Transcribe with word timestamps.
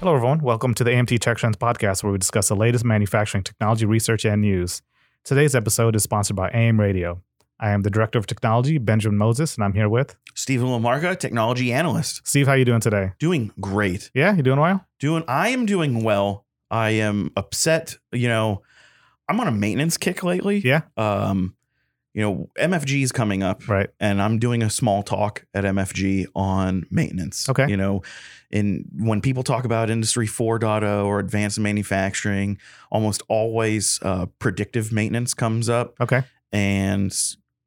Hello, 0.00 0.14
everyone. 0.14 0.38
Welcome 0.42 0.74
to 0.74 0.84
the 0.84 0.90
AMT 0.90 1.18
Tech 1.18 1.38
Trends 1.38 1.56
podcast, 1.56 2.04
where 2.04 2.12
we 2.12 2.18
discuss 2.18 2.46
the 2.46 2.54
latest 2.54 2.84
manufacturing 2.84 3.42
technology 3.42 3.84
research 3.84 4.24
and 4.24 4.40
news. 4.40 4.80
Today's 5.24 5.56
episode 5.56 5.96
is 5.96 6.04
sponsored 6.04 6.36
by 6.36 6.50
AM 6.50 6.78
Radio. 6.78 7.20
I 7.58 7.70
am 7.70 7.82
the 7.82 7.90
director 7.90 8.16
of 8.16 8.28
technology, 8.28 8.78
Benjamin 8.78 9.18
Moses, 9.18 9.56
and 9.56 9.64
I'm 9.64 9.72
here 9.72 9.88
with 9.88 10.14
Stephen 10.34 10.68
LaMarca, 10.68 11.18
technology 11.18 11.72
analyst. 11.72 12.20
Steve. 12.24 12.46
How 12.46 12.52
you 12.52 12.64
doing 12.64 12.80
today? 12.80 13.10
Doing 13.18 13.50
great. 13.60 14.12
Yeah, 14.14 14.36
you 14.36 14.44
doing 14.44 14.60
well? 14.60 14.86
Doing 15.00 15.24
I 15.26 15.48
am 15.48 15.66
doing 15.66 16.04
well. 16.04 16.46
I 16.70 16.90
am 16.90 17.32
upset, 17.36 17.96
you 18.12 18.28
know, 18.28 18.62
I'm 19.28 19.40
on 19.40 19.48
a 19.48 19.52
maintenance 19.52 19.96
kick 19.96 20.22
lately. 20.22 20.58
Yeah. 20.58 20.82
Um, 20.96 21.56
you 22.18 22.24
know, 22.24 22.50
MFG 22.58 23.04
is 23.04 23.12
coming 23.12 23.44
up. 23.44 23.68
Right. 23.68 23.90
And 24.00 24.20
I'm 24.20 24.40
doing 24.40 24.60
a 24.60 24.68
small 24.68 25.04
talk 25.04 25.46
at 25.54 25.62
MFG 25.62 26.26
on 26.34 26.84
maintenance. 26.90 27.48
Okay. 27.48 27.68
You 27.68 27.76
know, 27.76 28.02
in 28.50 28.86
when 28.92 29.20
people 29.20 29.44
talk 29.44 29.64
about 29.64 29.88
industry 29.88 30.26
4.0 30.26 31.04
or 31.04 31.20
advanced 31.20 31.60
manufacturing, 31.60 32.58
almost 32.90 33.22
always 33.28 34.00
uh, 34.02 34.26
predictive 34.40 34.90
maintenance 34.90 35.32
comes 35.32 35.68
up. 35.68 35.94
Okay. 36.00 36.24
and 36.50 37.14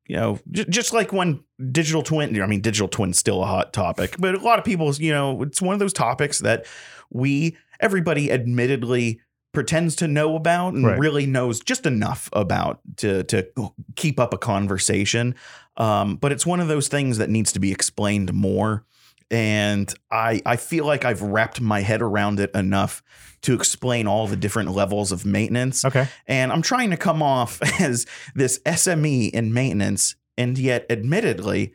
you 0.08 0.18
know 0.18 0.38
j- 0.52 0.66
just 0.68 0.92
like 0.92 1.14
when 1.14 1.42
digital 1.72 2.02
twin 2.02 2.42
i 2.42 2.48
mean 2.48 2.60
digital 2.60 2.88
twin's 2.88 3.20
still 3.20 3.44
a 3.44 3.46
hot 3.46 3.72
topic 3.72 4.16
but 4.18 4.34
a 4.34 4.40
lot 4.40 4.58
of 4.58 4.66
people 4.66 4.92
you 4.96 5.14
know 5.14 5.44
it's 5.44 5.62
one 5.62 5.74
of 5.74 5.80
those 5.80 5.94
topics 5.94 6.40
that 6.40 6.66
we 7.12 7.56
everybody 7.80 8.32
admittedly 8.32 9.22
pretends 9.54 9.96
to 9.98 10.08
know 10.08 10.36
about 10.36 10.74
and 10.74 10.86
Right. 10.86 10.98
really 11.00 11.26
knows 11.26 11.60
just 11.60 11.86
enough 11.86 12.30
about 12.34 12.80
to 12.98 13.24
to 13.26 13.48
keep 13.96 14.20
up 14.20 14.34
a 14.34 14.38
conversation 14.38 15.36
um, 15.78 16.16
but 16.18 16.32
it's 16.32 16.46
one 16.46 16.60
of 16.60 16.68
those 16.68 16.88
things 16.88 17.18
that 17.18 17.30
needs 17.30 17.52
to 17.54 17.60
be 17.60 17.72
explained 17.72 18.34
more 18.34 18.86
and 19.30 19.94
i 20.12 20.42
i 20.46 20.56
feel 20.56 20.86
like 20.86 21.06
i've 21.06 21.22
wrapped 21.22 21.60
my 21.62 21.82
head 21.82 22.02
around 22.02 22.40
it 22.40 22.52
enough 22.56 23.02
to 23.42 23.54
explain 23.54 24.08
all 24.08 24.28
the 24.28 24.36
different 24.36 24.72
levels 24.72 25.12
of 25.12 25.26
maintenance 25.26 25.84
Okay. 25.84 26.08
and 26.28 26.52
I'm 26.52 26.62
trying 26.62 26.92
to 26.92 26.98
come 26.98 27.24
off 27.24 27.60
as 27.82 28.06
this 28.36 28.60
SME 28.66 29.32
in 29.32 29.52
maintenance, 29.52 30.16
and 30.38 30.58
yet, 30.60 30.86
admittedly, 30.92 31.74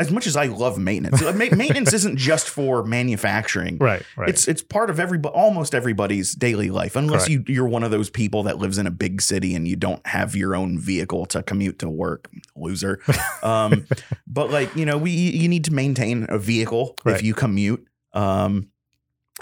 as 0.00 0.12
much 0.12 0.26
as 0.28 0.36
I 0.36 0.46
love 0.46 0.78
maintenance, 0.78 1.20
maintenance 1.34 1.92
isn't 1.92 2.16
just 2.18 2.48
for 2.48 2.84
manufacturing. 2.84 3.78
Right. 3.78 4.02
Right. 4.16 4.28
It's 4.28 4.46
it's 4.46 4.62
part 4.62 4.90
of 4.90 5.00
every 5.00 5.18
almost 5.20 5.74
everybody's 5.74 6.34
daily 6.34 6.70
life, 6.70 6.94
unless 6.94 7.28
you 7.28 7.42
you're 7.48 7.66
one 7.68 7.82
of 7.82 7.90
those 7.90 8.08
people 8.10 8.44
that 8.44 8.58
lives 8.58 8.78
in 8.78 8.86
a 8.86 8.90
big 8.92 9.20
city 9.20 9.54
and 9.56 9.66
you 9.66 9.74
don't 9.76 10.06
have 10.06 10.36
your 10.36 10.54
own 10.54 10.78
vehicle 10.78 11.26
to 11.26 11.42
commute 11.42 11.78
to 11.80 11.88
work, 11.88 12.30
loser. 12.56 13.00
Um, 13.42 13.86
but 14.26 14.50
like 14.50 14.74
you 14.76 14.84
know, 14.84 14.98
we 14.98 15.10
you 15.12 15.48
need 15.48 15.64
to 15.64 15.72
maintain 15.72 16.26
a 16.28 16.38
vehicle 16.38 16.96
Right. 17.04 17.14
if 17.16 17.22
you 17.22 17.34
commute. 17.34 17.86
Um, 18.12 18.70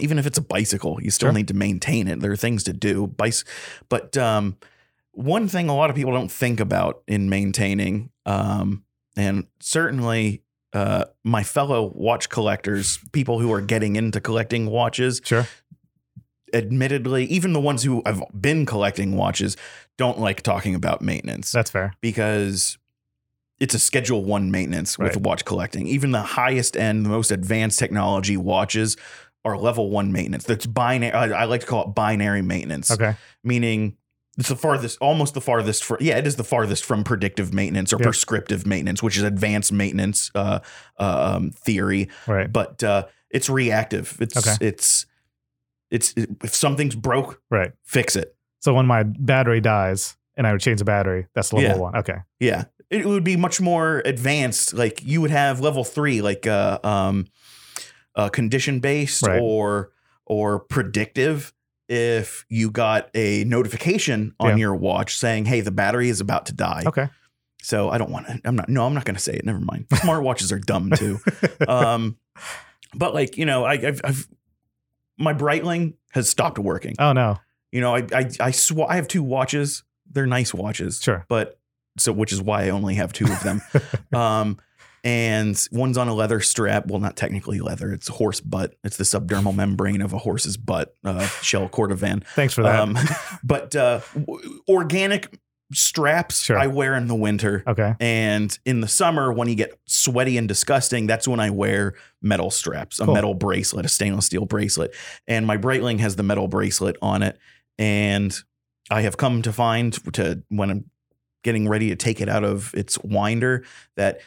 even 0.00 0.18
if 0.18 0.26
it's 0.26 0.36
a 0.36 0.42
bicycle, 0.42 0.98
you 1.02 1.10
still 1.10 1.28
Sure. 1.28 1.32
need 1.34 1.48
to 1.48 1.54
maintain 1.54 2.06
it. 2.08 2.20
There 2.20 2.30
are 2.30 2.36
things 2.36 2.62
to 2.64 2.72
do. 2.74 3.06
Bice, 3.06 3.44
but 3.88 4.16
um, 4.18 4.56
one 5.12 5.48
thing 5.48 5.68
a 5.70 5.74
lot 5.74 5.88
of 5.88 5.96
people 5.96 6.12
don't 6.12 6.30
think 6.30 6.60
about 6.60 7.02
in 7.08 7.30
maintaining, 7.30 8.10
um, 8.26 8.84
and 9.16 9.46
certainly 9.60 10.42
uh, 10.76 11.04
my 11.24 11.42
fellow 11.42 11.90
watch 11.94 12.28
collectors, 12.28 12.98
people 13.12 13.38
who 13.40 13.50
are 13.52 13.62
getting 13.62 13.96
into 13.96 14.20
collecting 14.20 14.66
watches, 14.66 15.20
sure. 15.24 15.46
admittedly, 16.52 17.24
even 17.26 17.52
the 17.52 17.60
ones 17.60 17.82
who 17.82 18.02
have 18.06 18.22
been 18.38 18.66
collecting 18.66 19.16
watches, 19.16 19.56
don't 19.96 20.18
like 20.18 20.42
talking 20.42 20.74
about 20.74 21.00
maintenance 21.02 21.50
That's 21.52 21.70
fair. 21.70 21.94
because 22.00 22.78
it's 23.58 23.74
a 23.74 23.78
schedule 23.78 24.22
one 24.24 24.50
maintenance 24.50 24.98
with 24.98 25.14
Right. 25.16 25.22
watch 25.24 25.44
collecting. 25.46 25.86
Even 25.86 26.12
the 26.12 26.20
highest 26.22 26.76
end, 26.76 27.04
the 27.06 27.10
most 27.10 27.30
advanced 27.30 27.78
technology 27.78 28.36
watches 28.36 28.96
are 29.46 29.56
level 29.56 29.88
one 29.90 30.12
maintenance. 30.12 30.44
That's 30.44 30.66
binary. 30.66 31.12
I, 31.12 31.42
I 31.42 31.44
like 31.44 31.62
to 31.62 31.66
call 31.66 31.88
it 31.88 31.94
binary 31.94 32.42
maintenance, 32.42 32.90
Okay. 32.90 33.14
meaning 33.42 33.96
it's 34.38 34.48
the 34.48 34.56
farthest, 34.56 34.98
almost 35.00 35.34
the 35.34 35.40
farthest. 35.40 35.82
For, 35.84 35.96
yeah, 36.00 36.18
it 36.18 36.26
is 36.26 36.36
the 36.36 36.44
farthest 36.44 36.84
from 36.84 37.04
predictive 37.04 37.54
maintenance 37.54 37.92
or 37.92 37.96
Yeah. 37.98 38.04
prescriptive 38.04 38.66
maintenance, 38.66 39.02
which 39.02 39.16
is 39.16 39.22
advanced 39.22 39.72
maintenance 39.72 40.30
uh, 40.34 40.60
uh, 40.98 41.34
um, 41.36 41.50
theory. 41.50 42.08
Right. 42.26 42.52
But 42.52 42.82
uh, 42.84 43.06
it's 43.30 43.48
reactive. 43.48 44.16
It's 44.20 44.36
Okay. 44.36 44.56
it's 44.66 45.06
it's 45.90 46.14
if 46.16 46.54
something's 46.54 46.94
broke, 46.96 47.40
Right. 47.50 47.72
fix 47.84 48.16
it. 48.16 48.34
So 48.60 48.74
when 48.74 48.86
my 48.86 49.04
battery 49.04 49.60
dies 49.60 50.16
and 50.36 50.46
I 50.46 50.52
would 50.52 50.60
change 50.60 50.80
the 50.80 50.84
battery, 50.84 51.26
that's 51.34 51.52
level 51.52 51.70
Yeah. 51.70 51.76
one. 51.76 51.96
Okay. 51.96 52.16
Yeah. 52.40 52.64
It 52.90 53.06
would 53.06 53.24
be 53.24 53.36
much 53.36 53.60
more 53.60 54.02
advanced. 54.04 54.74
Like 54.74 55.00
you 55.04 55.20
would 55.20 55.30
have 55.30 55.60
level 55.60 55.82
three, 55.84 56.20
like 56.22 56.46
uh, 56.46 56.78
um, 56.84 57.26
uh, 58.14 58.28
condition 58.28 58.80
based 58.80 59.26
Right. 59.26 59.40
or 59.40 59.92
or 60.26 60.58
predictive. 60.60 61.52
If 61.88 62.44
you 62.48 62.70
got 62.70 63.10
a 63.14 63.44
notification 63.44 64.34
on 64.40 64.50
Yeah. 64.50 64.56
your 64.56 64.74
watch 64.74 65.16
saying, 65.16 65.44
"Hey, 65.46 65.60
the 65.60 65.70
battery 65.70 66.08
is 66.08 66.20
about 66.20 66.46
to 66.46 66.52
die," 66.52 66.82
Okay. 66.86 67.08
so 67.62 67.90
I 67.90 67.98
don't 67.98 68.10
want 68.10 68.26
to. 68.26 68.40
I'm 68.44 68.56
not. 68.56 68.68
No, 68.68 68.84
I'm 68.86 68.94
not 68.94 69.04
going 69.04 69.14
to 69.16 69.22
say 69.22 69.34
it. 69.34 69.44
Never 69.44 69.60
mind. 69.60 69.88
Smartwatches 69.90 70.50
are 70.52 70.58
dumb 70.58 70.90
too. 70.96 71.18
Um, 71.68 72.16
but 72.94 73.14
like 73.14 73.36
you 73.36 73.46
know, 73.46 73.64
I, 73.64 73.72
I've, 73.74 74.00
I've 74.04 74.28
my 75.18 75.32
Breitling 75.32 75.94
has 76.12 76.28
stopped 76.28 76.58
working. 76.58 76.94
oh 76.98 77.12
no. 77.12 77.38
You 77.72 77.80
know, 77.80 77.94
I 77.94 78.06
I 78.12 78.30
I, 78.40 78.50
sw- 78.50 78.80
I 78.88 78.96
have 78.96 79.06
two 79.08 79.22
watches. 79.22 79.82
They're 80.10 80.26
nice 80.26 80.54
watches 80.54 81.00
Sure. 81.02 81.24
but 81.28 81.58
so 81.98 82.12
which 82.12 82.32
is 82.32 82.40
why 82.42 82.64
I 82.64 82.70
only 82.70 82.94
have 82.96 83.12
two 83.12 83.24
of 83.26 83.42
them. 83.42 83.60
um, 84.18 84.58
and 85.06 85.68
one's 85.70 85.96
on 85.96 86.08
a 86.08 86.14
leather 86.14 86.40
strap. 86.40 86.86
Well, 86.88 86.98
not 86.98 87.16
technically 87.16 87.60
leather; 87.60 87.92
it's 87.92 88.08
horse 88.08 88.40
butt. 88.40 88.74
It's 88.82 88.96
the 88.96 89.04
subdermal 89.04 89.54
membrane 89.54 90.02
of 90.02 90.12
a 90.12 90.18
horse's 90.18 90.56
butt. 90.56 90.94
Uh, 91.04 91.26
shell 91.42 91.68
cordovan. 91.68 92.26
Thanks 92.34 92.52
for 92.54 92.64
that. 92.64 92.80
Um, 92.80 92.98
but 93.44 93.76
uh, 93.76 94.00
w- 94.14 94.60
organic 94.68 95.38
straps 95.72 96.42
Sure. 96.44 96.58
I 96.58 96.66
wear 96.68 96.94
in 96.94 97.06
the 97.08 97.14
winter. 97.14 97.62
okay. 97.66 97.94
And 98.00 98.56
in 98.64 98.80
the 98.80 98.88
summer, 98.88 99.32
when 99.32 99.48
you 99.48 99.54
get 99.56 99.78
sweaty 99.86 100.38
and 100.38 100.46
disgusting, 100.46 101.06
that's 101.06 101.26
when 101.26 101.40
I 101.40 101.50
wear 101.50 101.94
metal 102.22 102.50
straps, 102.50 103.00
a 103.00 103.04
Cool. 103.04 103.14
metal 103.14 103.34
bracelet, 103.34 103.84
a 103.84 103.88
stainless 103.88 104.26
steel 104.26 104.44
bracelet. 104.46 104.94
And 105.26 105.44
my 105.46 105.56
Breitling 105.56 105.98
has 106.00 106.14
the 106.16 106.22
metal 106.22 106.46
bracelet 106.46 106.96
on 107.02 107.22
it. 107.22 107.38
And 107.78 108.36
I 108.90 109.02
have 109.02 109.16
come 109.16 109.42
to 109.42 109.52
find 109.52 109.92
to 110.14 110.42
when 110.50 110.70
I'm 110.70 110.90
getting 111.42 111.68
ready 111.68 111.88
to 111.90 111.96
take 111.96 112.20
it 112.20 112.28
out 112.28 112.44
of 112.44 112.72
its 112.74 112.96
winder 113.02 113.64
that 113.96 114.20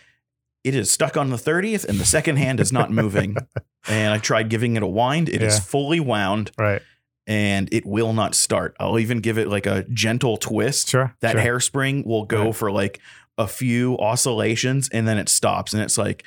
it 0.64 0.76
is 0.76 0.92
stuck 0.92 1.16
on 1.18 1.30
the 1.30 1.38
30th 1.38 1.86
and 1.86 2.00
the 2.00 2.06
second 2.06 2.36
hand 2.38 2.60
is 2.60 2.72
not 2.74 2.92
moving. 2.92 3.36
and 3.88 4.14
I 4.14 4.18
tried 4.18 4.50
giving 4.50 4.76
it 4.76 4.84
a 4.84 4.88
wind. 4.88 5.30
It 5.30 5.42
is 5.42 5.56
Yeah. 5.56 5.60
fully 5.62 6.00
wound 6.00 6.52
Right. 6.58 6.82
and 7.28 7.70
it 7.72 7.86
will 7.86 8.14
not 8.14 8.36
start. 8.36 8.76
I'll 8.80 9.00
even 9.00 9.20
give 9.20 9.38
it 9.38 9.48
like 9.48 9.66
a 9.66 9.84
gentle 9.94 10.38
twist 10.38 10.90
Sure. 10.90 11.16
that 11.22 11.34
sure. 11.34 11.42
hairspring 11.42 12.06
will 12.06 12.26
go 12.26 12.46
Right. 12.48 12.56
for 12.56 12.72
like 12.72 13.00
a 13.38 13.48
few 13.48 13.98
oscillations 14.00 14.90
and 14.90 15.08
then 15.08 15.18
it 15.18 15.30
stops 15.30 15.74
and 15.74 15.82
it's 15.82 15.98
like 15.98 16.24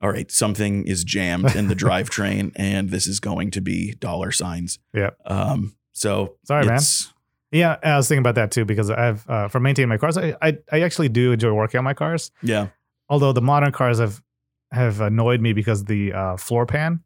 all 0.00 0.10
right 0.12 0.30
something 0.30 0.84
is 0.86 1.02
jammed 1.02 1.56
in 1.56 1.66
the 1.66 1.74
drivetrain 1.84 2.52
and 2.54 2.90
this 2.90 3.08
is 3.08 3.18
going 3.18 3.50
to 3.50 3.60
be 3.60 3.94
dollar 3.94 4.30
signs 4.30 4.78
Yep. 4.94 5.16
um 5.26 5.74
so 5.92 6.36
Sorry, 6.44 6.64
man. 6.64 6.78
Yeah, 7.50 7.76
I 7.82 7.96
was 7.96 8.06
thinking 8.06 8.20
about 8.20 8.36
that 8.36 8.50
too 8.52 8.64
because 8.64 8.88
I've 8.90 9.28
uh, 9.28 9.48
for 9.48 9.58
maintaining 9.58 9.88
my 9.88 9.96
cars, 9.96 10.16
I, 10.16 10.36
I 10.40 10.58
I 10.70 10.82
actually 10.82 11.08
do 11.08 11.32
enjoy 11.32 11.50
working 11.52 11.78
on 11.78 11.84
my 11.84 11.94
cars. 11.94 12.30
yeah 12.42 12.68
Although 13.08 13.32
the 13.32 13.40
modern 13.42 13.72
cars 13.72 13.98
have 13.98 14.22
have 14.70 15.00
annoyed 15.00 15.40
me 15.40 15.52
because 15.54 15.84
the 15.84 16.12
uh, 16.12 16.36
floor 16.36 16.66
pan. 16.66 17.00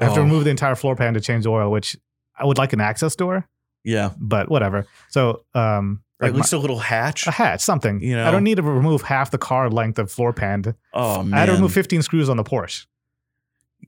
I 0.00 0.04
have 0.04 0.14
to 0.14 0.20
Oh. 0.20 0.22
remove 0.24 0.44
the 0.44 0.50
entire 0.50 0.74
floor 0.76 0.94
pan 0.96 1.14
to 1.14 1.20
change 1.20 1.44
the 1.44 1.50
oil, 1.50 1.70
which 1.70 1.96
I 2.38 2.44
would 2.46 2.56
like 2.56 2.72
an 2.72 2.80
access 2.80 3.14
door, 3.16 3.46
yeah 3.84 4.10
but 4.16 4.48
whatever. 4.48 4.86
So 5.08 5.44
um, 5.54 6.02
like 6.20 6.30
at 6.30 6.36
least 6.36 6.52
a 6.52 6.58
little 6.58 6.78
hatch 6.78 7.26
a 7.26 7.30
hatch, 7.32 7.60
something. 7.60 8.00
You 8.00 8.14
know, 8.16 8.26
I 8.26 8.30
don't 8.30 8.44
need 8.44 8.56
to 8.56 8.62
remove 8.62 9.02
half 9.02 9.30
the 9.32 9.38
car 9.38 9.68
length 9.70 9.98
of 9.98 10.10
floor 10.10 10.32
pan. 10.32 10.62
To, 10.62 10.76
oh 10.94 11.22
man 11.24 11.34
I 11.34 11.40
had 11.40 11.46
to 11.46 11.52
remove 11.52 11.72
15 11.72 12.00
screws 12.02 12.28
on 12.28 12.36
the 12.36 12.44
Porsche. 12.44 12.86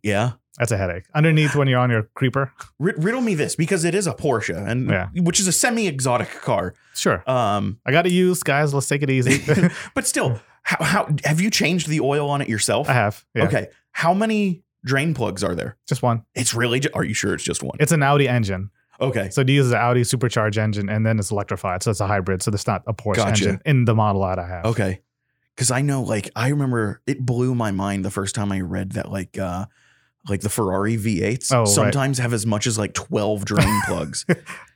yeah 0.03 0.33
That's 0.59 0.73
a 0.73 0.77
headache. 0.77 1.05
Underneath 1.15 1.55
when 1.55 1.69
you're 1.69 1.79
on 1.81 1.91
your 1.91 2.05
creeper. 2.15 2.53
R- 2.81 2.95
riddle 2.99 3.21
me 3.23 3.35
this 3.35 3.55
because 3.57 3.85
it 3.85 3.95
is 3.95 4.07
a 4.07 4.13
porsche 4.13 4.57
and 4.69 4.91
Yeah. 4.91 5.09
which 5.15 5.41
is 5.41 5.47
a 5.49 5.53
semi-exotic 5.53 6.29
car 6.43 6.75
Sure. 6.95 7.23
um 7.31 7.79
I 7.87 7.93
got 7.93 8.03
to 8.03 8.11
use, 8.11 8.43
guys. 8.43 8.75
Let's 8.75 8.89
take 8.89 9.03
it 9.03 9.11
easy. 9.11 9.43
but 9.95 10.07
still 10.07 10.41
how, 10.63 10.85
how 10.85 11.09
have 11.25 11.41
you 11.41 11.51
changed 11.51 11.89
the 11.89 12.01
oil 12.01 12.29
on 12.31 12.41
it 12.41 12.49
yourself 12.49 12.89
I 12.89 12.93
have. 12.95 13.25
Yeah. 13.35 13.45
okay 13.45 13.69
how 13.93 14.15
many 14.15 14.63
drain 14.85 15.15
plugs 15.15 15.43
are 15.45 15.55
there 15.55 15.77
Just 15.89 16.03
one. 16.03 16.25
It's 16.35 16.55
really. 16.55 16.81
Ju- 16.81 16.91
are 16.95 17.05
you 17.05 17.13
sure 17.15 17.35
it's 17.35 17.45
just 17.45 17.63
one? 17.63 17.77
It's 17.81 17.93
an 17.93 18.03
Audi 18.03 18.29
engine. 18.29 18.71
Okay. 19.01 19.29
So 19.31 19.41
it 19.41 19.49
uses 19.49 19.73
an 19.73 19.79
Audi 19.79 20.05
supercharged 20.05 20.59
engine 20.59 20.89
and 20.89 21.05
then 21.05 21.19
it's 21.19 21.31
electrified. 21.31 21.83
So 21.83 21.91
it's 21.91 22.01
a 22.01 22.07
hybrid. 22.07 22.43
So 22.43 22.53
it's 22.53 22.67
not 22.67 22.83
a 22.87 22.95
Porsche 22.95 23.17
Gotcha. 23.17 23.29
engine 23.31 23.61
in 23.67 23.85
the 23.85 23.95
model 23.95 24.23
that 24.23 24.39
I 24.39 24.47
have. 24.47 24.65
Okay. 24.67 25.01
Because 25.57 25.71
I 25.71 25.83
know, 25.83 26.03
like, 26.03 26.31
I 26.37 26.49
remember 26.49 27.03
it 27.07 27.21
blew 27.27 27.55
my 27.55 27.71
mind 27.73 28.05
the 28.05 28.11
first 28.11 28.35
time 28.35 28.53
I 28.53 28.61
read 28.61 28.93
that, 28.93 29.11
like, 29.11 29.37
uh, 29.39 29.67
like 30.29 30.41
the 30.43 30.49
Ferrari 30.49 30.97
V8s 30.97 31.53
Oh, 31.53 31.61
right. 31.61 31.69
sometimes 31.69 32.19
have 32.19 32.33
as 32.33 32.47
much 32.47 32.67
as 32.67 32.79
like 32.79 32.95
12 32.95 33.45
drain 33.45 33.81
plugs. 33.87 34.25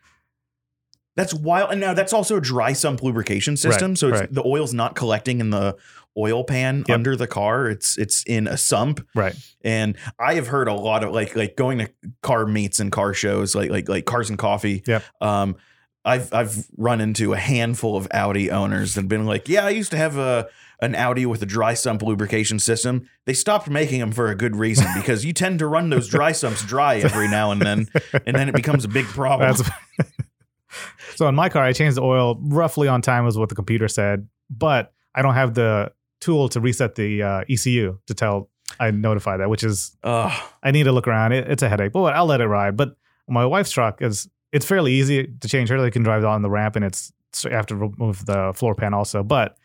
That's 1.17 1.33
wild. 1.35 1.71
And 1.71 1.81
now 1.81 1.95
that's 1.95 2.13
also 2.13 2.37
a 2.37 2.41
dry 2.41 2.73
sump 2.73 3.03
lubrication 3.03 3.57
system. 3.57 3.93
Right, 3.93 3.99
so 3.99 4.09
it's, 4.09 4.21
right. 4.21 4.33
the 4.33 4.45
oil's 4.45 4.75
not 4.75 4.95
collecting 4.97 5.41
in 5.41 5.51
the 5.51 5.77
oil 6.17 6.45
pan 6.45 6.85
Yep. 6.89 6.95
under 6.95 7.17
the 7.17 7.27
car. 7.27 7.69
It's 7.69 7.97
it's 7.99 8.23
in 8.25 8.47
a 8.47 8.57
sump, 8.57 9.05
Right. 9.15 9.35
and 9.63 9.97
I 10.19 10.35
have 10.35 10.47
heard 10.49 10.69
a 10.69 10.75
lot 10.75 11.03
of 11.05 11.13
like 11.13 11.35
like 11.37 11.57
going 11.57 11.79
to 11.79 11.91
car 12.23 12.47
meets 12.47 12.81
and 12.81 12.91
car 12.93 13.15
shows, 13.15 13.55
like 13.55 13.71
like 13.71 13.89
like 13.89 14.05
cars 14.07 14.29
and 14.31 14.39
coffee. 14.39 14.83
Yep. 14.87 15.03
Um, 15.21 15.57
I've 16.05 16.33
I've 16.35 16.67
run 16.77 17.01
into 17.01 17.33
a 17.33 17.37
handful 17.39 17.97
of 17.97 18.07
Audi 18.13 18.51
owners 18.51 18.97
and 18.97 19.09
been 19.09 19.25
like, 19.27 19.49
yeah, 19.49 19.65
I 19.67 19.71
used 19.71 19.91
to 19.93 19.97
have 19.97 20.17
a 20.19 20.49
an 20.81 20.95
Audi 20.95 21.25
with 21.25 21.41
a 21.43 21.47
dry 21.47 21.75
sump 21.75 22.03
lubrication 22.03 22.59
system. 22.59 23.09
They 23.25 23.33
stopped 23.33 23.71
making 23.71 24.01
them 24.01 24.13
for 24.13 24.29
a 24.31 24.35
good 24.35 24.55
reason 24.57 24.87
because 24.95 25.25
you 25.25 25.33
tend 25.33 25.61
to 25.61 25.67
run 25.67 25.89
those 25.91 26.09
dry 26.09 26.33
sumps 26.33 26.65
dry 26.65 26.97
every 26.97 27.29
now 27.29 27.53
and 27.53 27.63
then, 27.63 27.89
and 28.27 28.37
then 28.37 28.49
it 28.49 28.55
becomes 28.55 28.85
a 28.85 28.89
big 28.89 29.07
problem. 29.07 29.49
That's 29.57 29.69
so 31.17 31.29
in 31.29 31.35
my 31.35 31.49
car, 31.49 31.65
I 31.65 31.73
changed 31.73 31.97
the 31.97 32.03
oil 32.03 32.39
roughly 32.43 32.89
on 32.89 33.03
time, 33.03 33.25
was 33.25 33.39
what 33.39 33.49
the 33.49 33.55
computer 33.55 33.89
said, 33.89 34.29
but 34.51 34.93
I 35.15 35.23
don't 35.23 35.35
have 35.35 35.55
the 35.55 35.93
tool 36.21 36.49
to 36.51 36.61
reset 36.61 36.95
the 36.95 37.23
uh, 37.23 37.45
ECU 37.49 37.99
to 38.07 38.15
tell 38.15 38.51
I 38.81 38.91
notify 38.91 39.37
that, 39.37 39.51
which 39.51 39.63
is 39.63 39.97
Ugh. 40.03 40.33
I 40.63 40.71
need 40.71 40.85
to 40.85 40.93
look 40.93 41.07
around. 41.07 41.33
It, 41.33 41.51
it's 41.51 41.63
a 41.63 41.69
headache, 41.69 41.93
but 41.93 42.15
I'll 42.15 42.27
let 42.27 42.41
it 42.41 42.47
ride. 42.47 42.77
But 42.77 42.97
my 43.29 43.45
wife's 43.47 43.71
truck 43.71 44.03
is 44.03 44.29
it's 44.53 44.67
fairly 44.67 44.93
easy 44.93 45.27
to 45.41 45.49
change 45.49 45.69
her. 45.69 45.81
They 45.81 45.91
can 45.91 46.03
drive 46.03 46.25
on 46.25 46.43
the 46.43 46.51
ramp, 46.51 46.77
and 46.77 46.85
it's 46.85 47.13
you 47.45 47.51
have 47.51 47.67
to 47.67 47.77
remove 47.77 48.25
the 48.27 48.53
floor 48.55 48.75
pan 48.75 48.95
also. 48.95 49.23
But 49.23 49.57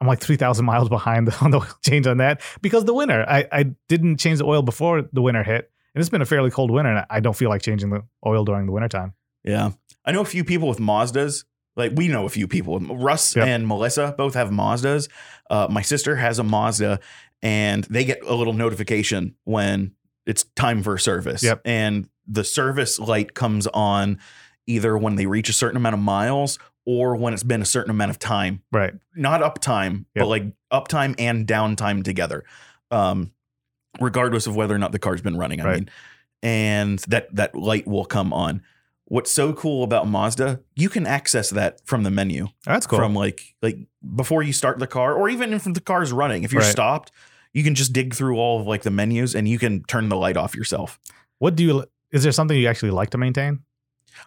I'm 0.00 0.06
like 0.06 0.20
three 0.20 0.36
thousand 0.36 0.66
miles 0.66 0.88
behind 0.88 1.32
on 1.40 1.50
the 1.50 1.58
oil 1.58 1.66
change 1.84 2.06
on 2.06 2.18
that 2.18 2.42
because 2.60 2.84
the 2.84 2.94
winter. 2.94 3.24
I 3.28 3.46
I 3.50 3.62
didn't 3.88 4.18
change 4.18 4.38
the 4.38 4.44
oil 4.44 4.62
before 4.62 5.02
the 5.12 5.22
winter 5.22 5.42
hit, 5.42 5.70
and 5.94 6.00
it's 6.00 6.10
been 6.10 6.22
a 6.22 6.26
fairly 6.26 6.50
cold 6.50 6.70
winter, 6.70 6.90
and 6.90 7.06
I 7.10 7.20
don't 7.20 7.36
feel 7.36 7.48
like 7.48 7.62
changing 7.62 7.90
the 7.90 8.02
oil 8.26 8.44
during 8.44 8.66
the 8.66 8.72
wintertime. 8.72 9.14
Yeah. 9.44 9.72
I 10.04 10.12
know 10.12 10.20
a 10.20 10.24
few 10.26 10.44
people 10.44 10.68
with 10.68 10.78
Mazdas. 10.78 11.44
Like 11.76 11.92
we 11.96 12.08
know 12.08 12.24
a 12.24 12.28
few 12.28 12.46
people. 12.46 12.78
Russ 12.80 13.34
Yep. 13.34 13.46
and 13.48 13.66
Melissa 13.66 14.14
both 14.16 14.34
have 14.34 14.50
Mazdas. 14.50 15.08
Uh, 15.50 15.66
my 15.70 15.82
sister 15.82 16.16
has 16.16 16.38
a 16.38 16.44
Mazda, 16.44 17.00
and 17.42 17.84
they 17.84 18.04
get 18.04 18.22
a 18.24 18.34
little 18.34 18.52
notification 18.52 19.34
when 19.44 19.92
it's 20.26 20.44
time 20.56 20.82
for 20.82 20.96
service. 20.98 21.42
Yep. 21.42 21.62
And 21.64 22.08
the 22.26 22.44
service 22.44 22.98
light 22.98 23.34
comes 23.34 23.66
on 23.68 24.18
either 24.66 24.96
when 24.96 25.16
they 25.16 25.26
reach 25.26 25.48
a 25.48 25.52
certain 25.52 25.76
amount 25.76 25.94
of 25.94 26.00
miles 26.00 26.58
or 26.86 27.16
when 27.16 27.34
it's 27.34 27.42
been 27.42 27.60
a 27.60 27.66
certain 27.66 27.90
amount 27.90 28.10
of 28.10 28.18
time. 28.18 28.62
Right. 28.72 28.94
Not 29.16 29.40
uptime, 29.42 30.04
Yep. 30.14 30.22
but 30.22 30.26
like 30.28 30.44
uptime 30.72 31.14
and 31.18 31.46
downtime 31.46 32.04
together. 32.04 32.44
Um, 32.90 33.32
regardless 34.00 34.46
of 34.46 34.54
whether 34.56 34.74
or 34.74 34.78
not 34.78 34.92
the 34.92 34.98
car's 34.98 35.20
been 35.22 35.36
running. 35.36 35.60
I 35.60 35.64
Right. 35.64 35.74
mean, 35.80 35.90
and 36.42 36.98
that 37.08 37.34
that 37.34 37.54
light 37.56 37.86
will 37.86 38.04
come 38.04 38.32
on. 38.32 38.62
What's 39.06 39.30
so 39.30 39.52
cool 39.52 39.84
about 39.84 40.08
Mazda, 40.08 40.60
you 40.74 40.88
can 40.88 41.06
access 41.06 41.50
that 41.50 41.86
from 41.86 42.04
the 42.04 42.10
menu 42.10 42.48
That's 42.64 42.86
cool. 42.86 42.98
from 42.98 43.14
like 43.14 43.54
like 43.62 43.76
before 44.16 44.42
you 44.42 44.52
start 44.52 44.78
the 44.78 44.86
car 44.86 45.14
or 45.14 45.28
even 45.28 45.52
if 45.52 45.64
the 45.64 45.80
car's 45.80 46.12
running. 46.12 46.42
If 46.44 46.52
you're 46.52 46.62
Right. 46.62 46.70
stopped, 46.72 47.12
you 47.52 47.62
can 47.62 47.74
just 47.74 47.92
dig 47.92 48.14
through 48.14 48.38
all 48.38 48.60
of 48.60 48.66
like 48.66 48.82
the 48.82 48.90
menus 48.90 49.34
and 49.34 49.46
you 49.46 49.58
can 49.58 49.82
turn 49.84 50.08
the 50.08 50.16
light 50.16 50.36
off 50.36 50.54
yourself. 50.54 50.98
what 51.38 51.54
do 51.56 51.64
you? 51.64 51.84
Is 52.12 52.22
there 52.22 52.32
something 52.32 52.56
you 52.58 52.66
actually 52.68 52.92
like 52.92 53.10
to 53.10 53.18
maintain 53.18 53.60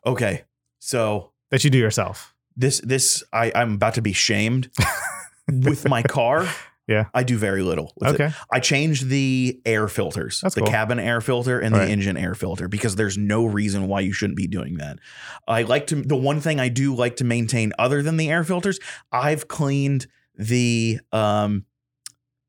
Okay. 0.06 0.44
So 0.80 1.32
that 1.50 1.64
you 1.64 1.70
do 1.70 1.78
yourself? 1.80 2.34
this 2.56 2.80
this 2.82 3.24
I, 3.34 3.52
I'm 3.56 3.74
about 3.76 3.94
to 3.96 4.02
be 4.02 4.14
shamed 4.14 4.70
with 5.48 5.88
my 5.90 6.04
car. 6.04 6.48
Yeah. 6.88 7.06
I 7.14 7.24
do 7.24 7.38
very 7.38 7.62
little. 7.64 7.92
with 7.98 8.10
it. 8.10 8.14
Okay. 8.22 8.34
I 8.52 8.60
changed 8.62 9.10
the 9.10 9.60
air 9.66 9.88
filters, 9.90 10.40
That's 10.42 10.56
the 10.56 10.62
cool. 10.62 10.70
cabin 10.70 11.00
air 11.00 11.20
filter 11.20 11.60
and 11.60 11.76
Right. 11.76 11.86
the 11.86 11.92
engine 11.92 12.16
air 12.18 12.34
filter, 12.34 12.68
because 12.70 12.96
there's 12.96 13.18
no 13.18 13.46
reason 13.46 13.88
why 13.88 14.00
you 14.02 14.14
shouldn't 14.14 14.38
be 14.38 14.48
doing 14.48 14.78
that. 14.78 15.00
I 15.48 15.64
like 15.64 15.88
to, 15.88 15.96
the 16.02 16.16
one 16.16 16.40
thing 16.40 16.60
I 16.62 16.70
do 16.70 16.96
like 16.96 17.18
to 17.18 17.24
maintain 17.26 17.74
other 17.78 18.02
than 18.02 18.16
the 18.18 18.30
air 18.30 18.44
filters, 18.46 18.80
I've 19.12 19.48
cleaned 19.50 20.08
the, 20.36 21.00
um, 21.12 21.66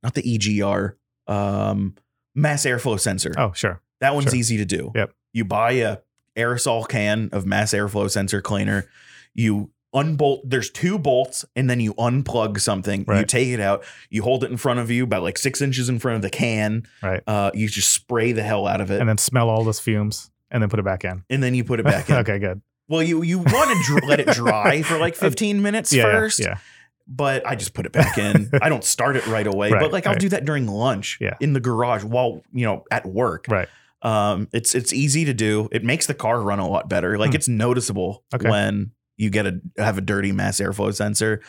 not 0.04 0.14
the 0.14 0.22
EGR, 0.22 0.94
um, 1.26 1.96
mass 2.34 2.64
airflow 2.64 2.98
sensor. 3.00 3.34
Oh, 3.36 3.52
sure. 3.54 3.82
that 4.00 4.14
one's 4.14 4.30
sure. 4.30 4.36
easy 4.38 4.56
to 4.58 4.64
do. 4.64 4.92
Yep. 4.94 5.12
You 5.32 5.44
buy 5.44 5.72
a 5.72 5.98
aerosol 6.36 6.86
can 6.88 7.28
of 7.32 7.44
mass 7.44 7.72
airflow 7.72 8.08
sensor 8.08 8.40
cleaner, 8.40 8.88
you 9.34 9.72
unbolt 9.94 10.42
there's 10.44 10.68
two 10.70 10.98
bolts 10.98 11.44
and 11.56 11.68
then 11.70 11.80
you 11.80 11.94
unplug 11.94 12.60
something 12.60 13.06
you 13.08 13.24
take 13.24 13.48
it 13.48 13.58
out 13.60 13.82
you 14.10 14.22
hold 14.22 14.44
it 14.44 14.50
in 14.50 14.56
front 14.58 14.78
of 14.78 14.90
you 14.90 15.02
about 15.04 15.22
like 15.22 15.38
six 15.38 15.62
inches 15.62 15.88
in 15.88 15.98
front 15.98 16.16
of 16.16 16.22
the 16.22 16.28
can 16.30 16.86
Right. 17.02 17.22
uh, 17.26 17.50
you 17.54 17.68
just 17.68 17.92
spray 17.92 18.32
the 18.32 18.42
hell 18.42 18.66
out 18.66 18.80
of 18.82 18.90
it, 18.90 19.00
And 19.00 19.08
then 19.08 19.16
smell 19.18 19.48
all 19.48 19.64
those 19.64 19.80
fumes 19.80 20.30
and 20.50 20.62
then 20.62 20.68
put 20.68 20.78
it 20.78 20.84
back 20.84 21.04
in. 21.04 21.24
and 21.30 21.42
then 21.42 21.54
you 21.54 21.64
put 21.64 21.80
it 21.80 21.84
back 21.94 22.10
in. 22.10 22.16
okay, 22.16 22.38
good. 22.38 22.60
Well, 22.88 23.02
you 23.02 23.22
you 23.22 23.38
want 23.38 23.70
to 23.70 23.82
dr- 23.86 24.04
let 24.08 24.20
it 24.20 24.28
dry 24.28 24.82
for 24.82 24.98
like 24.98 25.14
15 25.14 25.62
minutes 25.62 25.92
Uh, 25.92 25.96
Yeah, 25.96 26.02
yeah, 26.06 26.12
first, 26.12 26.38
Yeah. 26.40 26.58
but 27.06 27.46
I 27.46 27.54
just 27.54 27.72
put 27.72 27.86
it 27.86 27.92
back 27.92 28.18
in. 28.18 28.50
I 28.62 28.68
don't 28.68 28.84
start 28.84 29.16
it 29.16 29.26
right 29.26 29.46
away, 29.46 29.70
Right, 29.70 29.80
but 29.80 29.92
like 29.92 30.06
I'll 30.06 30.12
right. 30.14 30.20
do 30.20 30.28
that 30.30 30.44
during 30.44 30.66
lunch, 30.66 31.16
Yeah. 31.20 31.34
in 31.40 31.52
the 31.54 31.60
garage 31.60 32.04
while 32.04 32.42
you 32.52 32.66
know 32.66 32.84
at 32.90 33.06
work. 33.06 33.46
Right. 33.48 33.68
Um, 34.02 34.48
it's 34.52 34.74
it's 34.74 34.92
easy 34.92 35.24
to 35.24 35.34
do. 35.34 35.68
It 35.72 35.82
makes 35.82 36.06
the 36.06 36.14
car 36.14 36.40
run 36.40 36.58
a 36.60 36.68
lot 36.68 36.88
better. 36.88 37.18
Like 37.18 37.30
Hmm. 37.30 37.36
it's 37.36 37.48
noticeable 37.48 38.22
Okay. 38.34 38.48
when 38.48 38.92
you 39.18 39.28
get 39.28 39.46
a 39.46 39.60
have 39.76 39.98
a 39.98 40.00
dirty 40.00 40.32
mass 40.32 40.58
airflow 40.60 40.94
sensor. 40.94 41.42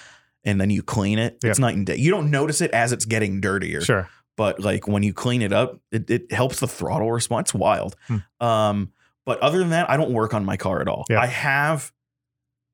And 0.46 0.60
then 0.60 0.70
you 0.70 0.82
clean 0.84 1.20
it. 1.20 1.38
It's 1.44 1.60
night 1.60 1.76
and 1.76 1.86
day. 1.86 1.96
You 1.98 2.12
don't 2.12 2.32
notice 2.32 2.60
it 2.62 2.72
as 2.72 2.92
it's 2.94 3.04
getting 3.06 3.40
dirtier. 3.42 3.82
Sure. 3.82 4.10
but 4.38 4.60
like 4.62 4.88
when 4.88 5.04
you 5.04 5.14
clean 5.14 5.42
it 5.42 5.52
up, 5.52 5.82
it, 5.92 6.10
it 6.10 6.32
helps 6.32 6.60
the 6.62 6.68
throttle 6.68 7.12
response. 7.12 7.50
It's 7.50 7.54
wild. 7.54 7.96
Hmm. 8.08 8.18
Um, 8.46 8.92
but 9.26 9.38
other 9.40 9.60
than 9.60 9.72
that, 9.72 9.90
I 9.90 9.98
don't 9.98 10.12
work 10.14 10.34
on 10.34 10.46
my 10.46 10.56
car 10.58 10.80
at 10.82 10.88
all. 10.88 11.06
Yeah. 11.10 11.20
I 11.20 11.26
have 11.28 11.92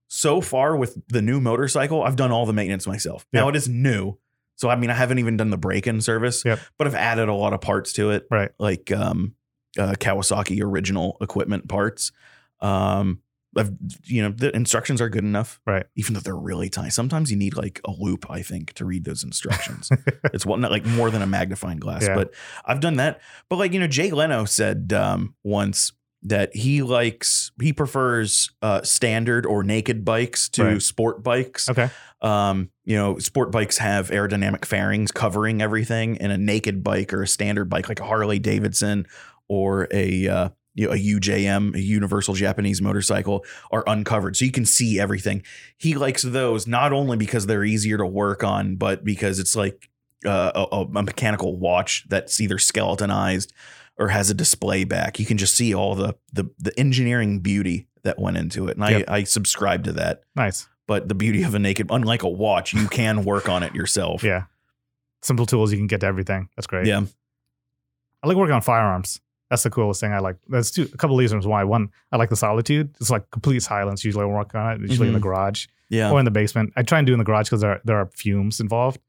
so 0.08 0.42
far 0.42 0.78
with 0.78 0.96
the 1.08 1.24
new 1.24 1.42
motorcycle, 1.42 2.04
I've 2.04 2.16
done 2.16 2.32
all 2.32 2.46
the 2.46 2.54
maintenance 2.54 2.86
myself. 2.86 3.26
Now 3.34 3.50
it 3.50 3.56
is 3.56 3.68
new. 3.68 4.18
So 4.58 4.70
I 4.70 4.76
mean, 4.76 4.92
I 4.92 4.94
haven't 4.94 5.18
even 5.20 5.36
done 5.36 5.50
the 5.50 5.58
break-in 5.58 6.02
service, 6.02 6.46
Yep. 6.46 6.60
but 6.78 6.86
I've 6.88 6.96
added 6.96 7.28
a 7.30 7.34
lot 7.34 7.54
of 7.54 7.62
parts 7.62 7.94
to 7.94 8.12
it, 8.12 8.28
Right. 8.30 8.52
like 8.60 8.92
um, 8.92 9.34
uh, 9.78 9.96
Kawasaki 10.00 10.62
original 10.64 11.18
equipment 11.20 11.68
parts. 11.68 12.12
Um, 12.62 13.22
I've 13.58 13.72
you 14.04 14.22
know 14.22 14.30
the 14.30 14.56
instructions 14.56 15.00
are 15.02 15.10
good 15.10 15.24
enough, 15.24 15.60
Right. 15.66 15.86
Even 15.96 16.14
though 16.14 16.20
they're 16.20 16.36
really 16.36 16.70
tiny. 16.70 16.90
Sometimes 16.90 17.32
you 17.32 17.38
need 17.38 17.56
like 17.56 17.80
a 17.86 17.92
loupe, 17.92 18.30
I 18.30 18.42
think, 18.42 18.74
to 18.74 18.86
read 18.86 19.06
those 19.06 19.24
instructions. 19.24 19.90
it's 20.34 20.46
one 20.46 20.62
like 20.62 20.86
more 20.86 21.10
than 21.12 21.22
a 21.22 21.28
magnifying 21.28 21.80
glass, 21.80 22.04
Yeah. 22.04 22.16
but 22.16 22.34
I've 22.66 22.80
done 22.80 22.96
that. 22.98 23.22
But 23.50 23.58
like 23.58 23.74
you 23.74 23.80
know, 23.80 23.88
Jay 23.88 24.12
Leno 24.12 24.46
said 24.46 24.92
um, 24.94 25.36
once 25.44 25.92
that 26.24 26.56
he 26.56 26.82
likes 26.82 27.52
he 27.62 27.72
prefers 27.72 28.50
uh, 28.62 28.82
standard 28.82 29.46
or 29.46 29.64
naked 29.64 30.04
bikes 30.04 30.50
to 30.50 30.64
Right. 30.64 30.82
sport 30.82 31.24
bikes. 31.24 31.70
Okay. 31.70 31.90
Um, 32.22 32.72
you 32.84 32.96
know, 32.98 33.20
sport 33.20 33.52
bikes 33.52 33.78
have 33.78 34.10
aerodynamic 34.10 34.66
fairings 34.66 35.12
covering 35.12 35.62
everything, 35.62 36.18
and 36.18 36.32
a 36.32 36.38
naked 36.38 36.84
bike 36.84 37.14
or 37.14 37.22
a 37.24 37.28
standard 37.28 37.70
bike 37.70 37.88
like 37.90 38.00
a 38.00 38.06
Harley 38.06 38.40
Davidson 38.40 39.06
or 39.48 39.88
a 39.92 40.28
uh, 40.28 40.50
you 40.76 40.86
know, 40.88 40.94
a 40.94 40.98
UJM, 40.98 41.74
a 41.76 41.82
Universal 41.82 42.36
Japanese 42.36 42.82
Motorcycle, 42.82 43.44
are 43.72 43.84
uncovered, 43.88 44.38
so 44.38 44.46
you 44.46 44.52
can 44.52 44.66
see 44.66 45.00
everything. 45.00 45.42
He 45.78 45.96
likes 45.96 46.22
those 46.22 46.68
not 46.68 46.94
only 46.94 47.18
because 47.18 47.48
they're 47.48 47.64
easier 47.64 47.98
to 47.98 48.06
work 48.06 48.44
on, 48.44 48.76
but 48.76 49.04
because 49.04 49.40
it's 49.40 49.56
like 49.56 49.90
uh, 50.26 50.66
a, 50.72 50.76
a 50.82 50.88
mechanical 51.04 51.58
watch 51.58 52.06
that's 52.10 52.40
either 52.40 52.58
skeletonized 52.60 53.52
or 53.98 54.10
has 54.10 54.30
a 54.30 54.34
display 54.34 54.84
back. 54.84 55.20
You 55.20 55.26
can 55.26 55.38
just 55.38 55.56
see 55.56 55.74
all 55.74 55.96
the 55.96 56.16
the, 56.34 56.46
the 56.60 56.78
engineering 56.80 57.40
beauty 57.40 57.88
that 58.04 58.20
went 58.20 58.38
into 58.38 58.68
it, 58.68 58.78
and 58.78 58.88
Yep. 58.90 59.06
I 59.10 59.16
I 59.18 59.24
subscribe 59.24 59.86
to 59.86 59.94
that 59.94 60.22
Nice. 60.36 60.68
but 60.88 61.08
the 61.08 61.16
beauty 61.16 61.44
of 61.44 61.56
a 61.56 61.60
naked, 61.60 61.88
unlike 61.90 62.22
a 62.24 62.30
watch, 62.30 62.74
you 62.74 62.88
can 62.90 63.24
work 63.24 63.48
on 63.50 63.64
it 63.64 63.74
yourself. 63.74 64.24
Yeah. 64.32 64.44
Simple 65.22 65.46
tools, 65.48 65.72
you 65.72 65.78
can 65.80 65.88
get 65.88 66.02
to 66.02 66.06
everything. 66.06 66.50
That's 66.56 66.68
great. 66.68 66.86
Yeah. 66.86 67.02
I 68.22 68.28
like 68.28 68.38
working 68.38 68.54
on 68.54 68.62
firearms. 68.62 69.22
That's 69.50 69.64
the 69.64 69.70
coolest 69.70 70.02
thing 70.02 70.12
I 70.12 70.20
like. 70.20 70.38
There's 70.48 70.72
two, 70.72 70.90
a 70.94 70.98
couple 70.98 71.16
of 71.16 71.20
reasons 71.20 71.46
why. 71.46 71.64
One, 71.64 71.90
I 72.12 72.18
like 72.18 72.30
the 72.30 72.36
solitude. 72.36 72.96
It's 73.00 73.10
like 73.12 73.30
complete 73.32 73.62
silence. 73.62 74.04
Usually 74.04 74.24
I 74.24 74.28
work 74.28 74.54
on 74.56 74.72
it, 74.84 74.90
usually 74.90 75.08
in 75.08 75.14
the 75.14 75.20
Mhm. 75.20 75.24
garage 75.24 75.68
Yeah. 75.90 76.12
or 76.12 76.20
in 76.20 76.26
the 76.26 76.32
basement. 76.32 76.74
I 76.76 76.82
try 76.84 76.98
and 76.98 77.06
do 77.06 77.14
in 77.14 77.20
the 77.20 77.26
garage 77.26 77.48
because 77.48 77.62
there, 77.62 77.80
there 77.86 77.98
are 77.98 78.08
fumes 78.16 78.60
involved. 78.60 79.00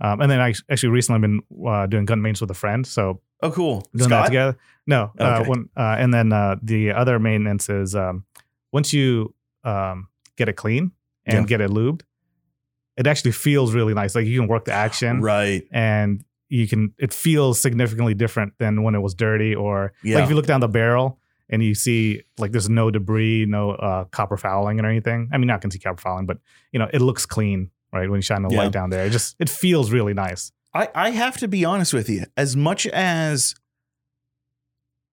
Um, 0.00 0.20
and 0.20 0.30
then 0.30 0.40
I 0.40 0.52
actually 0.70 0.90
recently 0.90 1.20
been 1.20 1.40
uh, 1.66 1.86
doing 1.86 2.04
gun 2.04 2.20
maintenance 2.20 2.40
with 2.42 2.50
a 2.50 2.54
friend. 2.54 2.86
So 2.86 3.20
Oh, 3.42 3.50
cool. 3.50 3.82
doing 3.96 4.10
that 4.10 4.26
together. 4.26 4.56
No, 4.86 5.10
uh, 5.18 5.44
when, 5.44 5.68
uh, 5.76 5.96
and 5.98 6.12
then 6.12 6.32
uh, 6.32 6.56
the 6.62 6.92
other 6.92 7.18
maintenance 7.18 7.68
is 7.68 7.94
um, 7.94 8.24
once 8.72 8.92
you 8.92 9.34
um, 9.64 10.08
get 10.36 10.48
it 10.48 10.54
clean 10.54 10.92
and 11.26 11.38
Yeah. 11.38 11.44
get 11.46 11.60
it 11.60 11.70
lubed, 11.70 12.02
it 12.96 13.06
actually 13.06 13.32
feels 13.32 13.74
really 13.74 13.94
nice. 13.94 14.14
Like 14.14 14.26
you 14.26 14.38
can 14.40 14.48
work 14.48 14.64
the 14.66 14.72
action 14.72 15.20
Right. 15.22 15.66
and 15.72 16.22
you 16.48 16.66
can. 16.68 16.94
It 16.98 17.12
feels 17.12 17.60
significantly 17.60 18.14
different 18.14 18.54
than 18.58 18.82
when 18.82 18.94
it 18.94 19.00
was 19.00 19.14
dirty 19.14 19.54
or 19.54 19.92
Yeah. 20.02 20.16
like 20.16 20.24
if 20.24 20.30
you 20.30 20.36
look 20.36 20.46
down 20.46 20.60
the 20.60 20.68
barrel 20.68 21.18
and 21.50 21.62
you 21.62 21.74
see 21.74 22.22
like 22.38 22.52
there's 22.52 22.68
no 22.70 22.90
debris, 22.90 23.46
no 23.46 23.70
uh, 23.72 24.04
copper 24.04 24.36
fouling 24.36 24.80
or 24.80 24.86
anything. 24.86 25.28
I 25.32 25.38
mean, 25.38 25.46
not 25.46 25.60
can 25.60 25.70
see 25.70 25.78
copper 25.78 26.00
fouling, 26.00 26.26
but 26.26 26.38
you 26.72 26.78
know 26.78 26.88
it 26.92 27.00
looks 27.00 27.26
clean, 27.26 27.70
right? 27.92 28.08
When 28.08 28.18
you 28.18 28.22
shine 28.22 28.42
the 28.42 28.50
Yeah. 28.50 28.58
light 28.58 28.72
down 28.72 28.90
there, 28.90 29.04
it 29.06 29.10
just 29.10 29.36
it 29.38 29.48
feels 29.50 29.90
really 29.90 30.14
nice. 30.14 30.52
I, 30.74 30.88
I 30.94 31.10
have 31.10 31.38
to 31.38 31.48
be 31.48 31.64
honest 31.64 31.92
with 31.94 32.08
you. 32.10 32.24
As 32.36 32.54
much 32.54 32.86
as 32.86 33.54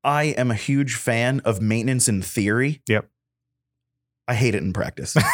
I 0.03 0.25
am 0.25 0.51
a 0.51 0.55
huge 0.55 0.95
fan 0.95 1.39
of 1.45 1.61
maintenance 1.61 2.07
in 2.07 2.21
theory, 2.21 2.81
Yep. 2.87 3.09
I 4.27 4.35
hate 4.35 4.53
it 4.55 4.61
in 4.63 4.73
practice. 4.73 5.15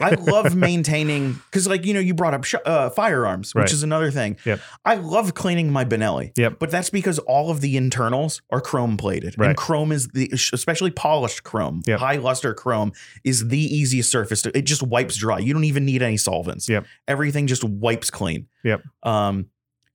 I 0.00 0.10
love 0.14 0.54
maintaining 0.54 1.34
because, 1.50 1.66
like 1.66 1.84
you 1.84 1.94
know, 1.94 2.00
you 2.00 2.14
brought 2.14 2.34
up 2.34 2.44
sh- 2.44 2.54
uh, 2.64 2.90
firearms, 2.90 3.54
which 3.54 3.62
Right. 3.62 3.72
is 3.72 3.82
another 3.82 4.10
thing. 4.10 4.36
Yep. 4.44 4.60
I 4.84 4.94
love 4.96 5.34
cleaning 5.34 5.70
my 5.72 5.84
Benelli. 5.84 6.32
Yep. 6.36 6.58
But 6.58 6.70
that's 6.70 6.90
because 6.90 7.18
all 7.20 7.50
of 7.50 7.60
the 7.60 7.76
internals 7.76 8.42
are 8.50 8.60
chrome 8.60 8.96
plated, 8.96 9.34
right. 9.38 9.48
and 9.48 9.56
chrome 9.56 9.92
is 9.92 10.08
the 10.08 10.30
especially 10.52 10.90
polished 10.90 11.42
chrome, 11.44 11.82
Yep. 11.86 11.98
high 12.00 12.16
luster 12.16 12.54
chrome 12.54 12.92
is 13.24 13.48
the 13.48 13.58
easiest 13.58 14.10
surface. 14.10 14.42
To, 14.42 14.56
it 14.56 14.62
just 14.62 14.82
wipes 14.82 15.16
dry. 15.16 15.38
You 15.38 15.52
don't 15.52 15.64
even 15.64 15.84
need 15.84 16.02
any 16.02 16.16
solvents. 16.16 16.68
Yep. 16.68 16.86
Everything 17.08 17.46
just 17.46 17.64
wipes 17.64 18.10
clean. 18.10 18.46
Yep. 18.62 18.82
Um, 19.02 19.46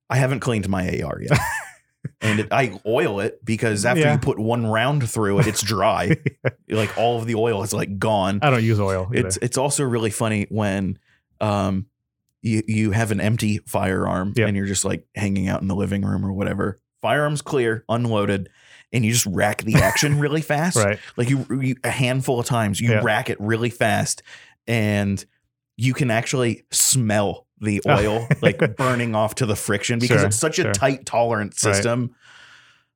I 0.10 0.18
haven't 0.18 0.40
cleaned 0.40 0.68
my 0.68 1.02
AR 1.04 1.22
yet. 1.22 1.38
And 2.22 2.40
it, 2.42 2.48
I 2.52 2.80
oil 2.86 3.20
it 3.20 3.44
because 3.44 3.86
after 3.86 4.02
Yeah. 4.02 4.14
you 4.14 4.20
put 4.20 4.40
one 4.40 4.66
round 4.66 5.10
through 5.10 5.40
it, 5.40 5.48
it's 5.48 5.62
dry. 5.62 6.16
like 6.70 6.98
all 6.98 7.18
of 7.20 7.26
the 7.28 7.36
oil 7.36 7.62
is 7.64 7.74
like 7.74 7.98
gone. 8.00 8.40
I 8.42 8.50
don't 8.50 8.64
use 8.64 8.80
oil. 8.80 9.10
Either. 9.14 9.28
It's 9.28 9.38
it's 9.38 9.58
also 9.58 9.84
really 9.84 10.10
funny 10.12 10.46
when 10.50 10.98
um 11.42 11.88
you 12.42 12.64
you 12.68 12.92
have 12.92 13.12
an 13.12 13.20
empty 13.20 13.60
firearm 13.68 14.34
Yep. 14.36 14.48
and 14.48 14.58
you're 14.58 14.66
just 14.66 14.86
like 14.86 15.06
hanging 15.16 15.48
out 15.50 15.62
in 15.62 15.68
the 15.68 15.76
living 15.76 16.04
room 16.04 16.26
or 16.26 16.32
whatever. 16.34 16.80
Firearms 17.02 17.42
clear, 17.42 17.84
unloaded, 17.90 18.50
and 18.94 19.06
you 19.06 19.12
just 19.12 19.26
rack 19.26 19.64
the 19.64 19.76
action 19.76 20.20
really 20.22 20.42
fast. 20.42 20.78
right. 20.78 21.00
Like 21.18 21.30
you, 21.30 21.46
you 21.50 21.76
a 21.84 21.90
handful 21.90 22.40
of 22.40 22.46
times 22.46 22.80
you 22.80 22.90
Yeah. 22.92 23.02
rack 23.04 23.30
it 23.30 23.40
really 23.42 23.70
fast 23.70 24.24
and 24.68 25.24
you 25.78 25.94
can 25.94 26.12
actually 26.12 26.64
smell 26.72 27.46
the 27.62 27.82
oil 27.88 28.28
like 28.42 28.60
burning 28.78 29.16
off 29.16 29.36
to 29.36 29.46
the 29.46 29.56
friction 29.56 30.00
because 30.00 30.20
Sure, 30.20 30.28
it's 30.28 30.38
such 30.38 30.60
a 30.60 30.72
tight 30.72 31.06
tolerance 31.06 31.60
system. 31.60 32.16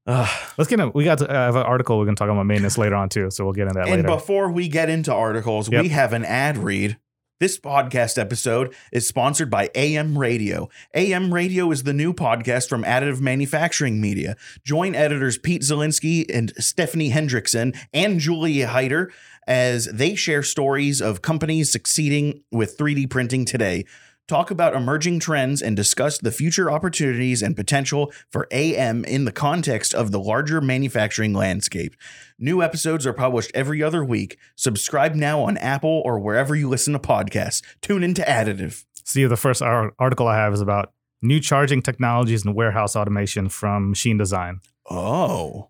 Ugh. 0.06 0.30
Let's 0.58 0.70
get 0.70 0.80
in. 0.80 0.92
We 0.94 1.06
got 1.06 1.20
to 1.20 1.30
uh, 1.30 1.34
have 1.34 1.56
an 1.56 1.64
article 1.64 1.98
we 2.00 2.06
can 2.06 2.16
talk 2.16 2.30
about 2.30 2.46
maintenance 2.46 2.78
later 2.78 2.96
on 2.96 3.08
too, 3.10 3.32
so 3.32 3.46
we'll 3.46 3.54
get 3.54 3.64
into 3.68 3.76
that 3.76 3.88
And 3.88 3.98
later. 4.04 4.08
before 4.08 4.52
we 4.52 4.68
get 4.68 4.90
into 4.90 5.14
articles, 5.14 5.72
Yep. 5.72 5.82
we 5.84 5.90
have 5.90 6.12
an 6.14 6.26
ad 6.26 6.58
read. 6.58 6.98
This 7.40 7.58
podcast 7.60 8.18
episode 8.18 8.74
is 8.94 9.06
sponsored 9.08 9.50
by 9.50 9.70
AM 9.76 10.18
Radio. 10.18 10.70
AM 10.94 11.34
Radio 11.34 11.72
is 11.72 11.84
the 11.84 11.92
new 11.94 12.14
podcast 12.14 12.70
from 12.70 12.84
Additive 12.84 13.20
Manufacturing 13.22 14.00
Media. 14.00 14.38
Join 14.64 14.94
editors 14.96 15.38
Pete 15.38 15.62
Zelinski 15.62 16.26
and 16.34 16.54
Stephanie 16.58 17.12
Hendrixson 17.12 17.76
and 17.94 18.20
Julia 18.20 18.68
Hider 18.68 19.12
as 19.46 19.86
they 19.86 20.16
share 20.16 20.42
stories 20.44 21.02
of 21.02 21.22
companies 21.22 21.70
succeeding 21.72 22.44
with 22.52 22.78
3D 22.78 23.10
printing 23.10 23.44
today. 23.44 23.84
Talk 24.28 24.52
about 24.52 24.74
emerging 24.74 25.20
trends 25.20 25.62
and 25.62 25.76
discuss 25.76 26.18
the 26.18 26.32
future 26.32 26.72
opportunities 26.72 27.42
and 27.42 27.58
potential 27.58 28.12
for 28.30 28.48
AM 28.52 29.04
in 29.04 29.26
the 29.26 29.34
context 29.34 29.94
of 29.94 30.12
the 30.12 30.20
larger 30.20 30.62
manufacturing 30.62 31.34
landscape. 31.34 31.94
New 32.40 32.62
episodes 32.62 33.06
are 33.06 33.12
published 33.14 33.52
every 33.54 33.84
other 33.84 34.04
week. 34.04 34.38
Subscribe 34.56 35.14
now 35.14 35.42
on 35.42 35.58
Apple 35.58 36.02
or 36.06 36.20
wherever 36.20 36.56
you 36.56 36.70
listen 36.70 36.94
to 36.94 37.00
podcasts. 37.00 37.62
Tune 37.82 38.02
into 38.02 38.22
Additive. 38.22 38.86
See, 39.04 39.26
the 39.26 39.36
first 39.36 39.62
article 39.62 40.28
I 40.28 40.38
have 40.38 40.54
is 40.54 40.62
about 40.62 40.94
new 41.22 41.42
charging 41.42 41.82
technologies 41.82 42.46
and 42.46 42.56
warehouse 42.56 42.96
automation 42.96 43.50
from 43.50 43.90
Machine 43.90 44.18
Design. 44.18 44.62
Oh, 44.90 45.70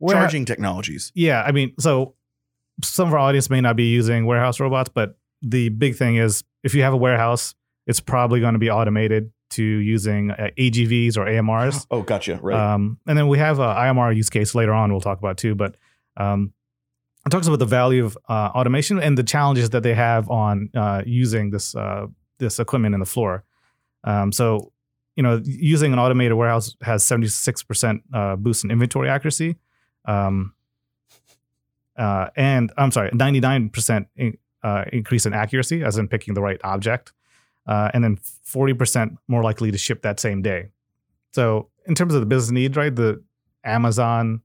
Ware- 0.00 0.16
charging 0.16 0.44
technologies. 0.44 1.12
Yeah, 1.14 1.42
I 1.42 1.52
mean, 1.52 1.72
so 1.78 2.14
some 2.82 3.06
of 3.08 3.14
our 3.14 3.20
audience 3.20 3.48
may 3.48 3.60
not 3.60 3.76
be 3.76 3.90
using 3.90 4.26
warehouse 4.26 4.58
robots, 4.58 4.90
but 4.92 5.16
the 5.40 5.68
big 5.68 5.94
thing 5.94 6.16
is 6.16 6.42
if 6.64 6.74
you 6.74 6.82
have 6.82 6.92
a 6.92 6.96
warehouse, 6.96 7.54
it's 7.86 8.00
probably 8.00 8.40
going 8.40 8.54
to 8.54 8.58
be 8.58 8.70
automated 8.70 9.30
to 9.50 9.62
using 9.62 10.32
uh, 10.32 10.48
AGVs 10.58 11.16
or 11.16 11.24
AMRs. 11.24 11.86
Oh, 11.90 12.02
gotcha. 12.02 12.38
Right. 12.42 12.58
Um, 12.58 12.98
and 13.06 13.16
then 13.16 13.28
we 13.28 13.38
have 13.38 13.58
a 13.58 13.74
IMR 13.74 14.14
use 14.14 14.28
case 14.28 14.54
later 14.54 14.72
on 14.72 14.90
we'll 14.90 15.00
talk 15.00 15.18
about 15.18 15.36
too. 15.36 15.54
But 15.54 15.76
um, 16.16 16.52
it 17.24 17.30
talks 17.30 17.46
about 17.46 17.58
the 17.58 17.66
value 17.66 18.04
of 18.04 18.18
uh, 18.28 18.50
automation 18.54 18.98
and 19.00 19.16
the 19.16 19.22
challenges 19.22 19.70
that 19.70 19.82
they 19.82 19.94
have 19.94 20.28
on 20.30 20.70
uh, 20.74 21.02
using 21.06 21.50
this 21.50 21.74
uh, 21.74 22.06
this 22.38 22.58
equipment 22.58 22.94
in 22.94 23.00
the 23.00 23.06
floor. 23.06 23.44
Um, 24.04 24.30
so, 24.32 24.72
you 25.16 25.22
know, 25.22 25.40
using 25.44 25.92
an 25.92 25.98
automated 25.98 26.34
warehouse 26.34 26.76
has 26.82 27.02
76% 27.04 28.00
uh, 28.12 28.36
boost 28.36 28.64
in 28.64 28.70
inventory 28.70 29.08
accuracy. 29.08 29.56
Um, 30.04 30.54
uh, 31.96 32.28
and 32.36 32.72
I'm 32.76 32.90
sorry, 32.90 33.10
99% 33.10 34.06
in, 34.16 34.36
uh, 34.62 34.84
increase 34.92 35.26
in 35.26 35.32
accuracy, 35.32 35.82
as 35.82 35.96
in 35.96 36.08
picking 36.08 36.34
the 36.34 36.42
right 36.42 36.60
object. 36.62 37.12
Uh, 37.66 37.90
and 37.94 38.04
then 38.04 38.16
40% 38.16 39.16
more 39.28 39.42
likely 39.42 39.70
to 39.70 39.78
ship 39.78 40.02
that 40.02 40.20
same 40.20 40.40
day. 40.42 40.68
So 41.32 41.68
in 41.86 41.94
terms 41.94 42.14
of 42.14 42.20
the 42.20 42.26
business 42.26 42.50
needs, 42.52 42.76
right, 42.76 42.94
the 42.94 43.22
Amazon 43.64 44.40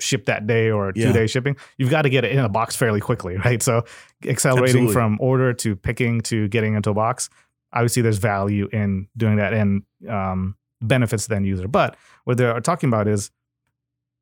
ship 0.00 0.24
that 0.26 0.46
day 0.46 0.70
or 0.70 0.92
Yeah. 0.94 1.06
two 1.08 1.12
day 1.12 1.26
shipping, 1.26 1.56
you've 1.78 1.90
got 1.90 2.02
to 2.02 2.10
get 2.10 2.24
it 2.24 2.32
in 2.32 2.38
a 2.38 2.48
box 2.48 2.74
fairly 2.74 3.00
quickly, 3.00 3.36
right? 3.44 3.62
So 3.62 3.84
accelerating 4.26 4.84
Absolutely. 4.86 4.92
from 4.94 5.18
order 5.20 5.52
to 5.52 5.76
picking 5.76 6.20
to 6.22 6.48
getting 6.48 6.74
into 6.74 6.90
a 6.90 6.94
box, 6.94 7.28
obviously 7.72 8.02
there's 8.02 8.18
value 8.18 8.68
in 8.72 9.08
doing 9.16 9.36
that 9.36 9.52
and 9.52 9.82
um, 10.08 10.56
benefits 10.80 11.24
to 11.24 11.28
the 11.30 11.36
end 11.36 11.46
user. 11.46 11.68
But 11.68 11.96
what 12.24 12.36
they're 12.38 12.58
talking 12.60 12.88
about 12.88 13.06
is 13.08 13.30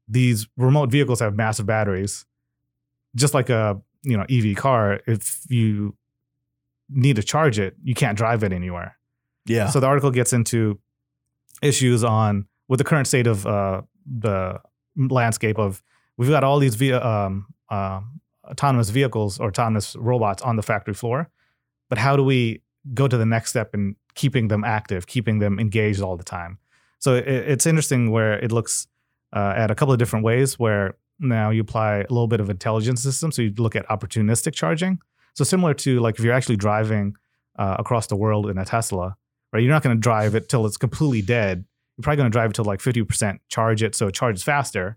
these 0.08 0.49
remote 0.56 0.90
vehicles 0.90 1.20
have 1.20 1.34
massive 1.37 1.66
batteries, 1.66 2.26
just 3.14 3.34
like 3.34 3.49
a 3.50 3.80
you 4.02 4.16
know 4.16 4.25
EV 4.28 4.56
car. 4.56 5.00
If 5.06 5.42
you 5.49 5.96
need 6.94 7.16
to 7.16 7.22
charge 7.22 7.58
it, 7.58 7.76
you 7.82 7.94
can't 7.94 8.16
drive 8.16 8.42
it 8.42 8.52
anywhere. 8.52 8.96
yeah. 9.46 9.68
So 9.68 9.80
the 9.80 9.87
article 9.87 10.11
gets 10.11 10.32
into 10.32 10.78
issues 11.62 12.04
on 12.04 12.46
with 12.68 12.78
the 12.78 12.84
current 12.84 13.06
state 13.06 13.26
of 13.26 13.46
uh, 13.46 13.82
the 14.06 14.61
landscape 14.96 15.58
of 15.58 15.82
we've 16.16 16.28
got 16.28 16.44
all 16.44 16.58
these 16.58 16.75
via, 16.75 17.04
um, 17.04 17.46
um 17.70 18.20
autonomous 18.44 18.90
vehicles 18.90 19.38
or 19.38 19.49
autonomous 19.49 19.96
robots 19.96 20.42
on 20.42 20.56
the 20.56 20.62
factory 20.62 20.94
floor, 20.94 21.30
but 21.88 21.99
how 21.99 22.16
do 22.16 22.25
we 22.25 22.61
go 22.92 23.06
to 23.06 23.16
the 23.16 23.26
next 23.26 23.50
step 23.50 23.75
in 23.75 23.96
keeping 24.14 24.49
them 24.49 24.64
active, 24.64 25.06
keeping 25.06 25.38
them 25.38 25.58
engaged 25.58 26.00
all 26.00 26.16
the 26.16 26.25
time? 26.25 26.58
So 26.99 27.14
it, 27.14 27.26
it's 27.26 27.66
interesting 27.66 28.11
where 28.11 28.34
it 28.34 28.52
looks 28.52 28.87
uh, 29.32 29.54
at 29.56 29.70
a 29.70 29.75
couple 29.75 29.92
of 29.92 29.99
different 29.99 30.25
ways 30.25 30.58
where 30.58 30.96
now 31.18 31.50
you 31.50 31.61
apply 31.61 31.99
a 31.99 32.11
little 32.11 32.26
bit 32.26 32.40
of 32.40 32.50
intelligence 32.50 33.02
system. 33.02 33.30
So 33.32 33.42
you 33.42 33.54
look 33.56 33.76
at 33.76 33.87
opportunistic 33.88 34.54
charging. 34.54 35.00
So 35.34 35.44
similar 35.44 35.74
to 35.74 36.00
like 36.00 36.18
if 36.18 36.24
you're 36.24 36.34
actually 36.34 36.56
driving 36.56 37.14
uh, 37.58 37.76
across 37.78 38.06
the 38.06 38.16
world 38.16 38.48
in 38.48 38.58
a 38.58 38.64
Tesla, 38.64 39.16
right? 39.52 39.62
You're 39.62 39.72
not 39.72 39.82
going 39.82 39.96
to 39.96 40.00
drive 40.00 40.34
it 40.34 40.48
till 40.48 40.66
it's 40.66 40.76
completely 40.76 41.22
dead. 41.22 41.64
You're 41.96 42.02
probably 42.02 42.16
going 42.18 42.30
to 42.30 42.34
drive 42.34 42.50
it 42.50 42.54
till 42.54 42.64
like 42.64 42.80
50% 42.80 43.38
charge 43.48 43.82
it 43.82 43.94
so 43.94 44.08
it 44.08 44.14
charges 44.14 44.42
faster 44.42 44.96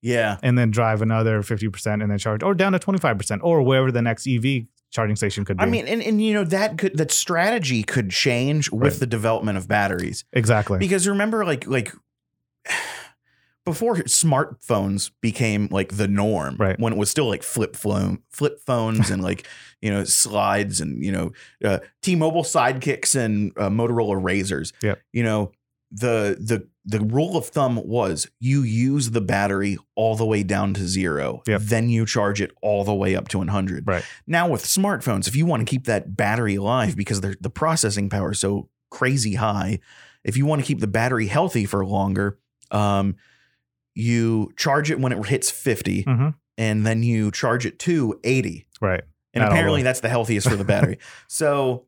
yeah. 0.00 0.38
and 0.42 0.56
then 0.56 0.70
drive 0.70 1.02
another 1.02 1.42
50% 1.42 2.02
and 2.02 2.10
then 2.10 2.18
charge 2.18 2.42
or 2.42 2.54
down 2.54 2.72
to 2.72 2.78
25% 2.78 3.40
or 3.42 3.62
wherever 3.62 3.90
the 3.92 4.02
next 4.02 4.26
EV 4.26 4.66
charging 4.90 5.16
station 5.16 5.44
could 5.44 5.56
be. 5.56 5.62
I 5.62 5.66
mean, 5.66 5.86
and, 5.88 6.02
and 6.02 6.22
you 6.22 6.32
know 6.32 6.44
that 6.44 6.78
could 6.78 6.96
that 6.96 7.10
strategy 7.10 7.82
could 7.82 8.10
change 8.10 8.70
with 8.70 8.94
Right. 8.94 9.00
the 9.00 9.06
development 9.06 9.58
of 9.58 9.68
batteries. 9.68 10.24
exactly. 10.32 10.78
Because 10.78 11.06
remember, 11.08 11.44
like 11.44 11.66
like 11.66 11.92
before 13.66 13.96
smartphones 13.96 15.10
became 15.20 15.68
like 15.70 15.96
the 15.96 16.08
norm, 16.08 16.56
Right. 16.56 16.78
When 16.80 16.92
it 16.94 16.98
was 16.98 17.10
still 17.10 17.28
like 17.28 17.42
flip 17.42 17.76
phone, 17.76 18.20
flip 18.30 18.60
phones, 18.64 19.10
and 19.10 19.22
like 19.22 19.46
you 19.82 19.90
know 19.90 20.04
slides, 20.04 20.80
and 20.80 21.04
you 21.04 21.12
know 21.12 21.32
uh, 21.62 21.80
T-Mobile 22.02 22.44
sidekicks 22.44 23.14
and 23.14 23.52
uh, 23.58 23.68
Motorola 23.68 24.18
RAZRs. 24.22 24.72
Yep. 24.82 25.00
You 25.12 25.24
know 25.24 25.52
the 25.90 26.36
the 26.40 26.66
the 26.84 27.00
rule 27.00 27.36
of 27.36 27.46
thumb 27.46 27.76
was 27.84 28.28
you 28.38 28.62
use 28.62 29.10
the 29.10 29.20
battery 29.20 29.76
all 29.96 30.14
the 30.16 30.24
way 30.24 30.42
down 30.44 30.72
to 30.74 30.86
zero, 30.86 31.42
Yep. 31.48 31.60
then 31.62 31.88
you 31.88 32.06
charge 32.06 32.40
it 32.40 32.52
all 32.62 32.84
the 32.84 32.94
way 32.94 33.16
up 33.16 33.26
to 33.28 33.38
100. 33.38 33.86
Right. 33.88 34.04
Now 34.26 34.48
with 34.48 34.62
smartphones, 34.64 35.26
if 35.26 35.34
you 35.34 35.46
want 35.46 35.66
to 35.66 35.70
keep 35.70 35.84
that 35.86 36.16
battery 36.16 36.54
alive 36.54 36.96
because 36.96 37.20
the 37.20 37.50
processing 37.52 38.08
power 38.08 38.30
is 38.32 38.38
so 38.38 38.68
crazy 38.92 39.34
high, 39.34 39.80
if 40.22 40.36
you 40.36 40.46
want 40.46 40.60
to 40.62 40.66
keep 40.66 40.78
the 40.78 40.86
battery 40.86 41.26
healthy 41.26 41.64
for 41.64 41.84
longer, 41.84 42.38
um, 42.70 43.16
you 43.98 44.52
charge 44.56 44.90
it 44.90 45.00
when 45.00 45.10
it 45.10 45.26
hits 45.26 45.50
50 45.50 46.02
hmm 46.02 46.28
and 46.58 46.86
then 46.86 47.02
you 47.02 47.30
charge 47.32 47.66
it 47.66 47.78
to 47.80 48.18
80. 48.24 48.66
Right. 48.80 49.02
And 49.34 49.42
Not 49.42 49.52
apparently 49.52 49.82
that's 49.82 50.00
the 50.00 50.08
healthiest 50.08 50.48
for 50.48 50.56
the 50.56 50.64
battery. 50.64 50.98
so 51.28 51.84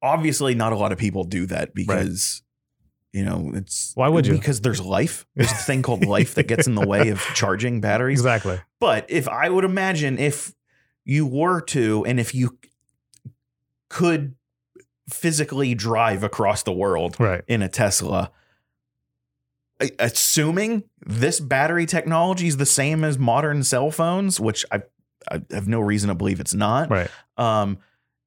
obviously 0.00 0.54
not 0.54 0.72
a 0.72 0.76
lot 0.76 0.92
of 0.92 0.98
people 0.98 1.24
do 1.24 1.44
that 1.46 1.74
because 1.74 2.42
you 3.12 3.24
know, 3.24 3.50
it's 3.54 3.92
Why 3.94 4.08
would 4.08 4.26
you? 4.26 4.34
Because 4.34 4.60
there's 4.60 4.80
life. 4.80 5.26
There's 5.34 5.50
a 5.50 5.54
thing 5.54 5.82
called 5.82 6.04
life 6.04 6.34
that 6.34 6.44
gets 6.48 6.66
in 6.66 6.74
the 6.74 6.86
way 6.86 7.08
of 7.08 7.20
charging 7.34 7.80
batteries. 7.80 8.20
Exactly. 8.20 8.60
But 8.78 9.06
if 9.10 9.26
I 9.28 9.48
would 9.48 9.64
imagine 9.64 10.18
if 10.18 10.54
you 11.04 11.26
were 11.26 11.60
to, 11.62 12.04
and 12.06 12.18
if 12.20 12.34
you 12.34 12.58
could 13.88 14.34
physically 15.08 15.74
drive 15.74 16.24
across 16.24 16.62
the 16.62 16.72
world 16.72 17.16
Right. 17.18 17.42
in 17.46 17.62
a 17.62 17.68
Tesla, 17.68 18.32
assuming 19.98 20.84
this 21.06 21.40
battery 21.40 21.86
technology 21.86 22.46
is 22.48 22.56
the 22.56 22.66
same 22.66 23.04
as 23.04 23.18
modern 23.18 23.62
cell 23.62 23.90
phones, 23.90 24.40
which 24.40 24.64
I, 24.72 24.82
I 25.30 25.42
have 25.50 25.68
no 25.68 25.80
reason 25.80 26.08
to 26.08 26.14
believe 26.14 26.40
it's 26.40 26.54
not. 26.54 26.90
Right. 26.90 27.10
Um, 27.36 27.78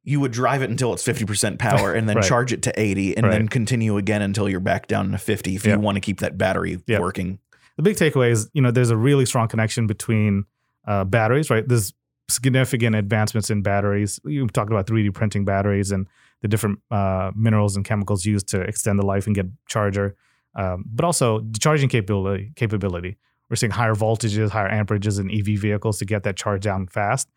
you 0.03 0.19
would 0.19 0.31
drive 0.31 0.61
it 0.61 0.69
until 0.69 0.93
it's 0.93 1.05
50% 1.05 1.59
power 1.59 1.93
and 1.93 2.07
then 2.07 2.15
Right. 2.17 2.25
charge 2.25 2.53
it 2.53 2.63
to 2.63 2.79
80 2.79 3.17
and 3.17 3.31
then 3.31 3.47
continue 3.47 3.97
again 3.97 4.21
until 4.21 4.47
you're 4.49 4.59
back 4.59 4.87
down 4.87 5.11
to 5.11 5.17
50 5.17 5.55
if 5.55 5.65
Yep. 5.65 5.75
you 5.77 5.81
want 5.81 5.95
to 5.97 6.01
keep 6.01 6.19
that 6.21 6.37
battery 6.37 6.79
Yep. 6.87 7.01
working. 7.01 7.39
The 7.77 7.83
big 7.83 7.95
takeaway 7.95 8.31
is, 8.31 8.49
you 8.53 8.61
know, 8.61 8.71
there's 8.71 8.89
a 8.89 8.97
really 8.97 9.25
strong 9.25 9.47
connection 9.47 9.87
between 9.87 10.45
uh, 10.87 11.03
batteries, 11.03 11.49
right? 11.49 11.67
There's 11.67 11.93
significant 12.29 12.95
advancements 12.95 13.49
in 13.49 13.61
batteries. 13.61 14.19
You 14.23 14.47
talked 14.47 14.71
about 14.71 14.87
3D 14.87 15.13
printing 15.13 15.45
batteries 15.45 15.91
and 15.91 16.07
the 16.41 16.47
different 16.47 16.79
uh, 16.91 17.31
minerals 17.35 17.75
and 17.75 17.83
chemicals 17.85 18.25
used 18.25 18.47
to 18.49 18.61
extend 18.61 18.99
the 18.99 19.05
life 19.05 19.25
and 19.27 19.35
get 19.35 19.47
charger, 19.67 20.15
um, 20.55 20.83
but 20.87 21.05
also 21.05 21.39
the 21.39 21.59
charging 21.59 21.89
capability. 21.89 22.51
Capability. 22.55 23.17
We're 23.49 23.55
seeing 23.55 23.71
higher 23.71 23.95
voltages, 23.95 24.49
higher 24.49 24.69
amperages 24.69 25.19
in 25.19 25.31
EV 25.31 25.59
vehicles 25.59 25.97
to 25.99 26.05
get 26.05 26.23
that 26.23 26.35
charge 26.35 26.61
down 26.61 26.87
fast. 26.87 27.27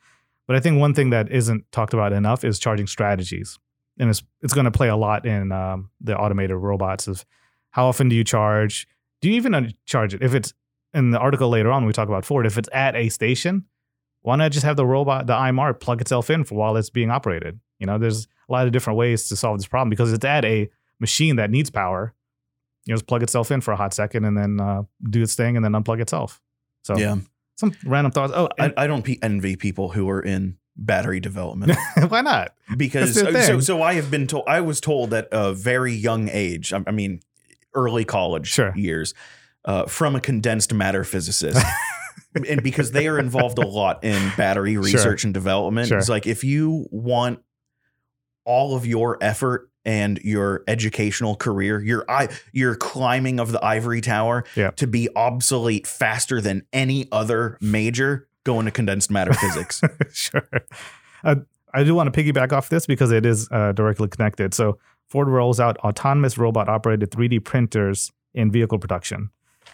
But 0.47 0.57
I 0.57 0.61
think 0.61 0.79
one 0.79 0.93
thing 0.93 1.11
that 1.11 1.31
isn't 1.31 1.71
talked 1.73 1.95
about 1.95 2.13
enough 2.13 2.45
is 2.45 2.59
charging 2.59 2.87
strategies, 2.87 3.59
and 3.99 4.11
it's 4.11 4.23
it's 4.43 4.53
going 4.53 4.65
to 4.65 4.71
play 4.71 4.89
a 4.89 4.97
lot 4.97 5.25
in 5.25 5.53
um, 5.53 5.91
the 6.01 6.17
automated 6.17 6.57
robots. 6.57 7.07
Of 7.07 7.25
how 7.71 7.87
often 7.87 8.09
do 8.09 8.17
you 8.17 8.25
charge? 8.25 8.87
Do 9.21 9.29
you 9.29 9.37
even 9.37 9.73
charge 9.87 10.15
it? 10.15 10.23
If 10.23 10.35
it's 10.35 10.53
in 10.93 11.11
the 11.11 11.19
article 11.19 11.49
later 11.49 11.71
on, 11.71 11.87
we 11.87 11.93
talk 11.93 12.09
about 12.09 12.25
Ford. 12.25 12.45
If 12.45 12.59
it's 12.59 12.69
at 12.73 12.97
a 12.97 13.09
station, 13.09 13.65
why 14.23 14.37
not 14.37 14.53
just 14.53 14.65
have 14.65 14.77
the 14.77 14.87
robot, 14.87 15.27
the 15.27 15.35
IMR, 15.35 15.79
plug 15.79 16.01
itself 16.01 16.29
in 16.29 16.45
for 16.45 16.57
while 16.57 16.77
it's 16.77 16.91
being 16.91 17.11
operated? 17.11 17.61
You 17.79 17.87
know, 17.87 17.99
there's 17.99 18.27
a 18.49 18.53
lot 18.53 18.67
of 18.67 18.73
different 18.73 18.99
ways 18.99 19.29
to 19.29 19.37
solve 19.37 19.59
this 19.59 19.67
problem 19.67 19.91
because 19.91 20.13
it's 20.13 20.25
at 20.25 20.45
a 20.45 20.69
machine 21.01 21.37
that 21.37 21.51
needs 21.51 21.71
power. 21.71 22.15
You 22.87 22.93
know, 22.93 22.97
just 22.97 23.07
plug 23.07 23.23
itself 23.23 23.51
in 23.51 23.61
for 23.61 23.73
a 23.73 23.77
hot 23.77 23.95
second 23.95 24.25
and 24.25 24.37
then 24.37 24.61
uh, 24.61 24.83
do 25.09 25.23
its 25.23 25.35
thing 25.35 25.57
and 25.57 25.65
then 25.65 25.73
unplug 25.73 26.01
itself. 26.01 26.41
So 26.85 26.97
Yeah. 26.97 27.17
some 27.57 27.73
random 27.85 28.11
thoughts. 28.13 28.33
Oh, 28.35 28.49
I, 28.59 28.73
I 28.77 28.87
don't 28.87 29.07
envy 29.23 29.57
people 29.57 29.91
who 29.91 30.09
are 30.11 30.21
in 30.21 30.59
battery 30.75 31.21
development 31.21 31.77
why 32.09 32.23
not? 32.23 32.55
because 32.79 33.15
so 33.15 33.61
so 33.61 33.83
I 33.83 33.93
have 33.93 34.11
been 34.11 34.27
told 34.27 34.45
I 34.49 34.63
was 34.63 34.81
told 34.81 35.13
at 35.13 35.29
a 35.31 35.53
very 35.53 35.93
young 35.93 36.29
age. 36.31 36.73
I, 36.73 36.83
I 36.87 36.91
mean, 36.93 37.21
early 37.75 38.05
college 38.07 38.49
Sure. 38.49 38.73
years 38.77 39.13
uh, 39.67 39.85
from 39.87 40.17
a 40.17 40.21
condensed 40.21 40.73
matter 40.75 41.05
physicist. 41.05 41.63
and 42.49 42.63
because 42.63 42.91
they 42.93 43.07
are 43.07 43.19
involved 43.19 43.59
a 43.59 43.67
lot 43.67 44.03
in 44.03 44.33
battery 44.37 44.77
research 44.79 45.25
and 45.25 45.33
development, 45.35 45.89
Sure. 45.89 45.99
it's 45.99 46.09
like 46.09 46.27
if 46.27 46.43
you 46.43 46.87
want 46.91 47.41
all 48.45 48.75
of 48.75 48.87
your 48.87 49.19
effort 49.21 49.71
and 49.85 50.19
your 50.23 50.63
educational 50.69 51.35
career, 51.37 51.81
your 51.83 52.05
i 52.09 52.29
your 52.53 52.75
climbing 52.75 53.41
of 53.41 53.53
the 53.53 53.65
ivory 53.65 54.01
tower 54.01 54.45
Yeah. 54.55 54.71
to 54.73 54.87
be 54.87 55.09
obsolete 55.17 55.87
faster 55.87 56.41
than 56.41 56.63
any 56.73 57.09
other 57.13 57.59
major, 57.61 58.29
go 58.45 58.59
into 58.61 58.71
condensed 58.71 59.11
matter 59.11 59.33
physics. 59.33 59.81
sure. 60.13 60.49
Uh, 61.25 61.37
I 61.75 61.85
do 61.85 61.95
want 61.95 62.13
to 62.13 62.23
piggyback 62.23 62.53
off 62.53 62.69
this 62.69 62.87
because 62.87 63.11
it 63.13 63.25
is 63.25 63.49
uh, 63.51 63.73
directly 63.73 64.09
connected. 64.09 64.53
So 64.55 64.79
Ford 65.09 65.29
rolls 65.29 65.59
out 65.61 65.79
autonomous 65.79 66.37
robot 66.39 66.69
operated 66.69 67.11
3D 67.11 67.45
printers 67.45 68.13
in 68.35 68.51
vehicle 68.51 68.79
production. 68.79 69.31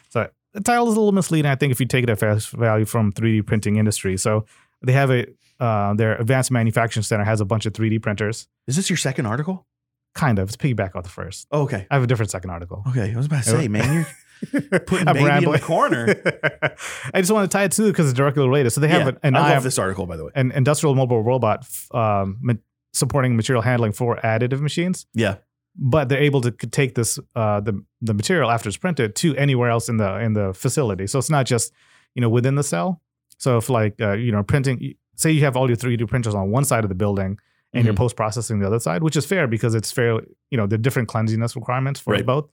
So 0.08 0.28
the 0.52 0.60
title 0.60 0.88
is 0.88 0.94
a 0.96 0.98
little 1.00 1.12
misleading, 1.12 1.50
I 1.50 1.54
think, 1.54 1.70
if 1.72 1.80
you 1.80 1.86
take 1.86 2.04
it 2.04 2.10
at 2.10 2.18
face 2.20 2.46
value 2.46 2.84
from 2.84 3.12
3D 3.12 3.46
printing 3.46 3.76
industry. 3.76 4.16
So 4.16 4.46
they 4.82 4.92
have 4.92 5.10
a 5.10 5.26
uh, 5.60 5.92
their 5.94 6.14
advanced 6.20 6.52
manufacturing 6.52 7.02
center 7.02 7.24
has 7.24 7.40
a 7.40 7.44
bunch 7.44 7.66
of 7.66 7.72
3D 7.72 8.00
printers. 8.00 8.46
Is 8.68 8.76
this 8.76 8.88
your 8.88 8.96
second 8.96 9.26
article? 9.26 9.66
Kind 10.14 10.38
of. 10.38 10.48
It's 10.48 10.56
piggyback 10.56 10.96
off 10.96 11.04
the 11.04 11.10
first. 11.10 11.46
Oh, 11.52 11.62
okay. 11.62 11.86
I 11.90 11.94
have 11.94 12.02
a 12.02 12.06
different 12.06 12.30
second 12.30 12.50
article. 12.50 12.82
Okay. 12.88 13.12
I 13.12 13.16
was 13.16 13.26
about 13.26 13.44
to 13.44 13.50
say, 13.50 13.68
man, 13.76 14.06
you're 14.52 14.80
putting 14.80 15.06
I'm 15.08 15.14
baby 15.14 15.44
in 15.46 15.52
the 15.52 15.58
corner. 15.60 16.06
I 17.14 17.20
just 17.20 17.30
want 17.32 17.50
to 17.50 17.56
tie 17.56 17.64
it 17.64 17.72
to 17.72 17.86
because 17.88 18.08
it's 18.08 18.16
directly 18.16 18.42
related. 18.44 18.70
So 18.70 18.80
they 18.80 18.88
have 18.88 19.02
Yeah, 19.02 19.08
an, 19.08 19.18
an 19.22 19.36
I 19.36 19.54
love 19.54 19.62
this 19.62 19.78
article, 19.78 20.06
by 20.06 20.16
the 20.16 20.24
way. 20.24 20.32
an 20.34 20.50
industrial 20.52 20.94
mobile 20.94 21.22
robot 21.22 21.66
um, 21.92 22.38
ma- 22.40 22.54
supporting 22.92 23.36
material 23.36 23.62
handling 23.62 23.92
for 23.92 24.16
additive 24.16 24.60
machines. 24.60 25.06
Yeah. 25.14 25.36
But 25.80 26.08
they're 26.08 26.22
able 26.22 26.40
to 26.40 26.50
take 26.50 26.94
this 26.96 27.20
uh, 27.36 27.60
the 27.60 27.84
the 28.00 28.12
material 28.14 28.50
after 28.50 28.68
it's 28.68 28.76
printed 28.78 29.14
to 29.16 29.36
anywhere 29.36 29.70
else 29.70 29.88
in 29.88 29.98
the 29.98 30.18
in 30.18 30.32
the 30.32 30.52
facility. 30.52 31.06
So 31.06 31.20
it's 31.20 31.30
not 31.30 31.46
just 31.46 31.72
you 32.16 32.20
know 32.20 32.28
within 32.28 32.56
the 32.56 32.64
cell. 32.64 33.00
So 33.36 33.58
if 33.58 33.68
like 33.70 34.00
uh, 34.00 34.12
you 34.14 34.32
know 34.32 34.42
printing, 34.42 34.94
say 35.14 35.30
you 35.30 35.42
have 35.42 35.56
all 35.56 35.68
your 35.68 35.76
3D 35.76 36.08
printers 36.08 36.34
on 36.34 36.50
one 36.50 36.64
side 36.64 36.82
of 36.84 36.88
the 36.88 36.96
building 36.96 37.38
and 37.72 37.84
you're 37.84 37.94
Mhm. 37.94 37.98
post 37.98 38.16
processing 38.16 38.58
the 38.60 38.66
other 38.66 38.78
side, 38.78 39.02
which 39.02 39.16
is 39.16 39.26
fair 39.26 39.46
because 39.46 39.74
it's 39.74 39.90
fair. 39.92 40.20
You 40.50 40.56
know 40.58 40.66
the 40.66 40.78
different 40.78 41.08
cleanliness 41.08 41.54
requirements 41.56 42.00
for 42.00 42.12
Right. 42.14 42.24
both. 42.26 42.48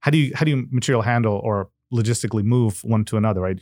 How 0.00 0.10
do 0.10 0.18
you 0.18 0.32
how 0.34 0.44
do 0.44 0.50
you 0.50 0.66
material 0.70 1.02
handle 1.02 1.36
or 1.42 1.68
logistically 1.92 2.42
move 2.44 2.80
one 2.84 3.04
to 3.06 3.16
another? 3.16 3.40
Right. 3.40 3.60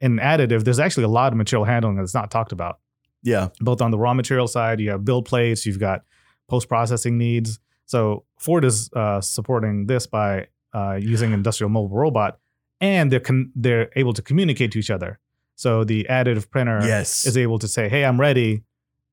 In 0.00 0.16
additive, 0.18 0.64
there's 0.64 0.78
actually 0.78 1.04
a 1.04 1.08
lot 1.08 1.32
of 1.32 1.36
material 1.38 1.64
handling 1.64 1.96
that's 1.96 2.14
not 2.14 2.30
talked 2.30 2.52
about 2.52 2.78
Yeah. 3.22 3.48
both 3.60 3.80
on 3.80 3.90
the 3.90 3.98
raw 3.98 4.14
material 4.14 4.46
side, 4.46 4.78
you 4.80 4.90
have 4.90 5.04
build 5.04 5.24
plates, 5.24 5.66
you've 5.66 5.80
got 5.80 6.02
post 6.48 6.68
processing 6.68 7.18
needs. 7.18 7.58
So 7.86 8.24
Ford 8.38 8.64
is 8.64 8.90
uh, 8.94 9.20
supporting 9.20 9.86
this 9.86 10.06
by 10.06 10.48
uh, 10.74 10.98
using 11.00 11.32
industrial 11.32 11.70
mobile 11.70 11.96
robot, 11.96 12.38
and 12.80 13.10
they're 13.10 13.20
con- 13.20 13.50
they're 13.56 13.88
able 13.96 14.12
to 14.12 14.20
communicate 14.22 14.70
to 14.72 14.78
each 14.78 14.90
other. 14.90 15.18
So 15.54 15.84
the 15.84 16.06
additive 16.10 16.50
printer 16.50 16.80
Yes. 16.84 17.24
is 17.24 17.36
able 17.38 17.58
to 17.60 17.66
say, 17.68 17.88
"Hey, 17.88 18.04
I'm 18.04 18.20
ready," 18.20 18.62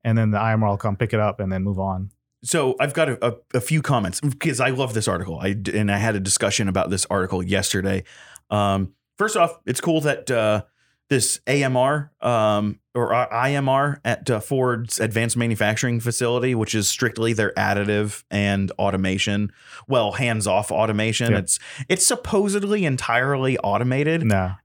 and 0.04 0.16
then 0.16 0.30
the 0.30 0.38
IMR 0.38 0.68
will 0.68 0.76
come 0.76 0.96
pick 0.96 1.12
it 1.12 1.20
up 1.20 1.40
and 1.40 1.50
then 1.50 1.62
move 1.62 1.78
on. 1.78 2.10
So 2.44 2.76
I've 2.78 2.92
got 2.92 3.08
a, 3.08 3.26
a, 3.26 3.34
a 3.54 3.60
few 3.60 3.80
comments 3.80 4.20
because 4.20 4.60
I 4.60 4.68
love 4.68 4.92
this 4.92 5.08
article. 5.08 5.38
I 5.40 5.56
and 5.72 5.90
I 5.90 5.96
had 5.96 6.14
a 6.14 6.20
discussion 6.20 6.68
about 6.68 6.90
this 6.90 7.06
article 7.06 7.42
yesterday. 7.42 8.04
Um, 8.50 8.94
first 9.16 9.36
off, 9.36 9.58
it's 9.64 9.80
cool 9.80 10.02
that 10.02 10.30
uh, 10.30 10.64
this 11.08 11.40
AMR 11.46 12.12
um, 12.20 12.80
or 12.94 13.10
IMR 13.10 13.98
at 14.04 14.28
uh, 14.30 14.40
Ford's 14.40 15.00
Advanced 15.00 15.36
Manufacturing 15.36 16.00
Facility, 16.00 16.54
which 16.54 16.74
is 16.74 16.86
strictly 16.86 17.32
their 17.32 17.52
additive 17.54 18.24
and 18.30 18.70
automation, 18.72 19.50
well, 19.88 20.12
hands-off 20.12 20.70
automation. 20.70 21.32
Yeah. 21.32 21.38
It's 21.38 21.58
it's 21.88 22.06
supposedly 22.06 22.84
entirely 22.84 23.58
automated, 23.58 24.22
Nah, 24.24 24.56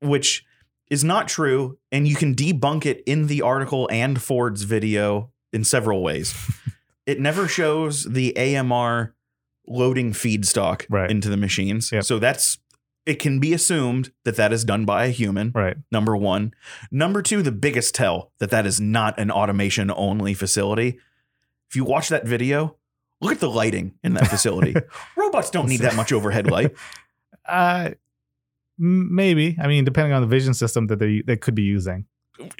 which 0.00 0.44
is 0.92 1.02
not 1.02 1.26
true, 1.26 1.78
and 1.90 2.06
you 2.06 2.14
can 2.14 2.34
debunk 2.34 2.84
it 2.84 3.02
in 3.06 3.26
the 3.26 3.40
article 3.40 3.88
and 3.90 4.20
Ford's 4.20 4.64
video 4.64 5.30
in 5.52 5.64
several 5.64 6.02
ways. 6.02 6.34
it 7.06 7.18
never 7.18 7.48
shows 7.48 8.04
the 8.04 8.36
AMR 8.36 9.14
loading 9.66 10.12
feedstock 10.12 10.84
Right. 10.90 11.10
into 11.10 11.28
the 11.30 11.36
machines. 11.38 11.90
Yep. 11.92 12.04
So 12.04 12.18
that's 12.18 12.58
it 13.06 13.18
can 13.18 13.40
be 13.40 13.52
assumed 13.52 14.12
that 14.24 14.36
that 14.36 14.52
is 14.52 14.64
done 14.64 14.84
by 14.84 15.06
a 15.06 15.10
human. 15.10 15.50
right. 15.54 15.76
Number 15.90 16.16
1. 16.16 16.52
Number 16.92 17.20
2, 17.22 17.42
the 17.42 17.50
biggest 17.50 17.94
tell 17.96 18.30
that 18.38 18.50
that 18.50 18.64
is 18.66 18.80
not 18.80 19.18
an 19.18 19.30
automation 19.30 19.90
only 19.96 20.34
facility. 20.34 20.98
If 21.70 21.74
you 21.74 21.84
watch 21.84 22.10
that 22.10 22.26
video, 22.26 22.76
look 23.20 23.32
at 23.32 23.40
the 23.40 23.50
lighting 23.50 23.94
in 24.04 24.12
that 24.14 24.28
facility. 24.28 24.76
Robots 25.16 25.50
don't 25.50 25.68
need 25.68 25.80
that 25.80 25.96
much 25.96 26.12
overhead 26.12 26.48
light. 26.50 26.74
Uh, 27.44 27.90
maybe. 28.78 29.56
I 29.60 29.66
mean, 29.66 29.84
depending 29.84 30.12
on 30.12 30.22
the 30.22 30.28
vision 30.28 30.54
system 30.54 30.86
that 30.88 30.98
they 30.98 31.22
they 31.26 31.36
could 31.36 31.54
be 31.54 31.62
using. 31.62 32.06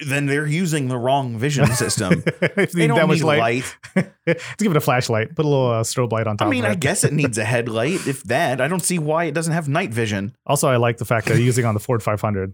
then 0.07 0.27
they're 0.27 0.47
using 0.47 0.89
the 0.89 0.99
wrong 0.99 1.39
vision 1.39 1.67
system. 1.75 2.23
if 2.27 2.73
they 2.73 2.83
need 2.83 2.89
don't 2.89 2.99
that 2.99 3.09
need 3.15 3.23
light, 3.23 3.65
light. 3.95 4.11
Let's 4.27 4.55
give 4.59 4.71
it 4.71 4.77
a 4.77 4.81
flashlight. 4.81 5.35
Put 5.35 5.45
a 5.45 5.49
little 5.49 5.71
uh, 5.71 5.83
strobe 5.83 6.13
light 6.13 6.27
on 6.27 6.37
top. 6.37 6.47
I 6.47 6.51
mean, 6.51 6.65
of 6.65 6.73
I 6.73 6.75
guess 6.75 7.05
it 7.05 7.13
needs 7.13 7.39
a 7.39 7.45
headlight. 7.55 8.07
If 8.07 8.23
that, 8.25 8.61
I 8.61 8.69
don't 8.69 8.83
see 8.83 8.99
why 8.99 9.25
it 9.25 9.33
doesn't 9.35 9.53
have 9.53 9.69
night 9.69 9.91
vision. 9.91 10.37
Also, 10.47 10.69
I 10.69 10.77
like 10.77 10.99
the 10.99 11.05
fact 11.07 11.27
that 11.27 11.35
they're 11.35 11.43
using 11.43 11.65
on 11.65 11.75
the 11.75 11.81
Ford 11.81 12.03
500. 12.03 12.53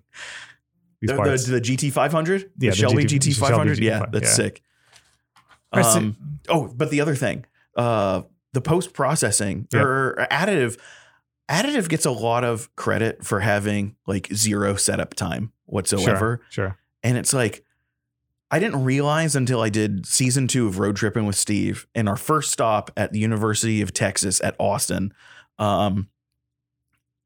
These 1.01 1.11
The, 1.11 1.17
parts. 1.17 1.45
the, 1.47 1.53
the 1.53 1.61
GT500, 1.61 2.41
Yeah, 2.41 2.47
the 2.57 2.71
the 2.71 2.77
Shelby 2.77 3.05
GT 3.05 3.33
GT500. 3.37 3.79
Yeah, 3.81 4.07
that's 4.11 4.31
yeah. 4.31 4.35
sick. 4.35 4.63
Um, 5.73 6.17
oh, 6.49 6.73
but 6.75 6.91
the 6.91 7.01
other 7.01 7.15
thing, 7.15 7.45
uh, 7.77 8.23
the 8.53 8.61
post 8.61 8.93
processing 8.95 9.69
Yeah. 9.73 9.83
or 9.83 10.27
additive, 10.31 10.79
additive 11.51 11.89
gets 11.89 12.05
a 12.05 12.11
lot 12.11 12.45
of 12.45 12.75
credit 12.77 13.25
for 13.25 13.41
having 13.41 13.97
like 14.07 14.29
zero 14.33 14.77
setup 14.77 15.15
time 15.15 15.53
whatsoever. 15.67 16.43
Sure. 16.51 16.69
sure. 16.69 16.79
And 17.03 17.17
it's 17.17 17.33
like, 17.33 17.65
I 18.51 18.59
didn't 18.59 18.85
realize 18.85 19.37
until 19.37 19.61
I 19.61 19.69
did 19.69 20.07
season 20.07 20.49
two 20.49 20.67
of 20.67 20.79
Road 20.79 20.97
Tripping 20.97 21.27
with 21.27 21.37
Steve 21.37 21.87
and 21.95 22.09
our 22.09 22.17
first 22.17 22.51
stop 22.51 22.91
at 22.97 23.13
the 23.13 23.19
University 23.19 23.83
of 23.83 23.93
Texas 23.93 24.41
at 24.43 24.57
Austin. 24.59 25.13
Um, 25.59 26.09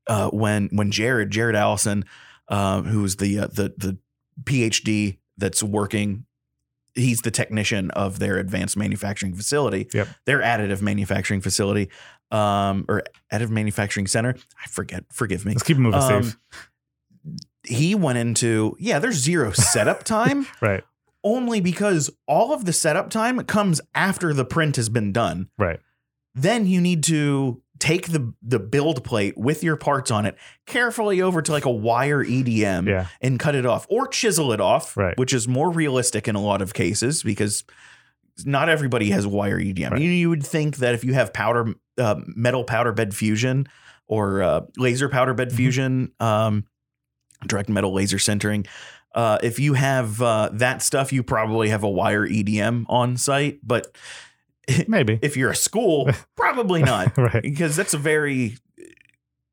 uh, 0.08 0.30
when 0.30 0.68
when 0.72 0.90
Jared 0.90 1.30
Jared 1.30 1.54
Allison, 1.54 2.04
uh, 2.48 2.82
who's 2.82 3.16
the 3.16 3.40
uh, 3.40 3.46
the 3.46 3.72
the 3.76 3.98
PhD 4.42 5.18
that's 5.36 5.62
working, 5.62 6.26
he's 6.94 7.22
the 7.22 7.30
technician 7.30 7.90
of 7.92 8.18
their 8.18 8.36
advanced 8.38 8.76
manufacturing 8.76 9.34
facility. 9.34 9.88
Yep. 9.94 10.08
Their 10.26 10.40
additive 10.40 10.82
manufacturing 10.82 11.40
facility, 11.40 11.88
um, 12.30 12.84
or 12.88 13.02
additive 13.32 13.50
manufacturing 13.50 14.06
center. 14.06 14.34
I 14.62 14.68
forget. 14.68 15.04
Forgive 15.12 15.44
me 15.44 15.52
Let's 15.52 15.62
keep 15.62 15.76
moving, 15.78 16.00
Um, 16.00 16.22
Steve. 16.22 16.38
he 17.64 17.94
went 17.94 18.18
into 18.18 18.76
yeah 18.80 18.98
there's 18.98 19.16
zero 19.16 19.52
setup 19.52 20.02
time 20.16 20.46
Right. 20.60 20.82
only 21.22 21.60
because 21.60 22.10
all 22.26 22.52
of 22.52 22.64
the 22.64 22.72
setup 22.72 23.10
time 23.10 23.38
comes 23.44 23.80
after 23.94 24.34
the 24.34 24.44
print 24.44 24.76
has 24.76 24.88
been 24.88 25.12
done 25.12 25.48
Right. 25.56 25.78
then 26.34 26.66
you 26.66 26.80
need 26.80 27.02
to 27.04 27.61
take 27.82 28.12
the 28.12 28.32
the 28.40 28.60
build 28.60 29.02
plate 29.02 29.36
with 29.36 29.64
your 29.64 29.74
parts 29.76 30.12
on 30.12 30.24
it 30.24 30.36
carefully 30.66 31.20
over 31.20 31.42
to 31.42 31.50
like 31.50 31.64
a 31.64 31.70
wire 31.70 32.22
EDM 32.24 32.86
Yeah. 32.86 33.08
and 33.20 33.40
cut 33.40 33.56
it 33.56 33.66
off 33.66 33.86
or 33.90 34.06
chisel 34.06 34.52
it 34.52 34.60
off 34.60 34.96
Right. 34.96 35.18
which 35.18 35.34
is 35.34 35.48
more 35.48 35.68
realistic 35.68 36.28
in 36.28 36.36
a 36.36 36.40
lot 36.40 36.62
of 36.62 36.74
cases 36.74 37.24
because 37.24 37.64
not 38.44 38.68
everybody 38.68 39.10
has 39.10 39.26
wire 39.26 39.58
EDM 39.58 39.90
Right. 39.90 40.00
you, 40.00 40.10
you 40.10 40.30
would 40.30 40.46
think 40.46 40.76
that 40.76 40.94
if 40.94 41.02
you 41.02 41.12
have 41.14 41.32
powder 41.32 41.74
uh, 41.98 42.20
metal 42.36 42.62
powder 42.62 42.92
bed 42.92 43.16
fusion 43.16 43.66
or 44.06 44.42
uh, 44.42 44.60
laser 44.76 45.08
powder 45.08 45.34
bed 45.34 45.48
Mhm. 45.50 45.56
fusion 45.56 46.12
um, 46.20 46.64
direct 47.48 47.68
metal 47.68 47.92
laser 47.92 48.18
sintering 48.18 48.64
Uh, 49.14 49.38
if 49.42 49.58
you 49.58 49.74
have 49.74 50.22
uh, 50.22 50.48
that 50.54 50.80
stuff, 50.82 51.12
you 51.12 51.22
probably 51.22 51.68
have 51.68 51.82
a 51.82 51.90
wire 51.90 52.26
EDM 52.26 52.86
on 52.88 53.16
site. 53.18 53.58
But 53.62 53.94
Maybe. 54.88 55.18
if 55.22 55.36
you're 55.36 55.50
a 55.50 55.56
school, 55.56 56.10
probably 56.36 56.82
not, 56.82 57.16
right. 57.18 57.42
because 57.42 57.76
that's 57.76 57.94
a 57.94 57.98
very 57.98 58.56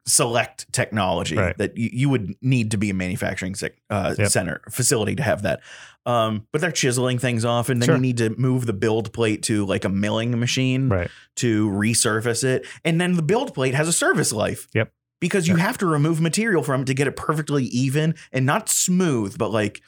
select 0.05 0.71
technology 0.73 1.35
Right. 1.35 1.57
that 1.59 1.77
you, 1.77 1.89
you 1.93 2.09
would 2.09 2.33
need 2.41 2.71
to 2.71 2.77
be 2.77 2.89
a 2.89 2.93
manufacturing 2.93 3.53
sec- 3.53 3.77
uh, 3.89 4.15
Yep. 4.17 4.27
center 4.29 4.61
facility 4.71 5.15
to 5.15 5.23
have 5.23 5.43
that. 5.43 5.61
Um, 6.05 6.47
but 6.51 6.61
they're 6.61 6.71
chiseling 6.71 7.19
things 7.19 7.45
off, 7.45 7.69
and 7.69 7.79
then 7.81 7.87
Sure. 7.87 7.95
you 7.95 8.01
need 8.01 8.17
to 8.17 8.31
move 8.31 8.65
the 8.65 8.73
build 8.73 9.13
plate 9.13 9.43
to 9.43 9.65
like 9.65 9.85
a 9.85 9.89
milling 9.89 10.39
machine 10.39 10.89
Right. 10.89 11.11
to 11.37 11.69
resurface 11.69 12.43
it. 12.43 12.65
And 12.83 12.99
then 12.99 13.13
the 13.17 13.21
build 13.21 13.53
plate 13.53 13.75
has 13.75 13.87
a 13.87 13.93
service 13.93 14.31
life. 14.31 14.67
Yep. 14.73 14.91
Because 15.21 15.47
you 15.47 15.57
have 15.57 15.77
to 15.79 15.85
remove 15.85 16.21
material 16.21 16.63
from 16.63 16.81
it 16.81 16.85
to 16.85 16.93
get 16.93 17.05
it 17.05 17.15
perfectly 17.17 17.65
even 17.65 18.15
and 18.31 18.45
not 18.45 18.69
smooth, 18.69 19.37
but 19.37 19.51
like 19.51 19.81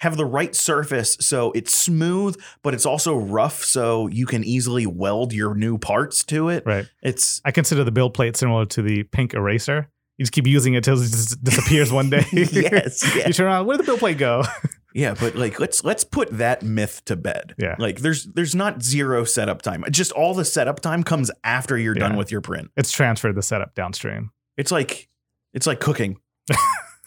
have 0.00 0.16
the 0.16 0.24
right 0.24 0.54
surface 0.54 1.16
so 1.20 1.52
it's 1.52 1.76
smooth, 1.76 2.40
but 2.62 2.74
it's 2.74 2.86
also 2.86 3.16
rough 3.16 3.64
so 3.64 4.06
you 4.08 4.26
can 4.26 4.44
easily 4.44 4.86
weld 4.86 5.32
your 5.32 5.54
new 5.54 5.78
parts 5.78 6.24
to 6.24 6.48
it. 6.48 6.64
Right. 6.66 6.86
It's 7.02 7.40
I 7.44 7.50
consider 7.50 7.84
the 7.84 7.92
build 7.92 8.14
plate 8.14 8.36
similar 8.36 8.66
to 8.66 8.82
the 8.82 9.04
pink 9.04 9.34
eraser. 9.34 9.88
You 10.18 10.24
just 10.24 10.32
keep 10.32 10.46
using 10.46 10.74
it 10.74 10.82
till 10.84 10.94
it 10.94 11.02
just 11.02 11.44
disappears 11.44 11.92
one 11.92 12.08
day. 12.08 12.24
yes, 12.32 13.02
You 13.26 13.32
turn 13.32 13.46
around, 13.46 13.66
where 13.66 13.76
did 13.76 13.84
the 13.84 13.90
build 13.90 14.00
plate 14.00 14.18
go? 14.18 14.44
Yeah, 14.96 15.12
but 15.12 15.36
like 15.36 15.60
let's 15.60 15.84
let's 15.84 16.04
put 16.04 16.30
that 16.38 16.62
myth 16.62 17.04
to 17.04 17.16
bed. 17.16 17.54
Yeah. 17.58 17.76
Like 17.78 17.98
there's 18.00 18.24
there's 18.24 18.54
not 18.54 18.82
zero 18.82 19.24
setup 19.24 19.60
time. 19.60 19.84
Just 19.90 20.10
all 20.12 20.32
the 20.32 20.42
setup 20.42 20.80
time 20.80 21.02
comes 21.02 21.30
after 21.44 21.76
you're 21.76 21.92
done 21.92 22.16
with 22.16 22.32
your 22.32 22.40
print. 22.40 22.70
It's 22.78 22.90
transferred 22.90 23.34
the 23.34 23.42
setup 23.42 23.74
downstream. 23.74 24.30
It's 24.56 24.72
like 24.72 25.10
it's 25.52 25.66
like 25.66 25.80
cooking. 25.80 26.16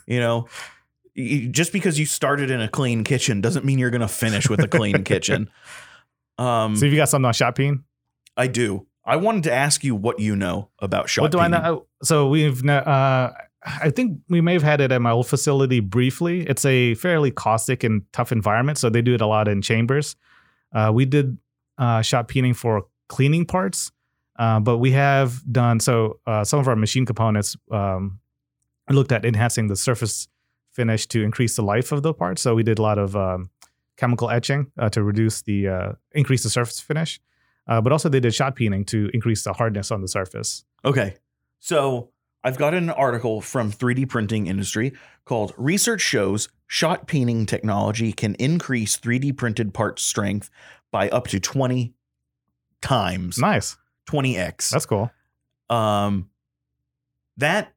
you 0.05 0.19
know, 0.19 0.47
just 1.51 1.73
because 1.73 1.99
you 1.99 2.05
started 2.05 2.49
in 2.51 2.61
a 2.61 2.67
clean 2.67 3.03
kitchen 3.03 3.41
doesn't 3.41 3.65
mean 3.65 3.79
you're 3.79 3.89
going 3.89 4.01
to 4.01 4.07
finish 4.07 4.49
with 4.49 4.59
a 4.61 4.67
clean 4.67 5.03
kitchen. 5.11 5.49
Um, 6.37 6.75
So 6.75 6.85
if 6.85 6.91
you 6.91 6.97
got 6.97 7.09
something 7.09 7.25
on 7.25 7.33
shot 7.33 7.55
peen, 7.55 7.83
I 8.37 8.47
do. 8.47 8.87
I 9.05 9.15
wanted 9.15 9.43
to 9.43 9.51
ask 9.53 9.83
you 9.83 9.95
what 9.95 10.19
you 10.19 10.35
know 10.35 10.69
about 10.79 11.09
shot. 11.09 11.23
what 11.23 11.31
do 11.31 11.39
I 11.39 11.47
peening. 11.47 11.63
know? 11.63 11.85
So 12.03 12.27
we've, 12.29 12.67
uh, 12.67 13.31
I 13.65 13.89
think 13.89 14.19
we 14.29 14.39
may 14.39 14.53
have 14.53 14.63
had 14.63 14.81
it 14.81 14.91
at 14.91 15.01
my 15.01 15.11
old 15.11 15.27
facility 15.27 15.79
briefly. 15.79 16.41
It's 16.47 16.63
a 16.65 16.93
fairly 16.95 17.31
caustic 17.31 17.83
and 17.83 18.03
tough 18.13 18.31
environment, 18.31 18.77
so 18.77 18.89
they 18.89 19.01
do 19.01 19.13
it 19.15 19.21
a 19.21 19.27
lot 19.27 19.47
in 19.47 19.61
chambers. 19.61 20.15
Uh, 20.73 20.91
we 20.93 21.05
did 21.05 21.37
uh, 21.77 22.01
shot 22.01 22.27
peening 22.27 22.55
for 22.55 22.85
cleaning 23.09 23.45
parts, 23.45 23.91
uh, 24.37 24.59
but 24.59 24.77
we 24.77 24.91
have 24.91 25.41
done 25.51 25.79
so. 25.79 26.19
Uh, 26.25 26.43
some 26.43 26.59
of 26.59 26.67
our 26.67 26.75
machine 26.75 27.05
components 27.05 27.57
um, 27.71 28.19
looked 28.89 29.11
at 29.11 29.25
enhancing 29.25 29.67
the 29.67 29.75
surface 29.75 30.27
finish 30.79 31.05
to 31.07 31.21
increase 31.23 31.57
the 31.57 31.61
life 31.61 31.91
of 31.91 32.03
the 32.03 32.13
part. 32.13 32.39
So 32.39 32.55
we 32.55 32.63
did 32.63 32.79
a 32.79 32.81
lot 32.81 32.97
of 32.97 33.17
um, 33.17 33.49
chemical 33.97 34.29
etching 34.29 34.71
uh, 34.77 34.87
to 34.91 35.03
reduce 35.03 35.41
the 35.41 35.67
uh, 35.67 35.91
increase 36.13 36.43
the 36.43 36.49
surface 36.49 36.79
finish. 36.79 37.19
Uh, 37.67 37.81
but 37.81 37.91
also 37.91 38.07
they 38.07 38.21
did 38.21 38.33
shot 38.33 38.55
peening 38.55 38.85
to 38.85 39.09
increase 39.13 39.43
the 39.43 39.51
hardness 39.51 39.91
on 39.91 40.01
the 40.01 40.07
surface. 40.07 40.63
Okay. 40.85 41.17
So 41.59 42.11
I've 42.45 42.57
got 42.57 42.73
an 42.73 42.89
article 42.89 43.41
from 43.41 43.73
3D 43.73 44.07
printing 44.07 44.47
industry 44.47 44.93
called 45.25 45.53
Research 45.57 45.99
Shows 45.99 46.47
Shot 46.65 47.07
Peening 47.09 47.45
Technology 47.45 48.13
Can 48.13 48.35
Increase 48.35 48.97
3D 48.97 49.35
Printed 49.35 49.73
Part 49.73 49.99
Strength 49.99 50.49
by 50.91 51.09
Up 51.09 51.27
to 51.27 51.41
20 51.41 51.93
times. 52.81 53.37
Nice. 53.37 53.75
20x. 54.09 54.69
That's 54.69 54.85
cool. 54.85 55.11
um 55.69 56.29
that, 57.35 57.73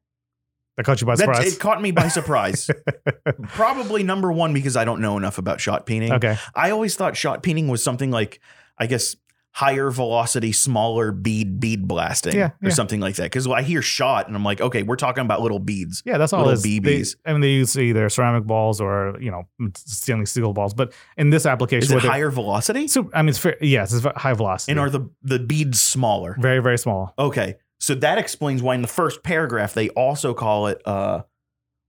That 0.77 0.83
caught 0.85 1.01
you 1.01 1.07
by 1.07 1.15
that 1.17 1.45
it 1.45 1.59
caught 1.59 1.81
me 1.81 1.91
by 1.91 2.07
surprise. 2.07 2.69
Probably 3.49 4.03
number 4.03 4.31
one 4.31 4.53
because 4.53 4.75
I 4.75 4.85
don't 4.85 5.01
know 5.01 5.17
enough 5.17 5.37
about 5.37 5.61
shot 5.61 5.85
peening. 5.85 6.11
okay. 6.13 6.37
I 6.55 6.71
always 6.71 6.95
thought 6.95 7.15
shot 7.15 7.43
peening 7.43 7.67
was 7.69 7.83
something 7.83 8.11
like, 8.11 8.39
I 8.77 8.87
guess, 8.87 9.15
higher 9.55 9.91
velocity, 9.91 10.51
smaller 10.51 11.11
bead 11.11 11.59
bead 11.59 11.87
blasting 11.87 12.35
Yeah, 12.35 12.47
or 12.47 12.53
yeah. 12.63 12.69
something 12.71 12.99
like 12.99 13.17
that. 13.17 13.25
Because 13.25 13.47
I 13.47 13.61
hear 13.61 13.83
shot 13.83 14.25
and 14.25 14.35
I'm 14.35 14.43
like, 14.43 14.61
okay, 14.61 14.81
we're 14.81 14.95
talking 14.95 15.23
about 15.23 15.41
little 15.41 15.59
beads. 15.59 16.01
Yeah, 16.07 16.17
that's 16.17 16.33
all 16.33 16.39
Little 16.39 16.53
it 16.53 16.55
is. 16.55 16.63
They- 16.63 16.79
BBs. 16.79 17.15
I 17.23 17.33
mean, 17.33 17.41
they 17.41 17.51
use 17.51 17.77
either 17.77 18.09
ceramic 18.09 18.45
balls 18.45 18.81
or 18.81 19.15
you 19.21 19.29
know 19.29 19.43
stainless 19.75 20.31
steel 20.31 20.53
balls. 20.53 20.73
But 20.73 20.93
in 21.17 21.29
this 21.29 21.45
application, 21.45 21.95
Is 21.97 22.03
it 22.03 22.07
higher 22.07 22.31
velocity? 22.31 22.87
So, 22.87 23.11
I 23.13 23.21
mean, 23.21 23.29
it's 23.29 23.37
fair, 23.37 23.55
yes, 23.61 23.93
it's 23.93 24.03
high 24.19 24.33
velocity. 24.33 24.71
And 24.71 24.79
are 24.79 24.89
the 24.89 25.07
the 25.21 25.37
beads 25.37 25.79
smaller? 25.79 26.35
very 26.39 26.59
very 26.59 26.79
small. 26.79 27.13
Okay, 27.19 27.57
so 27.83 27.95
that 27.95 28.17
explains 28.17 28.61
why 28.63 28.75
in 28.75 28.81
the 28.81 28.87
first 28.87 29.23
paragraph 29.23 29.73
they 29.73 29.89
also 29.89 30.33
call 30.33 30.67
it 30.67 30.81
uh, 30.85 31.23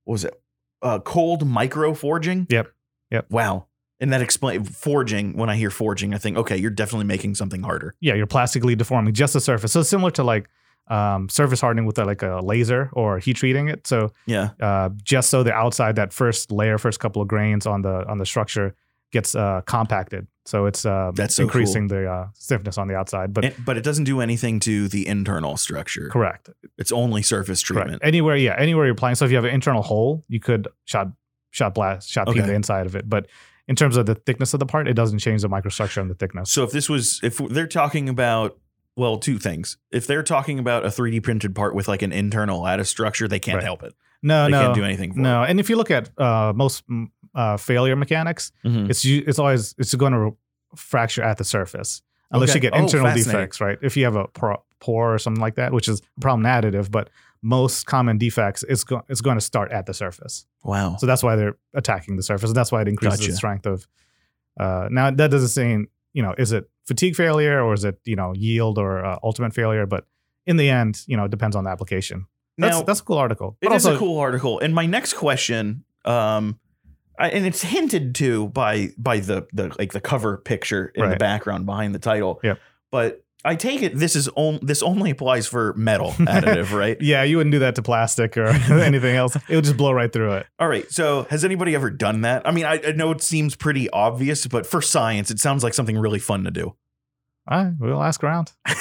what 0.04 0.12
was 0.12 0.24
it? 0.24 0.34
Uh, 0.82 0.98
cold 0.98 1.46
micro 1.46 1.94
forging. 1.94 2.48
Yep. 2.50 2.66
Yep. 3.12 3.30
Wow. 3.30 3.66
And 4.00 4.12
that 4.12 4.20
explain 4.20 4.64
forging. 4.64 5.36
When 5.36 5.48
I 5.48 5.54
hear 5.54 5.70
forging, 5.70 6.12
I 6.12 6.18
think 6.18 6.36
okay, 6.36 6.56
you're 6.56 6.72
definitely 6.72 7.06
making 7.06 7.36
something 7.36 7.62
harder. 7.62 7.94
Yeah, 8.00 8.14
you're 8.14 8.26
plastically 8.26 8.74
deforming 8.74 9.14
just 9.14 9.34
the 9.34 9.40
surface. 9.40 9.70
So 9.70 9.82
similar 9.82 10.10
to 10.10 10.24
like 10.24 10.48
um, 10.88 11.28
surface 11.28 11.60
hardening 11.60 11.86
with 11.86 11.96
a, 11.98 12.04
like 12.04 12.22
a 12.22 12.40
laser 12.42 12.90
or 12.92 13.20
heat 13.20 13.36
treating 13.36 13.68
it. 13.68 13.86
So 13.86 14.10
Yeah. 14.26 14.50
uh, 14.60 14.90
just 15.04 15.30
so 15.30 15.44
the 15.44 15.52
outside 15.54 15.94
that 15.96 16.12
first 16.12 16.50
layer, 16.50 16.76
first 16.76 16.98
couple 16.98 17.22
of 17.22 17.28
grains 17.28 17.66
on 17.66 17.82
the 17.82 18.04
on 18.08 18.18
the 18.18 18.26
structure 18.26 18.74
gets 19.14 19.34
uh, 19.34 19.62
compacted. 19.66 20.26
So 20.44 20.66
it's 20.66 20.84
uh, 20.84 21.12
That's 21.14 21.36
so 21.36 21.44
increasing 21.44 21.86
the 21.88 22.06
uh, 22.10 22.26
stiffness 22.34 22.76
on 22.76 22.88
the 22.88 22.94
outside. 22.96 23.32
But 23.32 23.44
And- 23.46 23.64
but 23.64 23.78
it 23.78 23.84
doesn't 23.84 24.04
do 24.04 24.20
anything 24.20 24.60
to 24.60 24.88
the 24.88 25.06
internal 25.06 25.56
structure. 25.56 26.08
correct, 26.10 26.50
It's 26.76 26.92
only 26.92 27.22
surface 27.22 27.62
treatment. 27.62 27.88
correct. 28.00 28.04
Anywhere, 28.04 28.36
yeah, 28.36 28.54
anywhere 28.58 28.84
you're 28.84 28.92
applying. 28.92 29.14
So 29.14 29.24
if 29.24 29.30
you 29.30 29.36
have 29.38 29.46
an 29.46 29.54
internal 29.54 29.82
hole, 29.82 30.24
you 30.28 30.40
could 30.40 30.68
shot 30.84 31.08
shot 31.50 31.72
blast 31.74 32.10
shot 32.10 32.28
Okay. 32.28 32.40
the 32.40 32.52
inside 32.52 32.84
of 32.86 32.94
it. 32.96 33.08
But 33.08 33.26
in 33.68 33.76
terms 33.76 33.96
of 33.96 34.04
the 34.06 34.16
thickness 34.16 34.52
of 34.52 34.60
the 34.60 34.66
part, 34.66 34.86
it 34.88 34.94
doesn't 34.94 35.20
change 35.20 35.40
the 35.42 35.48
microstructure 35.48 36.02
and 36.02 36.10
the 36.10 36.14
thickness. 36.14 36.50
So 36.50 36.64
if 36.64 36.72
this 36.72 36.88
was 36.90 37.20
if 37.22 37.38
they're 37.38 37.66
talking 37.68 38.08
about 38.10 38.58
well, 38.96 39.18
two 39.18 39.38
things. 39.38 39.76
If 39.90 40.06
they're 40.06 40.22
talking 40.22 40.58
about 40.60 40.84
a 40.84 40.88
3D 40.88 41.20
printed 41.20 41.52
part 41.54 41.74
with 41.74 41.88
like 41.88 42.02
an 42.02 42.12
internal 42.12 42.60
lattice 42.62 42.88
structure, 42.88 43.26
they 43.26 43.40
can't 43.40 43.56
Right. 43.56 43.64
help 43.64 43.82
it. 43.82 43.92
no, 44.22 44.44
They 44.44 44.52
no, 44.52 44.60
can't 44.62 44.74
do 44.76 44.84
anything 44.84 45.12
for 45.14 45.18
no. 45.20 45.42
And 45.42 45.58
if 45.58 45.68
you 45.70 45.74
look 45.76 45.90
at 45.90 46.10
uh, 46.18 46.52
most 46.54 46.84
uh, 47.34 47.56
failure 47.56 47.96
mechanics. 47.96 48.52
Mhm. 48.64 48.88
it's 48.90 49.04
it's 49.04 49.38
always 49.38 49.74
it's 49.78 49.94
going 49.94 50.12
to 50.12 50.36
fracture 50.76 51.22
at 51.22 51.36
the 51.38 51.44
surface 51.44 52.02
unless 52.30 52.50
Okay. 52.50 52.56
you 52.58 52.60
get 52.62 52.74
Oh, 52.74 52.78
internal 52.82 53.12
defects, 53.14 53.60
right? 53.60 53.78
If 53.82 53.96
you 53.96 54.04
have 54.04 54.16
a 54.16 54.26
pore 54.80 55.14
or 55.14 55.18
something 55.18 55.40
like 55.40 55.54
that, 55.56 55.72
which 55.72 55.88
is 55.88 56.00
a 56.16 56.20
problem 56.20 56.44
additive, 56.44 56.90
but 56.90 57.10
most 57.42 57.86
common 57.86 58.18
defects 58.18 58.62
is 58.64 58.84
go- 58.84 59.04
it's 59.08 59.20
going 59.20 59.36
to 59.36 59.40
start 59.40 59.70
at 59.72 59.86
the 59.86 59.94
surface. 59.94 60.46
Wow. 60.64 60.96
So 60.98 61.06
that's 61.06 61.22
why 61.22 61.36
they're 61.36 61.56
attacking 61.74 62.16
the 62.16 62.22
surface. 62.22 62.52
That's 62.52 62.72
why 62.72 62.82
it 62.82 62.88
increases 62.88 63.20
Gotcha. 63.20 63.30
the 63.30 63.36
strength 63.36 63.66
of. 63.66 63.86
Uh, 64.58 64.88
now 64.90 65.10
that 65.10 65.30
doesn't 65.30 65.48
say 65.48 65.84
you 66.12 66.22
know 66.22 66.34
is 66.38 66.52
it 66.52 66.68
fatigue 66.86 67.16
failure 67.16 67.60
or 67.62 67.74
is 67.74 67.84
it 67.84 67.98
you 68.04 68.16
know 68.16 68.32
yield 68.34 68.78
or 68.78 69.04
uh, 69.04 69.18
ultimate 69.22 69.52
failure, 69.52 69.86
but 69.86 70.06
in 70.46 70.56
the 70.56 70.68
end, 70.70 71.00
you 71.06 71.16
know, 71.16 71.24
it 71.24 71.30
depends 71.30 71.56
on 71.56 71.64
the 71.64 71.70
application. 71.70 72.26
That's 72.58 72.76
Now, 72.76 72.82
that's 72.82 73.00
a 73.00 73.04
cool 73.04 73.16
article. 73.18 73.56
It 73.62 73.72
is 73.72 73.84
also, 73.86 73.96
a 73.96 73.98
cool 73.98 74.18
article. 74.20 74.58
And 74.60 74.74
my 74.74 74.86
next 74.86 75.14
question, 75.14 75.84
um, 76.04 76.58
and 77.18 77.46
it's 77.46 77.62
hinted 77.62 78.14
to 78.16 78.48
by 78.48 78.90
by 78.98 79.20
the 79.20 79.46
the 79.52 79.74
like 79.78 79.92
the 79.92 80.00
cover 80.00 80.36
picture 80.38 80.86
in 80.94 81.10
the 81.10 81.16
background 81.16 81.66
behind 81.66 81.94
the 81.94 81.98
title. 81.98 82.40
Yep. 82.42 82.58
But 82.90 83.24
I 83.44 83.56
take 83.56 83.82
it 83.82 83.96
this 83.96 84.16
is 84.16 84.28
on, 84.36 84.58
this 84.62 84.82
only 84.82 85.10
applies 85.10 85.46
for 85.46 85.74
metal 85.74 86.10
additive, 86.18 86.72
right? 86.72 86.96
Yeah, 87.00 87.22
you 87.24 87.36
wouldn't 87.36 87.52
do 87.52 87.58
that 87.60 87.74
to 87.76 87.82
plastic 87.82 88.36
or 88.36 88.46
anything 88.70 89.16
else. 89.16 89.36
It 89.36 89.54
would 89.54 89.64
just 89.64 89.76
blow 89.76 89.92
right 89.92 90.12
through 90.12 90.32
it. 90.34 90.46
All 90.58 90.68
right. 90.68 90.90
So 90.90 91.24
has 91.24 91.44
anybody 91.44 91.74
ever 91.74 91.90
done 91.90 92.22
that? 92.22 92.46
I 92.46 92.52
mean, 92.52 92.64
I, 92.64 92.80
I 92.84 92.92
know 92.92 93.10
it 93.10 93.22
seems 93.22 93.54
pretty 93.54 93.90
obvious, 93.90 94.46
but 94.46 94.66
for 94.66 94.80
science, 94.80 95.30
it 95.30 95.38
sounds 95.38 95.62
like 95.62 95.74
something 95.74 95.98
really 95.98 96.18
fun 96.18 96.44
to 96.44 96.50
do. 96.50 96.74
All 97.46 97.62
right, 97.62 97.74
we'll 97.78 98.02
ask 98.02 98.24
around. 98.24 98.52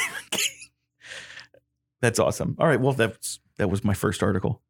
That's 2.02 2.19
awesome. 2.19 2.56
All 2.60 2.67
right. 2.67 2.80
Well, 2.80 2.91
that's 2.91 3.39
that 3.58 3.69
was 3.69 3.86
my 3.86 3.93
first 3.93 4.24
article. 4.24 4.62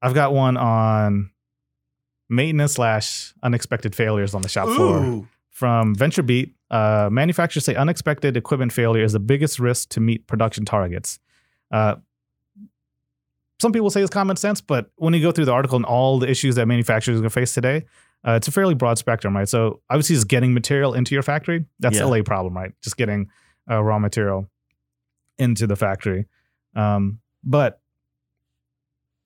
I've 0.00 0.14
got 0.14 0.32
one 0.32 0.56
on 0.56 1.30
maintenance 2.30 2.74
slash 2.74 3.34
unexpected 3.42 3.94
failures 3.94 4.34
on 4.34 4.42
the 4.42 4.48
shop 4.48 4.68
floor 4.68 5.26
from 5.50 5.94
VentureBeat. 5.94 6.52
Uh, 6.70 7.08
manufacturers 7.10 7.64
say 7.64 7.74
unexpected 7.74 8.36
equipment 8.36 8.72
failure 8.72 9.02
is 9.04 9.12
the 9.12 9.18
biggest 9.20 9.58
risk 9.58 9.88
to 9.90 10.00
meet 10.00 10.26
production 10.26 10.64
targets. 10.64 11.18
Uh, 11.70 11.96
some 13.60 13.72
people 13.72 13.90
say 13.90 14.00
it's 14.00 14.10
common 14.10 14.36
sense, 14.36 14.60
but 14.60 14.90
when 14.96 15.12
you 15.12 15.20
go 15.20 15.32
through 15.32 15.44
the 15.44 15.52
article 15.52 15.76
and 15.76 15.84
all 15.84 16.18
the 16.18 16.30
issues 16.30 16.54
that 16.54 16.66
manufacturers 16.66 17.16
are 17.18 17.20
going 17.20 17.28
to 17.28 17.34
face 17.34 17.52
today, 17.52 17.84
uh, 18.26 18.32
it's 18.32 18.48
a 18.48 18.52
fairly 18.52 18.74
broad 18.74 18.96
spectrum, 18.98 19.36
right? 19.36 19.48
So 19.48 19.80
obviously, 19.90 20.14
just 20.16 20.28
getting 20.28 20.54
material 20.54 20.94
into 20.94 21.14
your 21.14 21.22
factory 21.22 21.64
that's 21.78 21.96
Yeah. 21.96 22.04
the 22.04 22.08
LA 22.08 22.22
problem, 22.22 22.54
right? 22.56 22.72
Just 22.82 22.96
getting 22.96 23.28
uh, 23.70 23.82
raw 23.82 23.98
material 23.98 24.48
into 25.38 25.66
the 25.66 25.76
factory. 25.76 26.26
Um, 26.74 27.18
but 27.44 27.80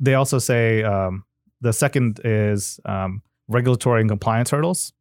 they 0.01 0.15
also 0.15 0.39
say 0.39 0.83
um, 0.83 1.25
the 1.65 1.73
second 1.73 2.21
is 2.25 2.79
um, 2.85 3.23
regulatory 3.49 4.01
and 4.03 4.09
compliance 4.11 4.51
hurdles. 4.51 4.93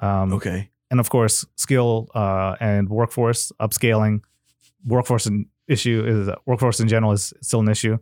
Um, 0.00 0.32
Okay. 0.32 0.70
and 0.90 0.98
of 1.00 1.08
course 1.10 1.44
skill 1.56 2.08
uh, 2.14 2.54
and 2.60 2.88
workforce 2.88 3.52
upscaling 3.60 4.20
workforce 4.94 5.26
an 5.26 5.46
issue 5.68 5.98
is 6.12 6.28
workforce 6.46 6.80
in 6.80 6.88
general 6.88 7.12
is 7.12 7.34
still 7.42 7.60
an 7.60 7.68
issue 7.68 7.96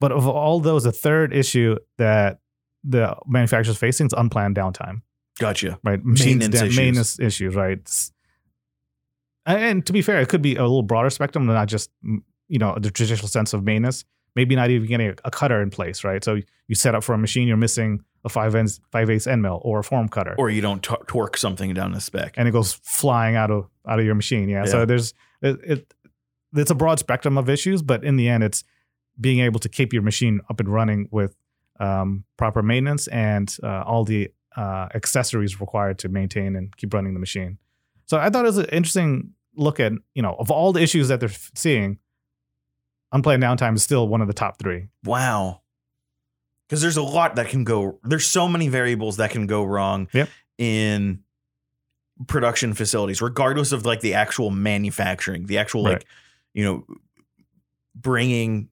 but 0.00 0.10
of 0.10 0.26
all 0.26 0.58
those 0.60 0.82
the 0.84 0.92
third 1.06 1.32
issue 1.32 1.76
that 1.98 2.38
the 2.82 3.14
manufacturer's 3.26 3.78
facing 3.78 4.06
is 4.08 4.12
unplanned 4.22 4.56
downtime, 4.56 5.02
Gotcha. 5.38 5.78
right? 5.84 6.00
Maintenance 6.04 6.54
down- 6.56 6.66
issues. 6.66 6.76
maintenance 6.76 7.20
issues, 7.20 7.54
right? 7.54 7.78
It's- 7.78 8.10
and, 9.46 9.58
and 9.60 9.86
to 9.86 9.92
be 9.92 10.02
fair, 10.02 10.20
it 10.20 10.28
could 10.28 10.42
be 10.42 10.56
a 10.56 10.62
little 10.62 10.82
broader 10.82 11.10
spectrum, 11.10 11.46
than 11.46 11.54
not 11.54 11.68
just 11.68 11.90
mm, 12.04 12.18
you 12.48 12.58
know 12.58 12.76
the 12.80 12.90
traditional 12.90 13.28
sense 13.28 13.52
of 13.54 13.62
maintenance. 13.64 14.04
Maybe 14.34 14.56
not 14.56 14.70
even 14.70 14.88
getting 14.88 15.14
a, 15.24 15.30
cutter 15.30 15.60
in 15.60 15.70
place, 15.70 16.04
right? 16.04 16.24
So 16.24 16.38
you 16.68 16.74
set 16.74 16.94
up 16.94 17.04
for 17.04 17.14
a 17.14 17.18
machine, 17.18 17.46
you're 17.48 17.56
missing 17.58 18.02
a 18.24 18.28
five 18.28 18.54
ends, 18.54 18.80
five 18.90 19.10
eighths 19.10 19.26
end 19.26 19.42
mill 19.42 19.60
or 19.62 19.80
a 19.80 19.84
form 19.84 20.08
cutter, 20.08 20.34
Or 20.38 20.48
you 20.48 20.60
don't 20.62 20.82
tor- 20.82 21.02
torque 21.06 21.36
something 21.36 21.74
down 21.74 21.92
the 21.92 22.00
spec. 22.00 22.34
and 22.36 22.48
it 22.48 22.52
goes 22.52 22.72
flying 22.84 23.36
out 23.36 23.50
of 23.50 23.68
out 23.86 23.98
of 23.98 24.04
your 24.06 24.14
machine. 24.14 24.48
Yeah. 24.48 24.64
Yeah. 24.64 24.70
So 24.70 24.84
there's 24.86 25.12
it, 25.42 25.60
it. 25.64 25.94
It's 26.54 26.70
a 26.70 26.74
broad 26.74 26.98
spectrum 26.98 27.36
of 27.38 27.48
issues, 27.48 27.82
but 27.82 28.04
in 28.04 28.16
the 28.16 28.28
end, 28.28 28.44
it's 28.44 28.62
being 29.20 29.40
able 29.40 29.58
to 29.60 29.68
keep 29.68 29.92
your 29.92 30.02
machine 30.02 30.40
up 30.50 30.60
and 30.60 30.68
running 30.68 31.08
with 31.10 31.34
um, 31.80 32.24
proper 32.36 32.62
maintenance 32.62 33.08
and 33.08 33.54
uh, 33.62 33.82
all 33.86 34.04
the 34.04 34.30
uh, 34.56 34.88
accessories 34.94 35.60
required 35.60 35.98
to 36.00 36.08
maintain 36.08 36.54
and 36.56 36.76
keep 36.76 36.92
running 36.94 37.14
the 37.14 37.20
machine. 37.20 37.58
So 38.06 38.18
I 38.18 38.28
thought 38.30 38.44
it 38.44 38.48
was 38.48 38.58
an 38.58 38.66
interesting 38.66 39.30
look 39.56 39.80
at 39.80 39.92
you 40.14 40.22
know 40.22 40.34
of 40.38 40.50
all 40.50 40.72
the 40.72 40.80
issues 40.80 41.08
that 41.08 41.20
they're 41.20 41.28
f- 41.28 41.50
seeing, 41.54 41.98
unplanned 43.12 43.42
downtime 43.42 43.74
is 43.76 43.82
still 43.82 44.08
one 44.08 44.20
of 44.20 44.26
the 44.26 44.34
top 44.34 44.58
three. 44.58 44.88
Wow. 45.04 45.60
Because 46.68 46.80
there's 46.80 46.96
a 46.96 47.02
lot 47.02 47.36
that 47.36 47.48
can 47.48 47.64
go. 47.64 47.98
There's 48.02 48.26
so 48.26 48.48
many 48.48 48.68
variables 48.68 49.18
that 49.18 49.30
can 49.30 49.46
go 49.46 49.62
wrong 49.64 50.08
Yep. 50.12 50.28
in 50.58 51.22
production 52.26 52.72
facilities, 52.74 53.20
regardless 53.20 53.72
of 53.72 53.84
like 53.84 54.00
the 54.00 54.14
actual 54.14 54.50
manufacturing, 54.50 55.46
the 55.46 55.58
actual 55.58 55.84
Right. 55.84 55.92
like, 55.94 56.06
you 56.54 56.64
know, 56.64 56.86
bringing 57.94 58.70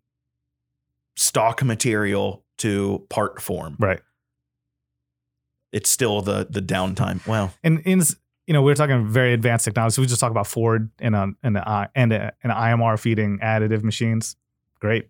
stock 1.16 1.62
material 1.62 2.44
to 2.58 3.04
part 3.10 3.42
form. 3.42 3.76
Right. 3.78 4.00
It's 5.72 5.90
still 5.90 6.22
the 6.22 6.46
the 6.48 6.62
downtime. 6.62 7.26
Wow. 7.26 7.52
And 7.62 7.80
in 7.80 8.02
you 8.50 8.54
know, 8.54 8.62
we 8.62 8.72
are 8.72 8.74
talking 8.74 9.06
very 9.06 9.32
advanced 9.32 9.64
technology. 9.64 9.94
So 9.94 10.02
we 10.02 10.08
just 10.08 10.18
talk 10.20 10.32
about 10.32 10.44
Ford 10.48 10.90
and 10.98 11.14
a 11.14 11.28
and 11.44 11.56
uh, 11.56 11.60
a, 11.64 11.68
uh, 11.70 11.72
I- 11.72 11.88
and 11.94 12.12
a, 12.12 12.32
and 12.42 12.52
IMR 12.52 12.98
feeding 12.98 13.38
additive 13.38 13.84
machines. 13.84 14.34
Great. 14.80 15.08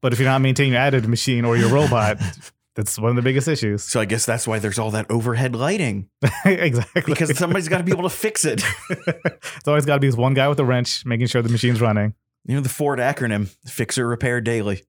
But 0.00 0.14
if 0.14 0.18
you're 0.18 0.26
not 0.26 0.40
maintaining 0.40 0.72
your 0.72 0.80
additive 0.80 1.08
machine 1.08 1.44
or 1.44 1.58
your 1.58 1.68
robot, 1.68 2.16
that's 2.74 2.98
one 2.98 3.10
of 3.10 3.16
the 3.16 3.22
biggest 3.22 3.48
issues. 3.48 3.82
So 3.84 4.00
I 4.00 4.06
guess 4.06 4.24
that's 4.24 4.48
why 4.48 4.58
there's 4.60 4.78
all 4.78 4.90
that 4.92 5.10
overhead 5.10 5.54
lighting 5.54 6.08
exactly. 6.46 7.02
because 7.04 7.36
somebody's 7.36 7.68
got 7.68 7.76
to 7.78 7.84
be 7.84 7.92
able 7.92 8.04
to 8.04 8.08
fix 8.08 8.46
it. 8.46 8.64
it's 8.88 9.68
always 9.68 9.84
got 9.84 9.96
to 9.96 10.00
be 10.00 10.06
this 10.06 10.16
one 10.16 10.32
guy 10.32 10.48
with 10.48 10.58
a 10.58 10.64
wrench 10.64 11.04
making 11.04 11.26
sure 11.26 11.42
the 11.42 11.50
machine's 11.50 11.82
running. 11.82 12.14
You 12.46 12.54
know 12.54 12.62
the 12.62 12.70
Ford 12.70 12.98
acronym: 12.98 13.54
Fixer 13.66 14.08
Repair 14.08 14.40
Daily. 14.40 14.84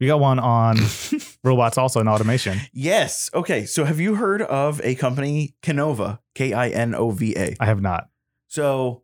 We 0.00 0.06
got 0.06 0.20
one 0.20 0.38
on 0.38 0.78
robots 1.44 1.78
also 1.78 2.00
in 2.00 2.08
automation. 2.08 2.60
Yes. 2.72 3.30
Okay. 3.32 3.64
So 3.64 3.84
have 3.84 3.98
you 3.98 4.16
heard 4.16 4.42
of 4.42 4.80
a 4.84 4.94
company, 4.94 5.54
Kinova? 5.62 6.18
K 6.34 6.52
I 6.52 6.68
N 6.68 6.94
O 6.94 7.10
V 7.10 7.34
A. 7.36 7.56
I 7.58 7.66
have 7.66 7.80
not. 7.80 8.08
So 8.46 9.02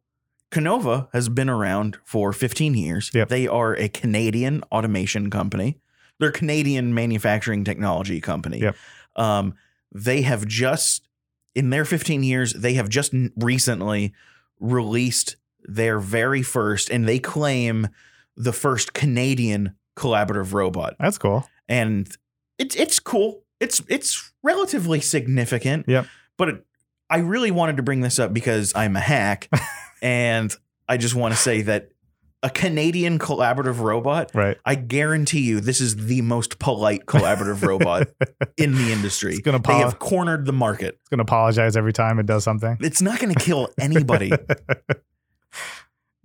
Kinova 0.50 1.09
has 1.12 1.28
been 1.28 1.48
around 1.48 1.96
for 2.05 2.33
15 2.33 2.74
years. 2.74 3.11
Yep. 3.14 3.28
They 3.28 3.48
are 3.48 3.74
a 3.74 3.88
Canadian 3.88 4.62
automation 4.70 5.31
company. 5.31 5.78
They're 6.20 6.28
a 6.28 6.33
Canadian 6.33 6.94
manufacturing 6.94 7.64
technology 7.64 8.20
company. 8.20 8.61
Yep. 8.61 8.76
Um, 9.16 9.55
they 9.90 10.22
have 10.22 10.46
just 10.46 11.09
in 11.55 11.70
their 11.70 11.85
15 11.85 12.22
years, 12.22 12.52
they 12.52 12.74
have 12.74 12.88
just 12.88 13.14
recently 13.37 14.12
released 14.61 15.37
their 15.64 15.98
very 15.98 16.42
first, 16.42 16.90
and 16.90 17.09
they 17.09 17.18
claim 17.18 17.88
the 18.37 18.52
first 18.52 18.94
Canadian 18.94 19.74
collaborative 19.96 20.52
robot 20.52 20.96
That's 20.98 21.18
cool. 21.18 21.46
and 21.68 22.09
it's 22.59 22.76
it's 22.76 22.98
cool. 22.98 23.42
It's 23.61 23.83
it's 23.88 24.33
relatively 24.42 25.00
significant. 25.00 25.88
Yep. 25.88 26.07
But 26.38 26.48
it, 26.48 26.66
I 27.11 27.18
really 27.18 27.50
wanted 27.50 27.76
to 27.76 27.83
bring 27.83 28.00
this 28.00 28.18
up 28.18 28.33
because 28.33 28.72
I'm 28.74 28.96
a 28.96 29.00
hack, 29.00 29.48
and 30.02 30.55
I 30.88 30.96
just 30.96 31.14
want 31.14 31.35
to 31.35 31.40
say 31.40 31.62
that 31.62 31.90
a 32.42 32.50
Canadian 32.50 33.18
collaborative 33.18 33.78
robot. 33.78 34.33
Right. 34.35 34.59
I 34.64 34.74
guarantee 34.74 35.42
you, 35.42 35.61
this 35.61 35.81
is 35.81 36.07
the 36.07 36.22
most 36.22 36.59
polite 36.59 37.07
collaborative 37.07 37.62
robot 37.66 38.09
in 38.57 38.74
the 38.74 38.92
industry. 38.92 39.33
It's 39.35 39.42
gonna 39.42 39.61
they 39.61 39.74
have 39.74 39.98
cornered 39.98 40.46
the 40.46 40.52
market. 40.52 40.98
It's 41.00 41.09
gonna 41.09 41.22
apologize 41.22 41.76
every 41.76 41.92
time 41.92 42.18
it 42.18 42.26
does 42.26 42.44
something. 42.44 42.78
It's 42.81 43.00
not 43.02 43.20
going 43.20 43.35
to 43.35 43.40
kill 43.40 43.68
anybody. 43.78 44.33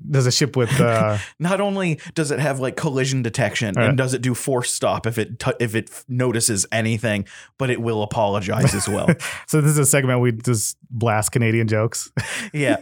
Does 0.09 0.27
it 0.27 0.31
ship 0.33 0.55
with 0.55 0.79
uh 0.79 1.17
not 1.39 1.59
only 1.61 1.99
does 2.13 2.31
it 2.31 2.39
have 2.39 2.59
like 2.59 2.75
collision 2.75 3.21
detection 3.21 3.75
Right. 3.75 3.89
and 3.89 3.97
does 3.97 4.13
it 4.13 4.21
do 4.21 4.33
force 4.33 4.71
stop 4.73 5.05
if 5.07 5.17
it 5.17 5.39
t- 5.39 5.51
if 5.59 5.75
it 5.75 5.89
f- 5.91 6.05
notices 6.07 6.65
anything, 6.71 7.25
but 7.57 7.69
it 7.69 7.81
will 7.81 8.03
apologize 8.03 8.73
as 8.73 8.87
well. 8.87 9.07
so 9.47 9.61
this 9.61 9.71
is 9.71 9.77
a 9.79 9.85
segment 9.85 10.21
we 10.21 10.31
just 10.31 10.77
blast 10.89 11.31
Canadian 11.31 11.67
jokes. 11.67 12.11
Yeah. 12.53 12.77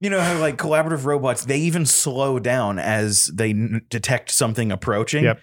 You 0.00 0.10
know 0.10 0.20
how 0.20 0.38
like 0.38 0.56
collaborative 0.58 1.04
robots, 1.04 1.44
they 1.44 1.58
even 1.58 1.84
slow 1.84 2.38
down 2.38 2.78
as 2.78 3.26
they 3.34 3.50
n- 3.50 3.82
detect 3.90 4.30
something 4.30 4.70
approaching. 4.70 5.24
Yep. 5.24 5.40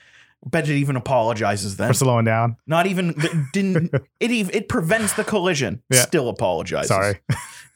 Bet 0.47 0.69
it 0.69 0.75
even 0.75 0.95
apologizes 0.95 1.75
then. 1.77 1.87
for 1.89 1.93
slowing 1.93 2.23
down. 2.25 2.55
Not 2.67 2.85
even 2.87 3.15
it 3.17 3.31
didn't 3.51 3.93
it 4.19 4.31
even 4.31 4.53
it 4.55 4.69
prevents 4.69 5.13
the 5.13 5.23
collision. 5.23 5.81
Yeah. 5.89 6.01
Still 6.01 6.29
apologizes. 6.29 6.87
Sorry. 6.89 7.19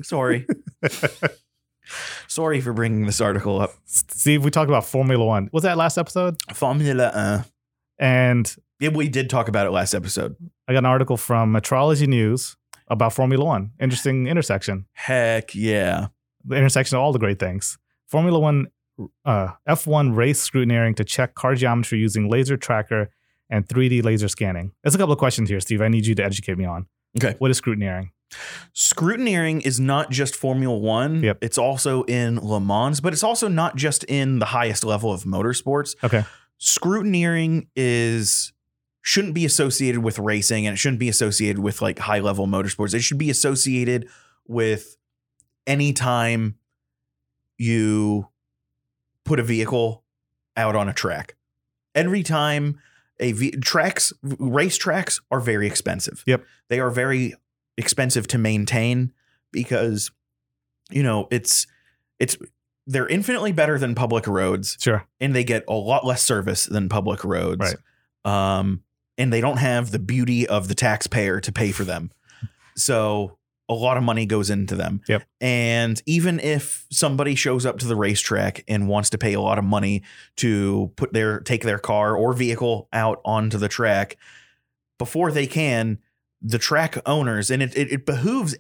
Sorry. 0.03 0.45
Sorry 2.27 2.61
for 2.61 2.73
bringing 2.73 3.05
this 3.05 3.21
article 3.21 3.59
up. 3.61 3.73
Steve, 3.85 4.43
we 4.43 4.51
talked 4.51 4.69
about 4.69 4.85
Formula 4.85 5.23
One. 5.23 5.49
Was 5.51 5.63
that 5.63 5.77
last 5.77 5.97
episode? 5.97 6.37
Formula 6.53 7.07
uh. 7.07 7.43
And 7.97 8.55
Yeah, 8.79 8.89
we 8.89 9.09
did 9.09 9.29
talk 9.29 9.47
about 9.47 9.67
it 9.67 9.71
last 9.71 9.93
episode. 9.93 10.35
I 10.67 10.73
got 10.73 10.79
an 10.79 10.85
article 10.85 11.17
from 11.17 11.53
Metrology 11.53 12.07
News 12.07 12.55
about 12.87 13.13
Formula 13.13 13.43
One. 13.43 13.71
Interesting 13.79 14.27
intersection. 14.27 14.85
Heck 14.93 15.53
yeah. 15.55 16.07
The 16.45 16.55
intersection 16.55 16.97
of 16.97 17.03
all 17.03 17.11
the 17.11 17.19
great 17.19 17.39
things. 17.39 17.77
Formula 18.07 18.39
One, 18.39 18.67
uh, 19.25 19.49
F1 19.67 20.15
race 20.15 20.47
scrutineering 20.47 20.95
to 20.95 21.03
check 21.03 21.35
car 21.35 21.55
geometry 21.55 21.99
using 21.99 22.29
laser 22.29 22.57
tracker 22.57 23.09
and 23.49 23.67
3D 23.67 24.03
laser 24.03 24.27
scanning. 24.27 24.71
There's 24.83 24.95
a 24.95 24.97
couple 24.97 25.13
of 25.13 25.19
questions 25.19 25.49
here, 25.49 25.59
Steve. 25.59 25.81
I 25.81 25.87
need 25.87 26.05
you 26.05 26.15
to 26.15 26.23
educate 26.23 26.57
me 26.57 26.65
on. 26.65 26.87
Okay. 27.17 27.35
What 27.39 27.51
is 27.51 27.59
scrutineering? 27.59 28.11
Scrutineering 28.73 29.65
is 29.65 29.79
not 29.79 30.11
just 30.11 30.35
Formula 30.35 30.77
One. 30.77 31.23
Yep. 31.23 31.39
It's 31.41 31.57
also 31.57 32.03
in 32.03 32.39
Le 32.39 32.59
Mans, 32.59 33.01
but 33.01 33.13
it's 33.13 33.23
also 33.23 33.47
not 33.47 33.75
just 33.75 34.03
in 34.05 34.39
the 34.39 34.45
highest 34.45 34.83
level 34.83 35.11
of 35.11 35.23
motorsports. 35.23 35.95
Okay. 36.03 36.23
Scrutineering 36.59 37.67
is 37.75 38.53
shouldn't 39.01 39.33
be 39.33 39.45
associated 39.45 40.03
with 40.03 40.19
racing 40.19 40.67
and 40.67 40.73
it 40.73 40.77
shouldn't 40.77 40.99
be 40.99 41.09
associated 41.09 41.59
with 41.59 41.81
like 41.81 41.99
high 41.99 42.19
level 42.19 42.47
motorsports. 42.47 42.93
It 42.93 42.99
should 42.99 43.17
be 43.17 43.29
associated 43.29 44.07
with 44.47 44.97
any 45.65 45.93
time 45.93 46.55
you 47.57 48.27
put 49.23 49.39
a 49.39 49.43
vehicle 49.43 50.03
out 50.57 50.75
on 50.75 50.89
a 50.89 50.93
track. 50.93 51.35
Every 51.95 52.23
time 52.23 52.79
a 53.19 53.33
tracks 53.51 54.13
race 54.21 54.77
tracks 54.77 55.21
are 55.31 55.39
very 55.39 55.67
expensive. 55.67 56.23
Yep. 56.27 56.45
They 56.69 56.79
are 56.79 56.89
very 56.89 57.35
expensive 57.79 58.27
to 58.27 58.37
maintain 58.37 59.11
because 59.51 60.11
you 60.91 61.01
know, 61.03 61.27
it's 61.31 61.65
it's 62.19 62.37
they're 62.87 63.07
infinitely 63.07 63.51
better 63.51 63.77
than 63.77 63.93
public 63.93 64.25
roads 64.27 64.75
Sure. 64.79 65.05
and 65.19 65.35
they 65.35 65.43
get 65.43 65.63
a 65.67 65.73
lot 65.73 66.05
less 66.05 66.23
service 66.23 66.65
than 66.65 66.89
public 66.89 67.23
roads. 67.23 67.75
Right. 68.25 68.57
Um, 68.57 68.83
and 69.17 69.31
they 69.31 69.41
don't 69.41 69.57
have 69.57 69.91
the 69.91 69.99
beauty 69.99 70.47
of 70.47 70.67
the 70.67 70.73
taxpayer 70.75 71.39
to 71.41 71.51
pay 71.51 71.71
for 71.71 71.83
them. 71.83 72.11
So 72.75 73.37
a 73.67 73.73
lot 73.75 73.97
of 73.97 74.03
money 74.03 74.25
goes 74.25 74.49
into 74.49 74.75
them. 74.75 75.01
Yep. 75.07 75.23
And 75.39 76.01
even 76.07 76.39
if 76.39 76.87
somebody 76.91 77.35
shows 77.35 77.65
up 77.67 77.77
to 77.79 77.87
the 77.87 77.95
racetrack 77.95 78.63
and 78.67 78.87
wants 78.87 79.11
to 79.11 79.19
pay 79.19 79.33
a 79.33 79.41
lot 79.41 79.59
of 79.59 79.63
money 79.65 80.01
to 80.37 80.91
put 80.95 81.13
their 81.13 81.39
take 81.41 81.61
their 81.63 81.77
car 81.77 82.15
or 82.15 82.33
vehicle 82.33 82.87
out 82.91 83.21
onto 83.23 83.59
the 83.59 83.67
track, 83.67 84.17
before 84.97 85.31
they 85.31 85.45
can, 85.45 85.99
the 86.41 86.57
track 86.57 86.97
owners 87.05 87.51
and 87.51 87.61
it, 87.61 87.75
it, 87.77 87.91
it 87.91 88.05
behooves 88.05 88.55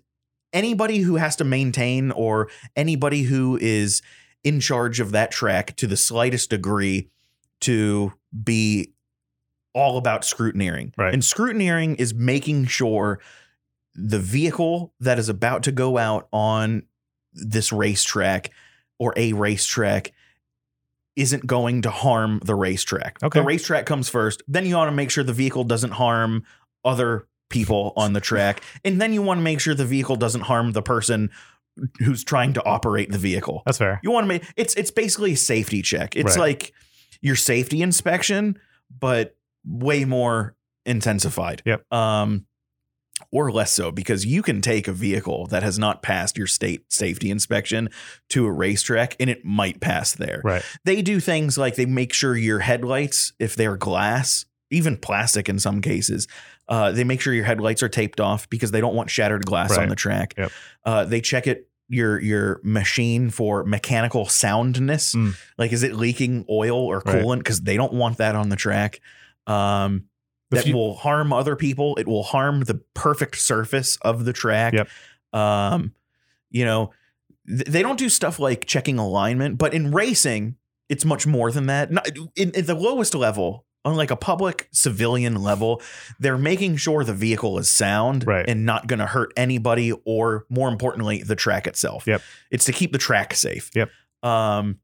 anybody 0.53 0.99
who 0.99 1.15
has 1.15 1.35
to 1.37 1.43
maintain 1.43 2.11
or 2.11 2.49
anybody 2.75 3.23
who 3.23 3.57
is 3.61 4.01
in 4.43 4.59
charge 4.59 4.99
of 4.99 5.11
that 5.11 5.31
track 5.31 5.75
to 5.75 5.87
the 5.87 5.97
slightest 5.97 6.49
degree 6.49 7.09
to 7.61 8.13
be 8.43 8.93
all 9.73 9.97
about 9.97 10.21
scrutineering. 10.21 10.91
Right. 10.97 11.13
And 11.13 11.21
scrutineering 11.21 11.99
is 11.99 12.13
making 12.13 12.65
sure 12.65 13.19
the 13.95 14.19
vehicle 14.19 14.93
that 14.99 15.19
is 15.19 15.29
about 15.29 15.63
to 15.63 15.71
go 15.71 15.97
out 15.97 16.27
on 16.31 16.83
this 17.33 17.71
racetrack 17.71 18.51
or 18.97 19.13
a 19.15 19.33
racetrack 19.33 20.13
isn't 21.15 21.45
going 21.45 21.81
to 21.81 21.91
harm 21.91 22.39
the 22.45 22.55
racetrack. 22.55 23.21
Okay. 23.21 23.39
The 23.39 23.45
racetrack 23.45 23.85
comes 23.85 24.09
first. 24.09 24.41
Then 24.47 24.65
you 24.65 24.75
want 24.75 24.89
to 24.89 24.95
make 24.95 25.11
sure 25.11 25.23
the 25.23 25.33
vehicle 25.33 25.65
doesn't 25.65 25.91
harm 25.91 26.43
other 26.85 27.27
people 27.49 27.93
on 27.95 28.13
the 28.13 28.21
track. 28.21 28.63
And 28.85 29.01
then 29.01 29.13
you 29.13 29.21
want 29.21 29.39
to 29.39 29.43
make 29.43 29.59
sure 29.59 29.73
the 29.75 29.85
vehicle 29.85 30.15
doesn't 30.15 30.41
harm 30.41 30.71
the 30.71 30.81
person 30.81 31.29
who's 31.99 32.23
trying 32.23 32.53
to 32.53 32.63
operate 32.65 33.11
the 33.11 33.17
vehicle. 33.17 33.63
That's 33.65 33.77
fair. 33.77 33.99
You 34.03 34.11
want 34.11 34.23
to 34.25 34.27
make 34.27 34.43
it's 34.55 34.73
it's 34.75 34.91
basically 34.91 35.33
a 35.33 35.37
safety 35.37 35.81
check. 35.81 36.15
It's 36.15 36.37
Right. 36.37 36.39
like 36.39 36.73
your 37.21 37.35
safety 37.35 37.81
inspection, 37.81 38.57
but 38.99 39.35
way 39.65 40.05
more 40.05 40.55
intensified. 40.85 41.61
Yep. 41.65 41.91
Um, 41.93 42.45
or 43.31 43.51
less 43.51 43.71
so 43.71 43.91
because 43.91 44.25
you 44.25 44.41
can 44.41 44.61
take 44.61 44.87
a 44.87 44.93
vehicle 44.93 45.45
that 45.47 45.61
has 45.61 45.77
not 45.77 46.01
passed 46.01 46.37
your 46.37 46.47
state 46.47 46.91
safety 46.91 47.29
inspection 47.29 47.89
to 48.29 48.45
a 48.45 48.51
racetrack 48.51 49.15
and 49.19 49.29
it 49.29 49.43
might 49.43 49.81
pass 49.81 50.13
there. 50.13 50.41
Right. 50.43 50.63
They 50.85 51.01
do 51.01 51.19
things 51.19 51.57
like 51.57 51.75
they 51.75 51.85
make 51.85 52.13
sure 52.13 52.35
your 52.37 52.59
headlights, 52.59 53.33
if 53.37 53.55
they're 53.55 53.75
glass, 53.77 54.45
even 54.71 54.95
plastic 54.97 55.49
in 55.49 55.59
some 55.59 55.81
cases, 55.81 56.27
uh, 56.69 56.91
they 56.93 57.03
make 57.03 57.19
sure 57.19 57.33
your 57.33 57.43
headlights 57.45 57.83
are 57.83 57.89
taped 57.89 58.21
off 58.21 58.49
because 58.49 58.71
they 58.71 58.79
don't 58.79 58.95
want 58.95 59.09
shattered 59.09 59.45
glass 59.45 59.77
on 59.77 59.89
the 59.89 59.95
track. 59.95 60.35
Yep. 60.37 60.51
Uh, 60.85 61.03
they 61.05 61.19
check 61.19 61.47
it 61.47 61.67
your 61.89 62.21
your 62.21 62.61
machine 62.63 63.29
for 63.31 63.63
mechanical 63.65 64.25
soundness, 64.27 65.15
Mm. 65.15 65.35
like 65.57 65.73
is 65.73 65.81
it 65.83 65.95
leaking 65.95 66.45
oil 66.49 66.77
or 66.77 67.01
coolant? 67.01 67.39
Because 67.39 67.61
they 67.61 67.75
don't 67.75 67.93
want 67.93 68.19
that 68.19 68.35
on 68.35 68.49
the 68.49 68.55
track. 68.55 69.01
Um, 69.47 70.05
that 70.51 70.65
will 70.73 70.95
harm 70.95 71.33
other 71.33 71.55
people. 71.55 71.95
It 71.97 72.07
will 72.07 72.23
harm 72.23 72.61
the 72.63 72.75
perfect 72.93 73.37
surface 73.39 73.97
of 74.03 74.25
the 74.25 74.33
track. 74.33 74.73
Yep. 74.73 74.87
Um, 75.33 75.93
you 76.51 76.65
know, 76.65 76.91
th- 77.47 77.65
they 77.67 77.81
don't 77.83 77.99
do 77.99 78.09
stuff 78.09 78.39
like 78.39 78.65
checking 78.65 78.97
alignment, 78.97 79.57
but 79.59 79.73
in 79.75 79.91
racing, 79.91 80.55
it's 80.89 81.05
much 81.05 81.27
more 81.27 81.51
than 81.51 81.67
that. 81.67 81.91
Not, 81.91 82.07
in, 82.35 82.55
at 82.55 82.65
the 82.65 82.73
lowest 82.75 83.13
level, 83.13 83.65
on 83.85 83.95
like 83.95 84.11
a 84.11 84.15
public 84.15 84.67
civilian 84.71 85.35
level, 85.41 85.81
they're 86.19 86.37
making 86.37 86.75
sure 86.77 87.03
the 87.03 87.13
vehicle 87.13 87.57
is 87.59 87.69
sound 87.71 88.27
Right. 88.27 88.47
and 88.47 88.65
not 88.65 88.87
going 88.87 88.99
to 88.99 89.05
hurt 89.05 89.31
anybody, 89.37 89.93
or 90.05 90.45
more 90.49 90.67
importantly, 90.69 91.23
the 91.23 91.35
track 91.35 91.65
itself. 91.67 92.05
Yep. 92.05 92.21
It's 92.51 92.65
to 92.65 92.73
keep 92.73 92.91
the 92.91 92.97
track 92.97 93.33
safe. 93.33 93.71
Yep. 93.73 93.89
Um, 94.21 94.79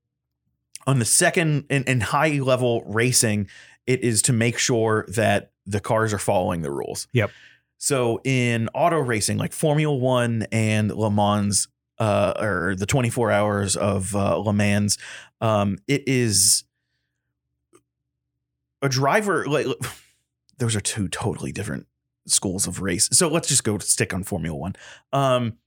on 0.88 1.00
the 1.00 1.06
second 1.06 1.66
in, 1.70 1.84
in 1.84 2.00
high 2.02 2.40
level 2.40 2.84
racing, 2.86 3.48
it 3.86 4.02
is 4.04 4.22
to 4.24 4.34
make 4.34 4.58
sure 4.58 5.06
that 5.10 5.52
the 5.66 5.80
cars 5.80 6.14
are 6.14 6.20
following 6.20 6.62
the 6.62 6.72
rules. 6.72 7.08
Yep. 7.12 7.32
So 7.78 8.22
in 8.24 8.70
auto 8.74 8.98
racing, 9.00 9.38
like 9.38 9.52
Formula 9.52 9.94
One 9.96 10.46
and 10.52 10.90
Le 10.92 11.12
Mans, 11.12 11.68
uh, 12.00 12.34
or 12.40 12.76
the 12.78 12.86
24 12.86 13.32
hours 13.32 13.76
of 13.76 14.16
uh, 14.16 14.38
Le 14.38 14.54
Mans, 14.54 14.98
um, 15.42 15.78
it 15.88 16.04
is 16.08 16.64
a 18.86 18.90
driver. 18.90 19.46
Like 19.46 19.68
those 20.58 20.76
are 20.76 20.82
two 20.82 21.08
totally 21.08 21.52
different 21.52 21.88
schools 22.28 22.66
of 22.68 22.82
race. 22.82 23.10
So 23.12 23.28
let's 23.28 23.48
just 23.48 23.64
go 23.64 23.78
stick 23.80 24.14
on 24.14 24.24
Formula 24.24 24.58
One. 24.58 24.76
Um, 25.14 25.58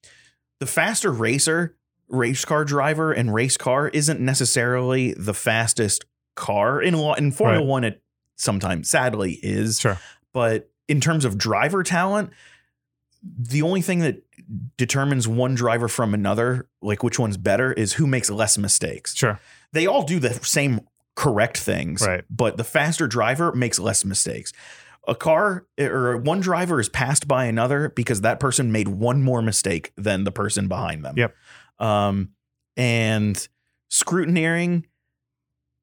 the 0.60 0.66
faster 0.66 1.12
racer, 1.12 1.76
race 2.08 2.44
car 2.44 2.64
driver, 2.64 3.12
and 3.12 3.32
race 3.34 3.56
car 3.56 3.88
isn't 3.88 4.18
necessarily 4.20 5.14
the 5.14 5.34
fastest 5.34 6.04
car 6.34 6.80
in 6.80 6.94
law 6.94 7.14
in 7.14 7.30
Formula 7.32 7.60
Right. 7.60 7.68
One. 7.68 7.84
It 7.84 8.02
sometimes 8.36 8.88
sadly 8.88 9.38
is, 9.42 9.80
Sure. 9.80 9.98
but 10.32 10.70
in 10.88 11.00
terms 11.00 11.24
of 11.24 11.36
driver 11.36 11.82
talent, 11.82 12.30
the 13.22 13.62
only 13.62 13.82
thing 13.82 13.98
that 14.00 14.22
determines 14.76 15.26
one 15.28 15.54
driver 15.54 15.88
from 15.88 16.14
another, 16.14 16.68
like 16.80 17.02
which 17.02 17.18
one's 17.18 17.36
better, 17.36 17.72
is 17.72 17.94
who 17.94 18.06
makes 18.06 18.30
less 18.30 18.56
mistakes. 18.56 19.14
Sure. 19.16 19.40
They 19.72 19.86
all 19.86 20.04
do 20.04 20.18
the 20.20 20.34
same 20.44 20.80
correct 21.18 21.56
things, 21.58 22.06
Right. 22.06 22.22
but 22.30 22.56
the 22.56 22.62
faster 22.64 23.08
driver 23.08 23.50
makes 23.52 23.80
less 23.80 24.04
mistakes. 24.04 24.52
A 25.08 25.16
car 25.16 25.66
or 25.80 26.16
one 26.16 26.38
driver 26.38 26.78
is 26.78 26.88
passed 26.88 27.26
by 27.26 27.46
another 27.46 27.88
because 27.88 28.20
that 28.20 28.38
person 28.38 28.70
made 28.70 28.86
one 28.86 29.20
more 29.24 29.42
mistake 29.42 29.92
than 29.96 30.22
the 30.22 30.30
person 30.30 30.68
behind 30.68 31.04
them. 31.04 31.14
Yep. 31.16 31.34
Um, 31.80 32.28
and 32.76 33.48
scrutineering 33.90 34.84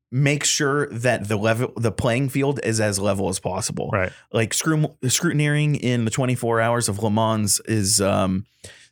makes 0.10 0.48
sure 0.48 0.88
that 0.88 1.28
the 1.28 1.36
level, 1.36 1.74
the 1.76 1.92
playing 1.92 2.30
field 2.30 2.62
is 2.64 2.80
as 2.80 2.98
level 2.98 3.28
as 3.28 3.40
possible 3.40 3.90
Right. 3.92 4.14
like 4.32 4.52
scru- 4.52 4.96
scrutineering 5.04 5.78
in 5.78 6.06
the 6.06 6.12
24 6.12 6.62
hours 6.62 6.88
of 6.88 7.00
Le 7.04 7.12
Mans 7.12 7.60
is 7.66 8.00
um 8.00 8.46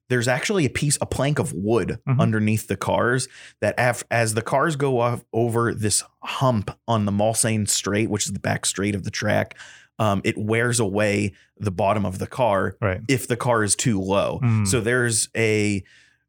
there's 0.10 0.28
actually 0.28 0.66
a 0.66 0.70
piece 0.70 0.98
a 1.02 1.06
plank 1.06 1.40
of 1.40 1.54
wood 1.54 2.00
Mhm. 2.08 2.20
underneath 2.20 2.68
the 2.68 2.76
cars 2.78 3.28
that 3.62 3.74
af- 3.78 4.04
as 4.12 4.34
the 4.34 4.42
cars 4.42 4.76
go 4.76 5.00
off 5.00 5.24
over 5.34 5.74
this 5.74 6.04
hump 6.24 6.72
on 6.88 7.06
the 7.06 7.12
Mulsanne 7.12 7.68
straight 7.70 8.10
which 8.10 8.26
is 8.26 8.34
the 8.34 8.40
back 8.40 8.66
straight 8.66 8.96
of 8.96 9.04
the 9.04 9.12
track 9.12 9.58
um, 10.00 10.22
it 10.24 10.38
wears 10.38 10.80
away 10.80 11.34
the 11.60 11.72
bottom 11.72 12.06
of 12.06 12.18
the 12.20 12.28
car 12.28 12.76
Right. 12.82 13.02
if 13.08 13.28
the 13.28 13.38
car 13.38 13.64
is 13.64 13.76
too 13.76 14.00
low 14.02 14.40
Mm. 14.44 14.68
so 14.68 14.82
there's 14.82 15.30
a 15.36 15.84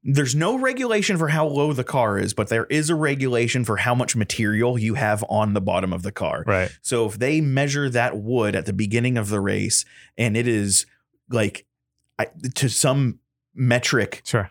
there's 0.06 0.34
no 0.34 0.58
regulation 0.58 1.16
for 1.16 1.28
how 1.28 1.46
low 1.46 1.72
the 1.72 1.82
car 1.82 2.18
is 2.18 2.34
but 2.34 2.48
there 2.48 2.66
is 2.66 2.90
a 2.90 2.94
regulation 2.94 3.64
for 3.64 3.78
how 3.78 3.94
much 3.94 4.14
material 4.14 4.78
you 4.78 4.94
have 4.94 5.24
on 5.30 5.54
the 5.54 5.62
bottom 5.62 5.94
of 5.94 6.02
the 6.02 6.12
car 6.12 6.44
Right. 6.46 6.70
so 6.82 7.06
if 7.06 7.18
they 7.18 7.40
measure 7.40 7.88
that 7.90 8.18
wood 8.18 8.54
at 8.54 8.66
the 8.66 8.74
beginning 8.74 9.16
of 9.16 9.30
the 9.30 9.40
race 9.40 9.84
and 10.18 10.36
it 10.36 10.46
is 10.46 10.84
like 11.30 11.64
I, 12.18 12.26
to 12.56 12.68
some 12.68 13.18
metric, 13.54 14.22
Sure. 14.24 14.50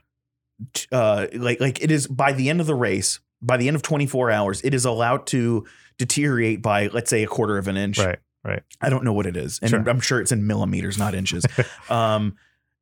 uh, 0.91 1.27
like 1.33 1.59
like 1.59 1.83
it 1.83 1.91
is 1.91 2.07
by 2.07 2.31
the 2.33 2.49
end 2.49 2.61
of 2.61 2.67
the 2.67 2.75
race, 2.75 3.19
by 3.41 3.57
the 3.57 3.67
end 3.67 3.75
of 3.75 3.81
24 3.81 4.31
hours, 4.31 4.61
it 4.63 4.73
is 4.73 4.85
allowed 4.85 5.27
to 5.27 5.65
deteriorate 5.97 6.61
by 6.61 6.87
let's 6.87 7.09
say 7.09 7.23
a 7.23 7.27
quarter 7.27 7.57
of 7.57 7.67
an 7.67 7.77
inch. 7.77 7.99
Right. 7.99 8.19
Right. 8.45 8.61
I 8.81 8.89
don't 8.89 9.05
know 9.05 9.13
what 9.13 9.25
it 9.25 9.37
is, 9.37 9.59
and 9.61 9.69
Sure. 9.69 9.89
I'm 9.89 10.01
sure 10.01 10.19
it's 10.19 10.33
in 10.33 10.45
millimeters, 10.45 10.97
not 10.97 11.15
inches. 11.15 11.45
um, 11.89 12.35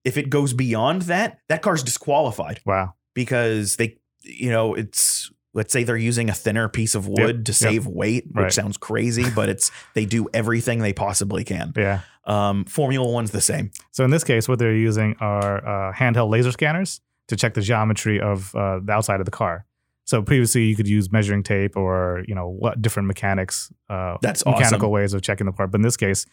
if 0.04 0.18
it 0.18 0.30
goes 0.32 0.54
beyond 0.54 1.04
that, 1.04 1.38
that 1.50 1.62
car's 1.62 1.84
disqualified 1.84 2.60
Wow. 2.66 2.96
because 3.14 3.76
they, 3.76 3.98
you 4.24 4.50
know, 4.50 4.74
it's 4.74 5.32
let's 5.54 5.74
say 5.74 5.84
they're 5.84 5.98
using 5.98 6.30
a 6.30 6.34
thinner 6.34 6.70
piece 6.70 6.96
of 6.96 7.08
wood 7.08 7.46
to 7.46 7.52
yep. 7.52 7.56
save 7.58 7.88
weight, 7.88 8.26
which 8.28 8.36
Right. 8.36 8.54
sounds 8.54 8.78
crazy, 8.78 9.30
but 9.36 9.50
it's 9.50 9.70
they 9.94 10.06
do 10.06 10.28
everything 10.34 10.80
they 10.80 10.94
possibly 10.94 11.44
can. 11.44 11.74
Yeah. 11.76 12.02
Um, 12.26 12.66
Formula 12.66 13.10
One's 13.10 13.32
the 13.32 13.42
same. 13.42 13.72
So 13.92 14.06
in 14.06 14.12
this 14.12 14.24
case, 14.24 14.48
what 14.48 14.60
they're 14.60 14.76
using 14.76 15.16
are 15.20 15.90
uh, 15.90 15.94
handheld 15.94 16.30
laser 16.30 16.52
scanners 16.52 17.02
to 17.28 17.36
check 17.36 17.54
the 17.54 17.62
geometry 17.62 18.20
of 18.22 18.54
uh, 18.56 18.80
the 18.84 18.92
outside 18.94 19.20
of 19.20 19.26
the 19.26 19.32
car. 19.32 19.66
So 20.06 20.22
previously, 20.22 20.64
you 20.66 20.76
could 20.76 20.88
use 20.88 21.12
measuring 21.12 21.44
tape 21.44 21.76
or 21.78 22.24
you 22.28 22.36
know 22.36 22.48
what 22.48 22.82
different 22.82 23.08
mechanics, 23.08 23.72
uh, 23.90 24.18
That's 24.22 24.46
mechanical 24.46 24.76
awesome. 24.88 24.90
ways 24.92 25.14
of 25.14 25.22
checking 25.22 25.46
the 25.46 25.52
part. 25.52 25.72
But 25.72 25.78
in 25.80 25.84
this 25.84 25.98
case, 25.98 26.26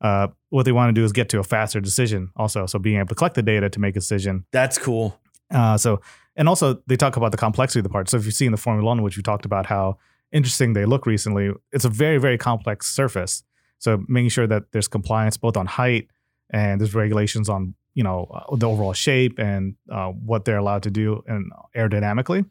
uh, 0.00 0.28
what 0.50 0.64
they 0.64 0.72
want 0.72 0.88
to 0.90 0.92
do 0.92 1.04
is 1.04 1.12
get 1.12 1.28
to 1.30 1.38
a 1.38 1.44
faster 1.44 1.80
decision. 1.80 2.30
Also, 2.36 2.66
so 2.66 2.78
being 2.78 2.98
able 2.98 3.08
to 3.08 3.14
collect 3.14 3.34
the 3.34 3.42
data 3.42 3.70
to 3.70 3.80
make 3.80 3.96
a 3.96 4.00
decision. 4.00 4.44
That's 4.52 4.76
cool. 4.78 5.18
Uh, 5.50 5.78
so 5.78 6.00
and 6.36 6.48
also 6.48 6.82
they 6.86 6.96
talk 6.96 7.16
about 7.16 7.30
the 7.30 7.38
complexity 7.38 7.80
of 7.80 7.84
the 7.84 7.90
part. 7.90 8.08
So 8.08 8.16
if 8.16 8.24
you 8.24 8.30
see 8.30 8.46
in 8.46 8.52
the 8.52 8.58
Formula 8.58 8.86
One, 8.86 9.02
which 9.02 9.16
we 9.16 9.22
talked 9.22 9.44
about 9.44 9.66
how 9.66 9.98
interesting 10.32 10.72
they 10.72 10.84
look 10.84 11.06
recently, 11.06 11.52
it's 11.72 11.84
a 11.84 11.88
very 11.88 12.18
very 12.18 12.38
complex 12.38 12.86
surface. 12.90 13.42
So 13.78 14.02
making 14.08 14.30
sure 14.30 14.46
that 14.46 14.72
there's 14.72 14.88
compliance 14.88 15.36
both 15.36 15.56
on 15.56 15.66
height 15.66 16.08
and 16.50 16.80
there's 16.80 16.94
regulations 16.94 17.48
on 17.48 17.74
you 17.94 18.02
know 18.02 18.26
uh, 18.32 18.56
the 18.56 18.68
overall 18.68 18.92
shape 18.92 19.38
and 19.38 19.76
uh, 19.90 20.08
what 20.08 20.44
they're 20.44 20.58
allowed 20.58 20.82
to 20.84 20.90
do 20.90 21.22
and 21.26 21.52
aerodynamically. 21.76 22.44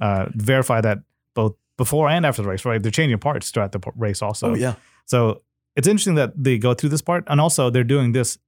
Uh, 0.00 0.26
verify 0.34 0.80
that 0.80 0.98
both 1.34 1.54
before 1.76 2.08
and 2.08 2.26
after 2.26 2.42
the 2.42 2.48
race, 2.48 2.64
right? 2.64 2.82
They're 2.82 2.90
changing 2.90 3.18
parts 3.18 3.50
throughout 3.50 3.72
the 3.72 3.80
race 3.96 4.22
also. 4.22 4.50
oh 4.50 4.54
yeah. 4.54 4.74
So 5.06 5.42
it's 5.76 5.88
interesting 5.88 6.14
that 6.14 6.32
they 6.36 6.58
go 6.58 6.74
through 6.74 6.90
this 6.90 7.02
part, 7.02 7.24
and 7.26 7.40
also 7.40 7.70
they're 7.70 7.84
doing 7.84 8.12
this 8.12 8.38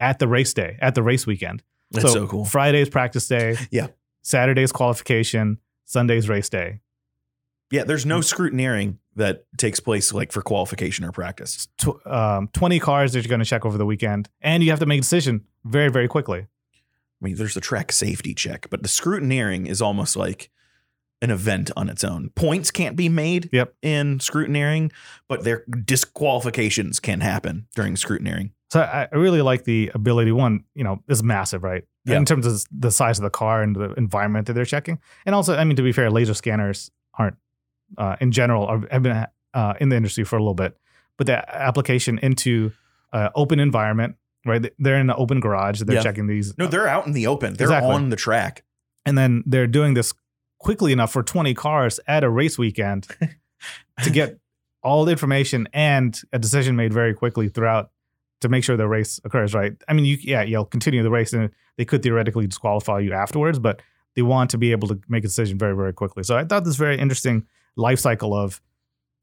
at 0.00 0.18
the 0.18 0.28
race 0.28 0.52
day, 0.52 0.78
at 0.80 0.94
the 0.94 1.02
race 1.02 1.26
weekend. 1.26 1.62
That's 1.90 2.12
so, 2.12 2.26
cool. 2.26 2.44
Friday's 2.44 2.88
practice 2.88 3.28
day. 3.28 3.56
Yeah. 3.70 3.88
Saturday's 4.22 4.72
qualification. 4.72 5.58
Sunday's 5.84 6.28
race 6.28 6.48
day. 6.48 6.80
Yeah, 7.70 7.84
there's 7.84 8.06
no 8.06 8.18
scrutineering 8.20 8.98
that 9.16 9.44
takes 9.58 9.80
place 9.80 10.12
like 10.12 10.32
for 10.32 10.42
qualification 10.42 11.04
or 11.04 11.12
practice. 11.12 11.68
Tw- 11.78 12.06
um, 12.06 12.48
20 12.52 12.78
cars 12.78 13.12
that 13.12 13.20
you're 13.24 13.28
going 13.30 13.40
to 13.40 13.46
check 13.46 13.64
over 13.66 13.76
the 13.78 13.86
weekend, 13.86 14.28
and 14.40 14.62
you 14.62 14.70
have 14.70 14.78
to 14.80 14.86
make 14.86 14.98
a 14.98 15.02
decision 15.02 15.44
very, 15.64 15.90
very 15.90 16.08
quickly. 16.08 16.40
I 16.40 17.24
mean, 17.24 17.36
there's 17.36 17.54
the 17.54 17.60
track 17.60 17.92
safety 17.92 18.34
check, 18.34 18.68
but 18.70 18.82
the 18.82 18.88
scrutineering 18.88 19.66
is 19.66 19.80
almost 19.82 20.16
like 20.16 20.50
an 21.20 21.30
event 21.30 21.70
on 21.76 21.88
its 21.88 22.02
own. 22.04 22.30
Points 22.34 22.70
can't 22.70 22.96
be 22.96 23.08
made 23.08 23.48
Yep. 23.52 23.74
in 23.80 24.18
scrutineering, 24.18 24.90
but 25.28 25.44
their 25.44 25.64
disqualifications 25.84 27.00
can 27.00 27.20
happen 27.20 27.68
during 27.74 27.94
scrutineering. 27.94 28.50
So 28.72 28.80
I, 28.80 29.06
I 29.12 29.16
really 29.16 29.42
like 29.42 29.64
the 29.64 29.90
ability. 29.94 30.32
One, 30.32 30.64
you 30.74 30.82
know, 30.82 31.02
is 31.06 31.22
massive, 31.22 31.62
right? 31.62 31.84
Yeah. 32.06 32.16
In 32.16 32.24
terms 32.24 32.46
of 32.46 32.64
the 32.70 32.90
size 32.90 33.18
of 33.18 33.22
the 33.22 33.28
car 33.30 33.62
and 33.62 33.76
the 33.76 33.92
environment 33.94 34.46
that 34.46 34.54
they're 34.54 34.64
checking, 34.64 34.98
and 35.26 35.34
also, 35.34 35.54
I 35.54 35.64
mean, 35.64 35.76
to 35.76 35.82
be 35.82 35.92
fair, 35.92 36.10
laser 36.10 36.32
scanners 36.32 36.90
aren't, 37.18 37.36
uh, 37.98 38.16
in 38.20 38.32
general, 38.32 38.64
are, 38.64 38.80
have 38.90 39.02
been 39.02 39.26
uh, 39.52 39.74
in 39.78 39.90
the 39.90 39.96
industry 39.96 40.24
for 40.24 40.36
a 40.36 40.40
little 40.40 40.54
bit, 40.54 40.74
but 41.18 41.26
the 41.26 41.54
application 41.54 42.18
into 42.20 42.72
uh, 43.12 43.28
open 43.34 43.60
environment, 43.60 44.16
right? 44.46 44.72
They're 44.78 44.96
in 44.96 45.10
an 45.10 45.16
open 45.18 45.40
garage. 45.40 45.82
They're 45.82 45.96
Yeah. 45.96 46.02
checking 46.02 46.26
these. 46.26 46.56
No, 46.56 46.66
they're 46.66 46.88
out 46.88 47.06
in 47.06 47.12
the 47.12 47.26
open. 47.26 47.52
They're 47.54 47.66
Exactly. 47.66 47.92
on 47.94 48.08
the 48.08 48.16
track. 48.16 48.64
and 49.04 49.18
then 49.18 49.42
they're 49.44 49.66
doing 49.66 49.92
this 49.94 50.14
quickly 50.60 50.92
enough 50.92 51.12
for 51.12 51.22
20 51.22 51.52
cars 51.54 51.98
at 52.06 52.24
a 52.24 52.30
race 52.30 52.56
weekend 52.56 53.06
to 54.02 54.10
get 54.10 54.38
all 54.82 55.04
the 55.04 55.10
information 55.12 55.68
and 55.74 56.22
a 56.32 56.38
decision 56.38 56.74
made 56.76 56.92
very 56.94 57.12
quickly 57.12 57.48
throughout 57.48 57.90
to 58.42 58.48
make 58.48 58.62
sure 58.64 58.76
the 58.76 58.86
race 58.86 59.20
occurs 59.24 59.54
right 59.54 59.72
i 59.88 59.92
mean 59.92 60.04
you 60.04 60.16
yeah 60.20 60.42
you'll 60.42 60.64
continue 60.64 61.02
the 61.02 61.10
race 61.10 61.32
and 61.32 61.50
they 61.76 61.84
could 61.84 62.02
theoretically 62.02 62.46
disqualify 62.46 62.98
you 62.98 63.12
afterwards 63.12 63.58
but 63.58 63.80
they 64.14 64.22
want 64.22 64.50
to 64.50 64.58
be 64.58 64.70
able 64.72 64.86
to 64.88 65.00
make 65.08 65.24
a 65.24 65.26
decision 65.28 65.56
very 65.58 65.74
very 65.74 65.92
quickly 65.92 66.22
so 66.22 66.36
i 66.36 66.44
thought 66.44 66.64
this 66.64 66.76
very 66.76 66.98
interesting 66.98 67.44
life 67.76 67.98
cycle 67.98 68.34
of 68.34 68.60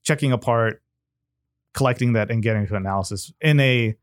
checking 0.03 0.31
apart 0.31 0.81
collecting 1.73 2.13
that 2.13 2.31
and 2.31 2.41
getting 2.41 2.65
to 2.67 2.75
analysis 2.75 3.31
in 3.41 3.59
a 3.59 3.95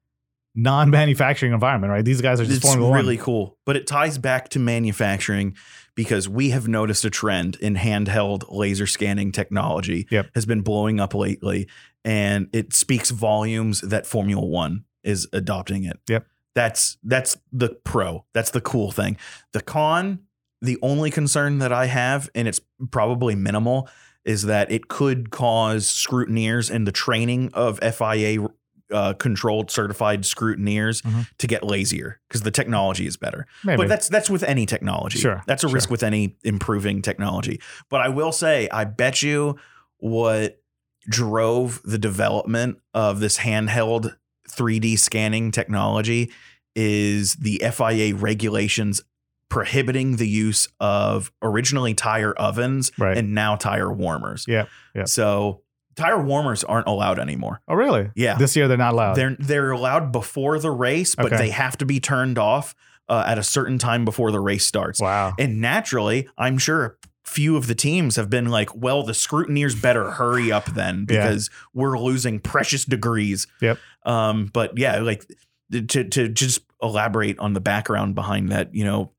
non-manufacturing 0.59 1.53
environment, 1.53 1.91
right? 1.91 2.03
These 2.05 2.23
guys 2.23 2.41
are 2.41 2.47
just 2.47 2.59
it's 2.65 2.67
Formula 2.67 2.91
really 2.95 3.17
One. 3.17 3.25
cool 3.25 3.59
but 3.67 3.77
it 3.77 3.87
ties 3.87 4.17
back 4.17 4.49
to 4.51 4.59
manufacturing 4.59 5.55
because 5.95 6.31
we 6.31 6.49
have 6.51 6.67
noticed 6.67 7.05
a 7.05 7.11
trend 7.11 7.57
in 7.57 7.75
handheld 7.77 8.45
laser 8.49 8.87
scanning 8.87 9.33
technology 9.33 10.07
Yep. 10.11 10.29
has 10.35 10.47
been 10.47 10.63
blowing 10.63 10.99
up 10.99 11.13
lately 11.15 11.69
and 12.07 12.49
it 12.55 12.73
speaks 12.73 13.11
volumes 13.11 13.83
that 13.83 14.07
formula 14.07 14.47
one 14.47 14.86
is 15.07 15.27
adopting 15.33 15.85
it 15.85 15.99
Yep. 16.09 16.27
that's 16.55 16.99
that's 17.03 17.37
the 17.53 17.71
pro 17.85 18.25
that's 18.35 18.51
the 18.51 18.61
cool 18.61 18.91
thing 18.93 19.17
the 19.53 19.63
con 19.63 20.21
the 20.61 20.79
only 20.83 21.11
concern 21.11 21.59
that 21.59 21.73
i 21.73 21.87
have 21.87 22.29
and 22.35 22.47
it's 22.49 22.61
probably 22.91 23.35
minimal 23.35 23.89
is 24.25 24.43
that 24.43 24.71
it 24.73 24.89
could 24.89 25.31
cause 25.31 25.87
scrutineers 25.87 26.71
and 26.71 26.87
the 26.87 26.93
training 26.93 27.51
of 27.55 27.79
fia 27.95 28.47
uh, 28.93 29.13
controlled 29.15 29.69
certified 29.71 30.23
scrutineers 30.23 31.03
Mhm. 31.03 31.27
to 31.39 31.47
get 31.49 31.65
lazier 31.65 32.21
because 32.29 32.43
the 32.43 32.53
technology 32.53 33.05
is 33.09 33.17
better. 33.17 33.45
Maybe. 33.65 33.79
But 33.79 33.89
that's 33.89 34.09
that's 34.09 34.31
with 34.31 34.45
any 34.45 34.65
technology. 34.65 35.19
Sure, 35.19 35.43
That's 35.49 35.65
a 35.65 35.69
sure. 35.69 35.75
risk 35.75 35.91
with 35.91 36.05
any 36.05 36.37
improving 36.45 37.03
technology. 37.03 37.61
But 37.91 38.01
I 38.03 38.11
will 38.11 38.31
say, 38.31 38.69
I 38.71 38.85
bet 38.85 39.23
you 39.23 39.57
what 39.99 40.63
drove 41.09 41.81
the 41.85 41.99
development 41.99 42.79
of 42.95 43.19
this 43.19 43.39
handheld 43.39 44.15
3D 44.51 44.99
scanning 44.99 45.51
technology 45.51 46.31
is 46.75 47.35
the 47.37 47.63
FIA 47.73 48.15
regulations 48.15 49.01
prohibiting 49.49 50.17
the 50.17 50.29
use 50.29 50.69
of 50.81 51.31
originally 51.43 51.95
tire 51.95 52.33
ovens 52.35 52.91
Right. 52.99 53.17
and 53.17 53.35
now 53.35 53.57
tire 53.57 53.93
warmers. 53.93 54.45
Yep, 54.49 54.69
yep. 54.95 55.09
So 55.09 55.63
tire 55.95 56.21
warmers 56.21 56.65
aren't 56.65 56.89
allowed 56.89 57.19
anymore. 57.19 57.61
oh, 57.69 57.75
really? 57.75 58.11
Yeah. 58.17 58.37
This 58.37 58.57
year 58.57 58.67
they're 58.69 58.77
not 58.77 58.93
allowed. 58.93 59.15
They're 59.15 59.37
they're 59.39 59.71
allowed 59.71 60.11
before 60.13 60.59
the 60.59 60.71
race, 60.71 61.15
but 61.15 61.27
Okay. 61.27 61.37
they 61.37 61.51
have 61.51 61.79
to 61.79 61.87
be 61.87 62.01
turned 62.01 62.39
off 62.39 62.75
uh, 63.09 63.23
at 63.27 63.39
a 63.39 63.43
certain 63.45 63.79
time 63.79 64.05
before 64.05 64.33
the 64.33 64.41
race 64.41 64.67
starts. 64.67 65.01
wow. 65.01 65.33
And 65.39 65.61
naturally, 65.61 66.29
I'm 66.37 66.59
sure 66.59 66.99
few 67.27 67.57
of 67.57 67.67
the 67.67 67.75
teams 67.75 68.17
have 68.17 68.31
been 68.31 68.47
like, 68.47 68.75
"Well, 68.75 69.03
the 69.03 69.13
scrutineers 69.13 69.75
better 69.81 70.13
hurry 70.13 70.51
up 70.53 70.67
then 70.67 71.07
Yeah. 71.11 71.23
because 71.25 71.51
we're 71.75 71.99
losing 71.99 72.39
precious 72.41 72.85
degrees." 72.85 73.47
Yep. 73.61 73.79
Um, 74.05 74.47
but 74.53 74.79
yeah, 74.79 75.01
like 75.01 75.27
to 75.73 76.05
to 76.05 76.29
just 76.29 76.61
elaborate 76.81 77.39
on 77.39 77.53
the 77.53 77.61
background 77.61 78.15
behind 78.15 78.51
that, 78.51 78.75
you 78.75 78.85
know, 78.85 79.13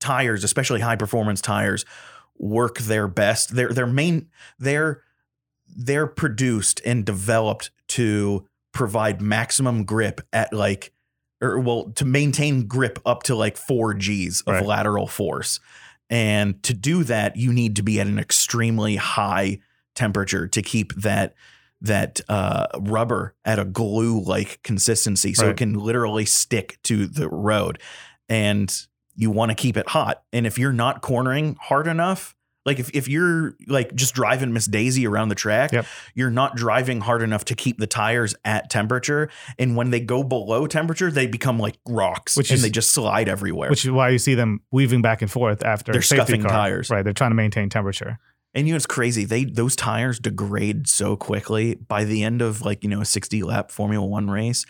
tires, 0.00 0.44
especially 0.44 0.80
high 0.80 0.96
performance 0.96 1.40
tires, 1.40 1.84
work 2.38 2.78
their 2.78 3.08
best. 3.08 3.54
They're 3.54 3.70
they're 3.72 3.86
main 3.86 4.28
they're 4.58 5.02
they're 5.66 6.06
produced 6.06 6.80
and 6.84 7.04
developed 7.04 7.70
to 7.88 8.46
provide 8.72 9.20
maximum 9.20 9.84
grip 9.84 10.20
at 10.32 10.52
like 10.52 10.92
or 11.40 11.58
well 11.58 11.90
to 11.96 12.04
maintain 12.04 12.66
grip 12.66 12.98
up 13.04 13.22
to 13.24 13.34
like 13.34 13.56
4 13.56 13.94
Gs 13.94 14.42
of 14.42 14.54
Right. 14.54 14.66
lateral 14.66 15.06
force. 15.06 15.60
And 16.10 16.62
to 16.62 16.72
do 16.74 17.04
that, 17.04 17.36
you 17.36 17.52
need 17.52 17.76
to 17.76 17.82
be 17.82 18.00
at 18.00 18.06
an 18.06 18.18
extremely 18.18 18.96
high 18.96 19.60
temperature 19.94 20.46
to 20.48 20.62
keep 20.62 20.94
that 20.94 21.34
that 21.80 22.20
uh, 22.28 22.66
rubber 22.80 23.36
at 23.44 23.58
a 23.60 23.64
glue 23.64 24.20
like 24.20 24.60
consistency 24.64 25.32
so 25.32 25.44
Right. 25.44 25.52
it 25.52 25.56
can 25.58 25.74
literally 25.74 26.24
stick 26.24 26.78
to 26.84 27.06
the 27.06 27.28
road. 27.28 27.80
And 28.28 28.74
you 29.14 29.30
want 29.30 29.50
to 29.50 29.54
keep 29.54 29.76
it 29.76 29.88
hot. 29.88 30.22
And 30.32 30.46
if 30.46 30.58
you're 30.58 30.72
not 30.72 31.02
cornering 31.02 31.56
hard 31.60 31.86
enough, 31.86 32.34
like 32.68 32.78
if, 32.78 32.90
if 32.94 33.08
you're 33.08 33.54
like 33.66 33.94
just 33.94 34.14
driving 34.14 34.52
Miss 34.52 34.66
Daisy 34.66 35.06
around 35.06 35.30
the 35.30 35.34
track, 35.34 35.72
Yep. 35.72 35.86
you're 36.14 36.30
not 36.30 36.54
driving 36.54 37.00
hard 37.00 37.22
enough 37.22 37.44
to 37.46 37.54
keep 37.54 37.78
the 37.78 37.86
tires 37.86 38.34
at 38.44 38.70
temperature. 38.70 39.28
And 39.58 39.74
when 39.74 39.90
they 39.90 40.00
go 40.00 40.22
below 40.22 40.66
temperature, 40.66 41.10
they 41.10 41.26
become 41.26 41.58
like 41.58 41.78
rocks 41.88 42.36
Which 42.36 42.50
and 42.50 42.56
is- 42.56 42.62
they 42.62 42.70
just 42.70 42.90
slide 42.90 43.28
everywhere. 43.28 43.70
Which 43.70 43.84
is 43.84 43.90
why 43.90 44.10
you 44.10 44.18
see 44.18 44.34
them 44.34 44.60
weaving 44.70 45.02
back 45.02 45.22
and 45.22 45.30
forth 45.30 45.64
after 45.64 45.90
They're 45.92 46.02
safety 46.02 46.24
scuffing 46.24 46.42
car. 46.42 46.50
tires. 46.50 46.90
Right. 46.90 47.02
They're 47.02 47.12
trying 47.12 47.30
to 47.32 47.34
maintain 47.36 47.68
temperature. 47.70 48.18
And 48.54 48.66
you 48.66 48.72
know 48.72 48.76
it's 48.76 48.86
crazy. 48.86 49.24
They 49.26 49.44
those 49.44 49.76
tires 49.76 50.18
degrade 50.18 50.88
so 50.88 51.16
quickly. 51.16 51.74
By 51.74 52.04
the 52.04 52.24
end 52.24 52.40
of 52.40 52.62
like 52.62 52.82
you 52.82 52.88
know 52.88 53.02
a 53.02 53.04
sixty 53.04 53.42
lap 53.42 53.70
Formula 53.70 54.04
One 54.04 54.30
race, 54.30 54.64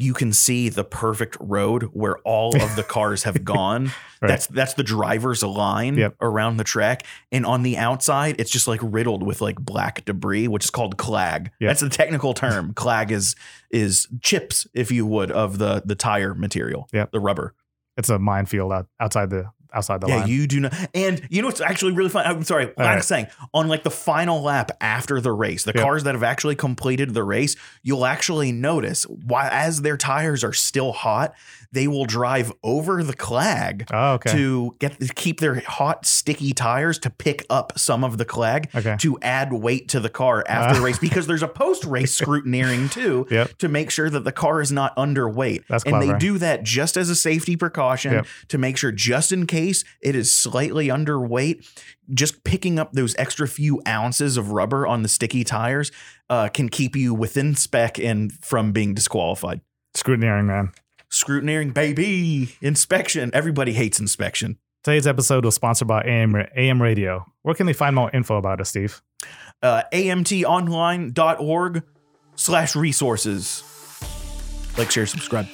you 0.00 0.14
can 0.14 0.32
see 0.32 0.68
the 0.68 0.84
perfect 0.84 1.36
road 1.40 1.82
where 1.92 2.18
all 2.18 2.54
of 2.62 2.76
the 2.76 2.84
cars 2.84 3.24
have 3.24 3.42
gone. 3.44 3.86
Right. 4.22 4.28
That's 4.28 4.46
that's 4.46 4.74
the 4.74 4.84
driver's 4.84 5.42
line 5.42 5.96
Yep. 5.98 6.14
around 6.20 6.56
the 6.56 6.64
track, 6.64 7.04
and 7.32 7.44
on 7.44 7.62
the 7.64 7.76
outside, 7.76 8.36
it's 8.40 8.50
just 8.50 8.68
like 8.68 8.80
riddled 8.82 9.22
with 9.24 9.40
like 9.40 9.56
black 9.60 10.04
debris, 10.04 10.46
which 10.48 10.64
is 10.64 10.70
called 10.70 10.96
clag. 10.96 11.50
Yep. 11.60 11.68
That's 11.68 11.80
the 11.80 11.88
technical 11.88 12.32
term. 12.32 12.72
clag 12.76 13.10
is 13.10 13.34
is 13.70 14.06
chips, 14.22 14.66
if 14.72 14.90
you 14.92 15.04
would, 15.04 15.30
of 15.32 15.58
the 15.58 15.82
the 15.84 15.94
tire 15.96 16.32
material. 16.34 16.88
Yep. 16.92 17.10
the 17.10 17.20
rubber. 17.20 17.54
It's 17.96 18.08
a 18.08 18.18
minefield 18.20 18.72
out, 18.72 18.86
outside 19.00 19.30
the 19.30 19.50
outside 19.72 20.00
the 20.00 20.06
line. 20.06 20.16
yeah, 20.16 20.22
line. 20.24 20.30
you 20.30 20.46
do 20.46 20.60
not. 20.60 20.74
And 20.94 21.20
you 21.30 21.42
know 21.42 21.48
what's 21.48 21.60
actually 21.60 21.92
really 21.92 22.10
fun? 22.10 22.24
I'm 22.26 22.42
sorry, 22.44 22.66
last 22.76 22.78
right. 22.78 23.04
saying 23.04 23.26
On 23.54 23.68
like 23.68 23.84
the 23.84 23.90
final 23.90 24.42
lap 24.42 24.70
after 24.80 25.20
the 25.20 25.32
race, 25.32 25.64
the 25.64 25.72
Yep. 25.74 25.82
cars 25.84 26.04
that 26.04 26.14
have 26.14 26.22
actually 26.22 26.54
completed 26.56 27.14
the 27.14 27.22
race, 27.22 27.56
you'll 27.82 28.06
actually 28.06 28.52
notice 28.52 29.04
why 29.04 29.48
as 29.50 29.82
their 29.82 29.96
tires 29.96 30.42
are 30.44 30.52
still 30.52 30.92
hot, 30.92 31.34
they 31.70 31.86
will 31.86 32.06
drive 32.06 32.50
over 32.62 33.02
the 33.02 33.12
clag 33.14 33.86
oh, 33.92 34.14
okay. 34.14 34.32
to 34.32 34.74
get 34.78 34.98
to 35.00 35.08
keep 35.14 35.40
their 35.40 35.60
hot, 35.60 36.06
sticky 36.06 36.52
tires 36.54 36.98
to 37.00 37.10
pick 37.10 37.44
up 37.50 37.78
some 37.78 38.02
of 38.04 38.16
the 38.16 38.24
clag 38.24 38.70
okay. 38.74 38.96
to 38.98 39.18
add 39.20 39.52
weight 39.52 39.88
to 39.90 40.00
the 40.00 40.08
car 40.08 40.42
after 40.48 40.74
the 40.74 40.80
Ah. 40.80 40.84
race 40.84 40.98
because 40.98 41.26
there's 41.26 41.42
a 41.42 41.48
post 41.48 41.84
race 41.84 42.18
scrutineering 42.20 42.90
too 42.90 43.26
Yep. 43.30 43.58
to 43.58 43.68
make 43.68 43.90
sure 43.90 44.08
that 44.08 44.24
the 44.24 44.32
car 44.32 44.62
is 44.62 44.72
not 44.72 44.96
underweight. 44.96 45.64
That's 45.68 45.84
and 45.84 46.00
they 46.00 46.16
do 46.18 46.38
that 46.38 46.62
just 46.62 46.96
as 46.96 47.10
a 47.10 47.14
safety 47.14 47.54
precaution 47.56 48.12
Yep. 48.12 48.26
to 48.48 48.58
make 48.58 48.76
sure 48.78 48.90
just 48.92 49.30
in 49.32 49.46
case 49.58 49.84
it 50.00 50.14
is 50.14 50.32
slightly 50.32 50.88
underweight, 50.88 51.66
just 52.12 52.44
picking 52.44 52.78
up 52.78 52.92
those 52.92 53.14
extra 53.16 53.48
few 53.48 53.80
ounces 53.86 54.36
of 54.36 54.52
rubber 54.52 54.86
on 54.86 55.02
the 55.02 55.08
sticky 55.08 55.44
tires 55.44 55.90
uh, 56.30 56.48
can 56.48 56.68
keep 56.68 56.96
you 56.96 57.14
within 57.14 57.54
spec 57.54 57.98
and 57.98 58.32
from 58.44 58.72
being 58.72 58.94
disqualified. 58.94 59.60
Scrutineering, 59.94 60.46
man. 60.46 60.72
Scrutineering, 61.10 61.72
baby, 61.72 62.54
inspection. 62.60 63.30
Everybody 63.32 63.72
hates 63.72 63.98
inspection. 63.98 64.58
Today's 64.84 65.06
episode 65.06 65.44
was 65.44 65.54
sponsored 65.54 65.88
by 65.88 66.02
AM, 66.02 66.36
AM 66.56 66.80
Radio. 66.80 67.26
Where 67.42 67.54
can 67.54 67.66
they 67.66 67.72
find 67.72 67.96
more 67.96 68.10
info 68.12 68.36
about 68.36 68.60
us, 68.60 68.68
Steve? 68.68 69.02
Uh, 69.62 69.82
amtonline.org 69.92 71.82
slash 72.36 72.76
resources. 72.76 73.64
Like, 74.76 74.90
share, 74.90 75.06
subscribe. 75.06 75.46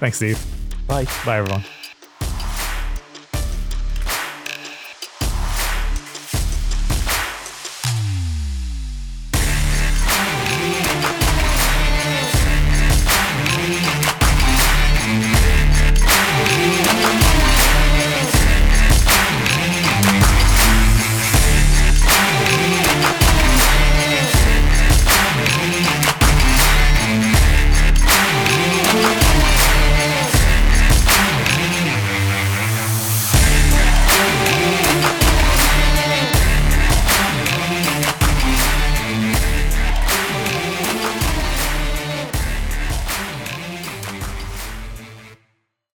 Thanks, 0.00 0.16
Steve. 0.16 0.44
Bye. 0.88 1.04
Bye, 1.24 1.38
everyone. 1.38 1.64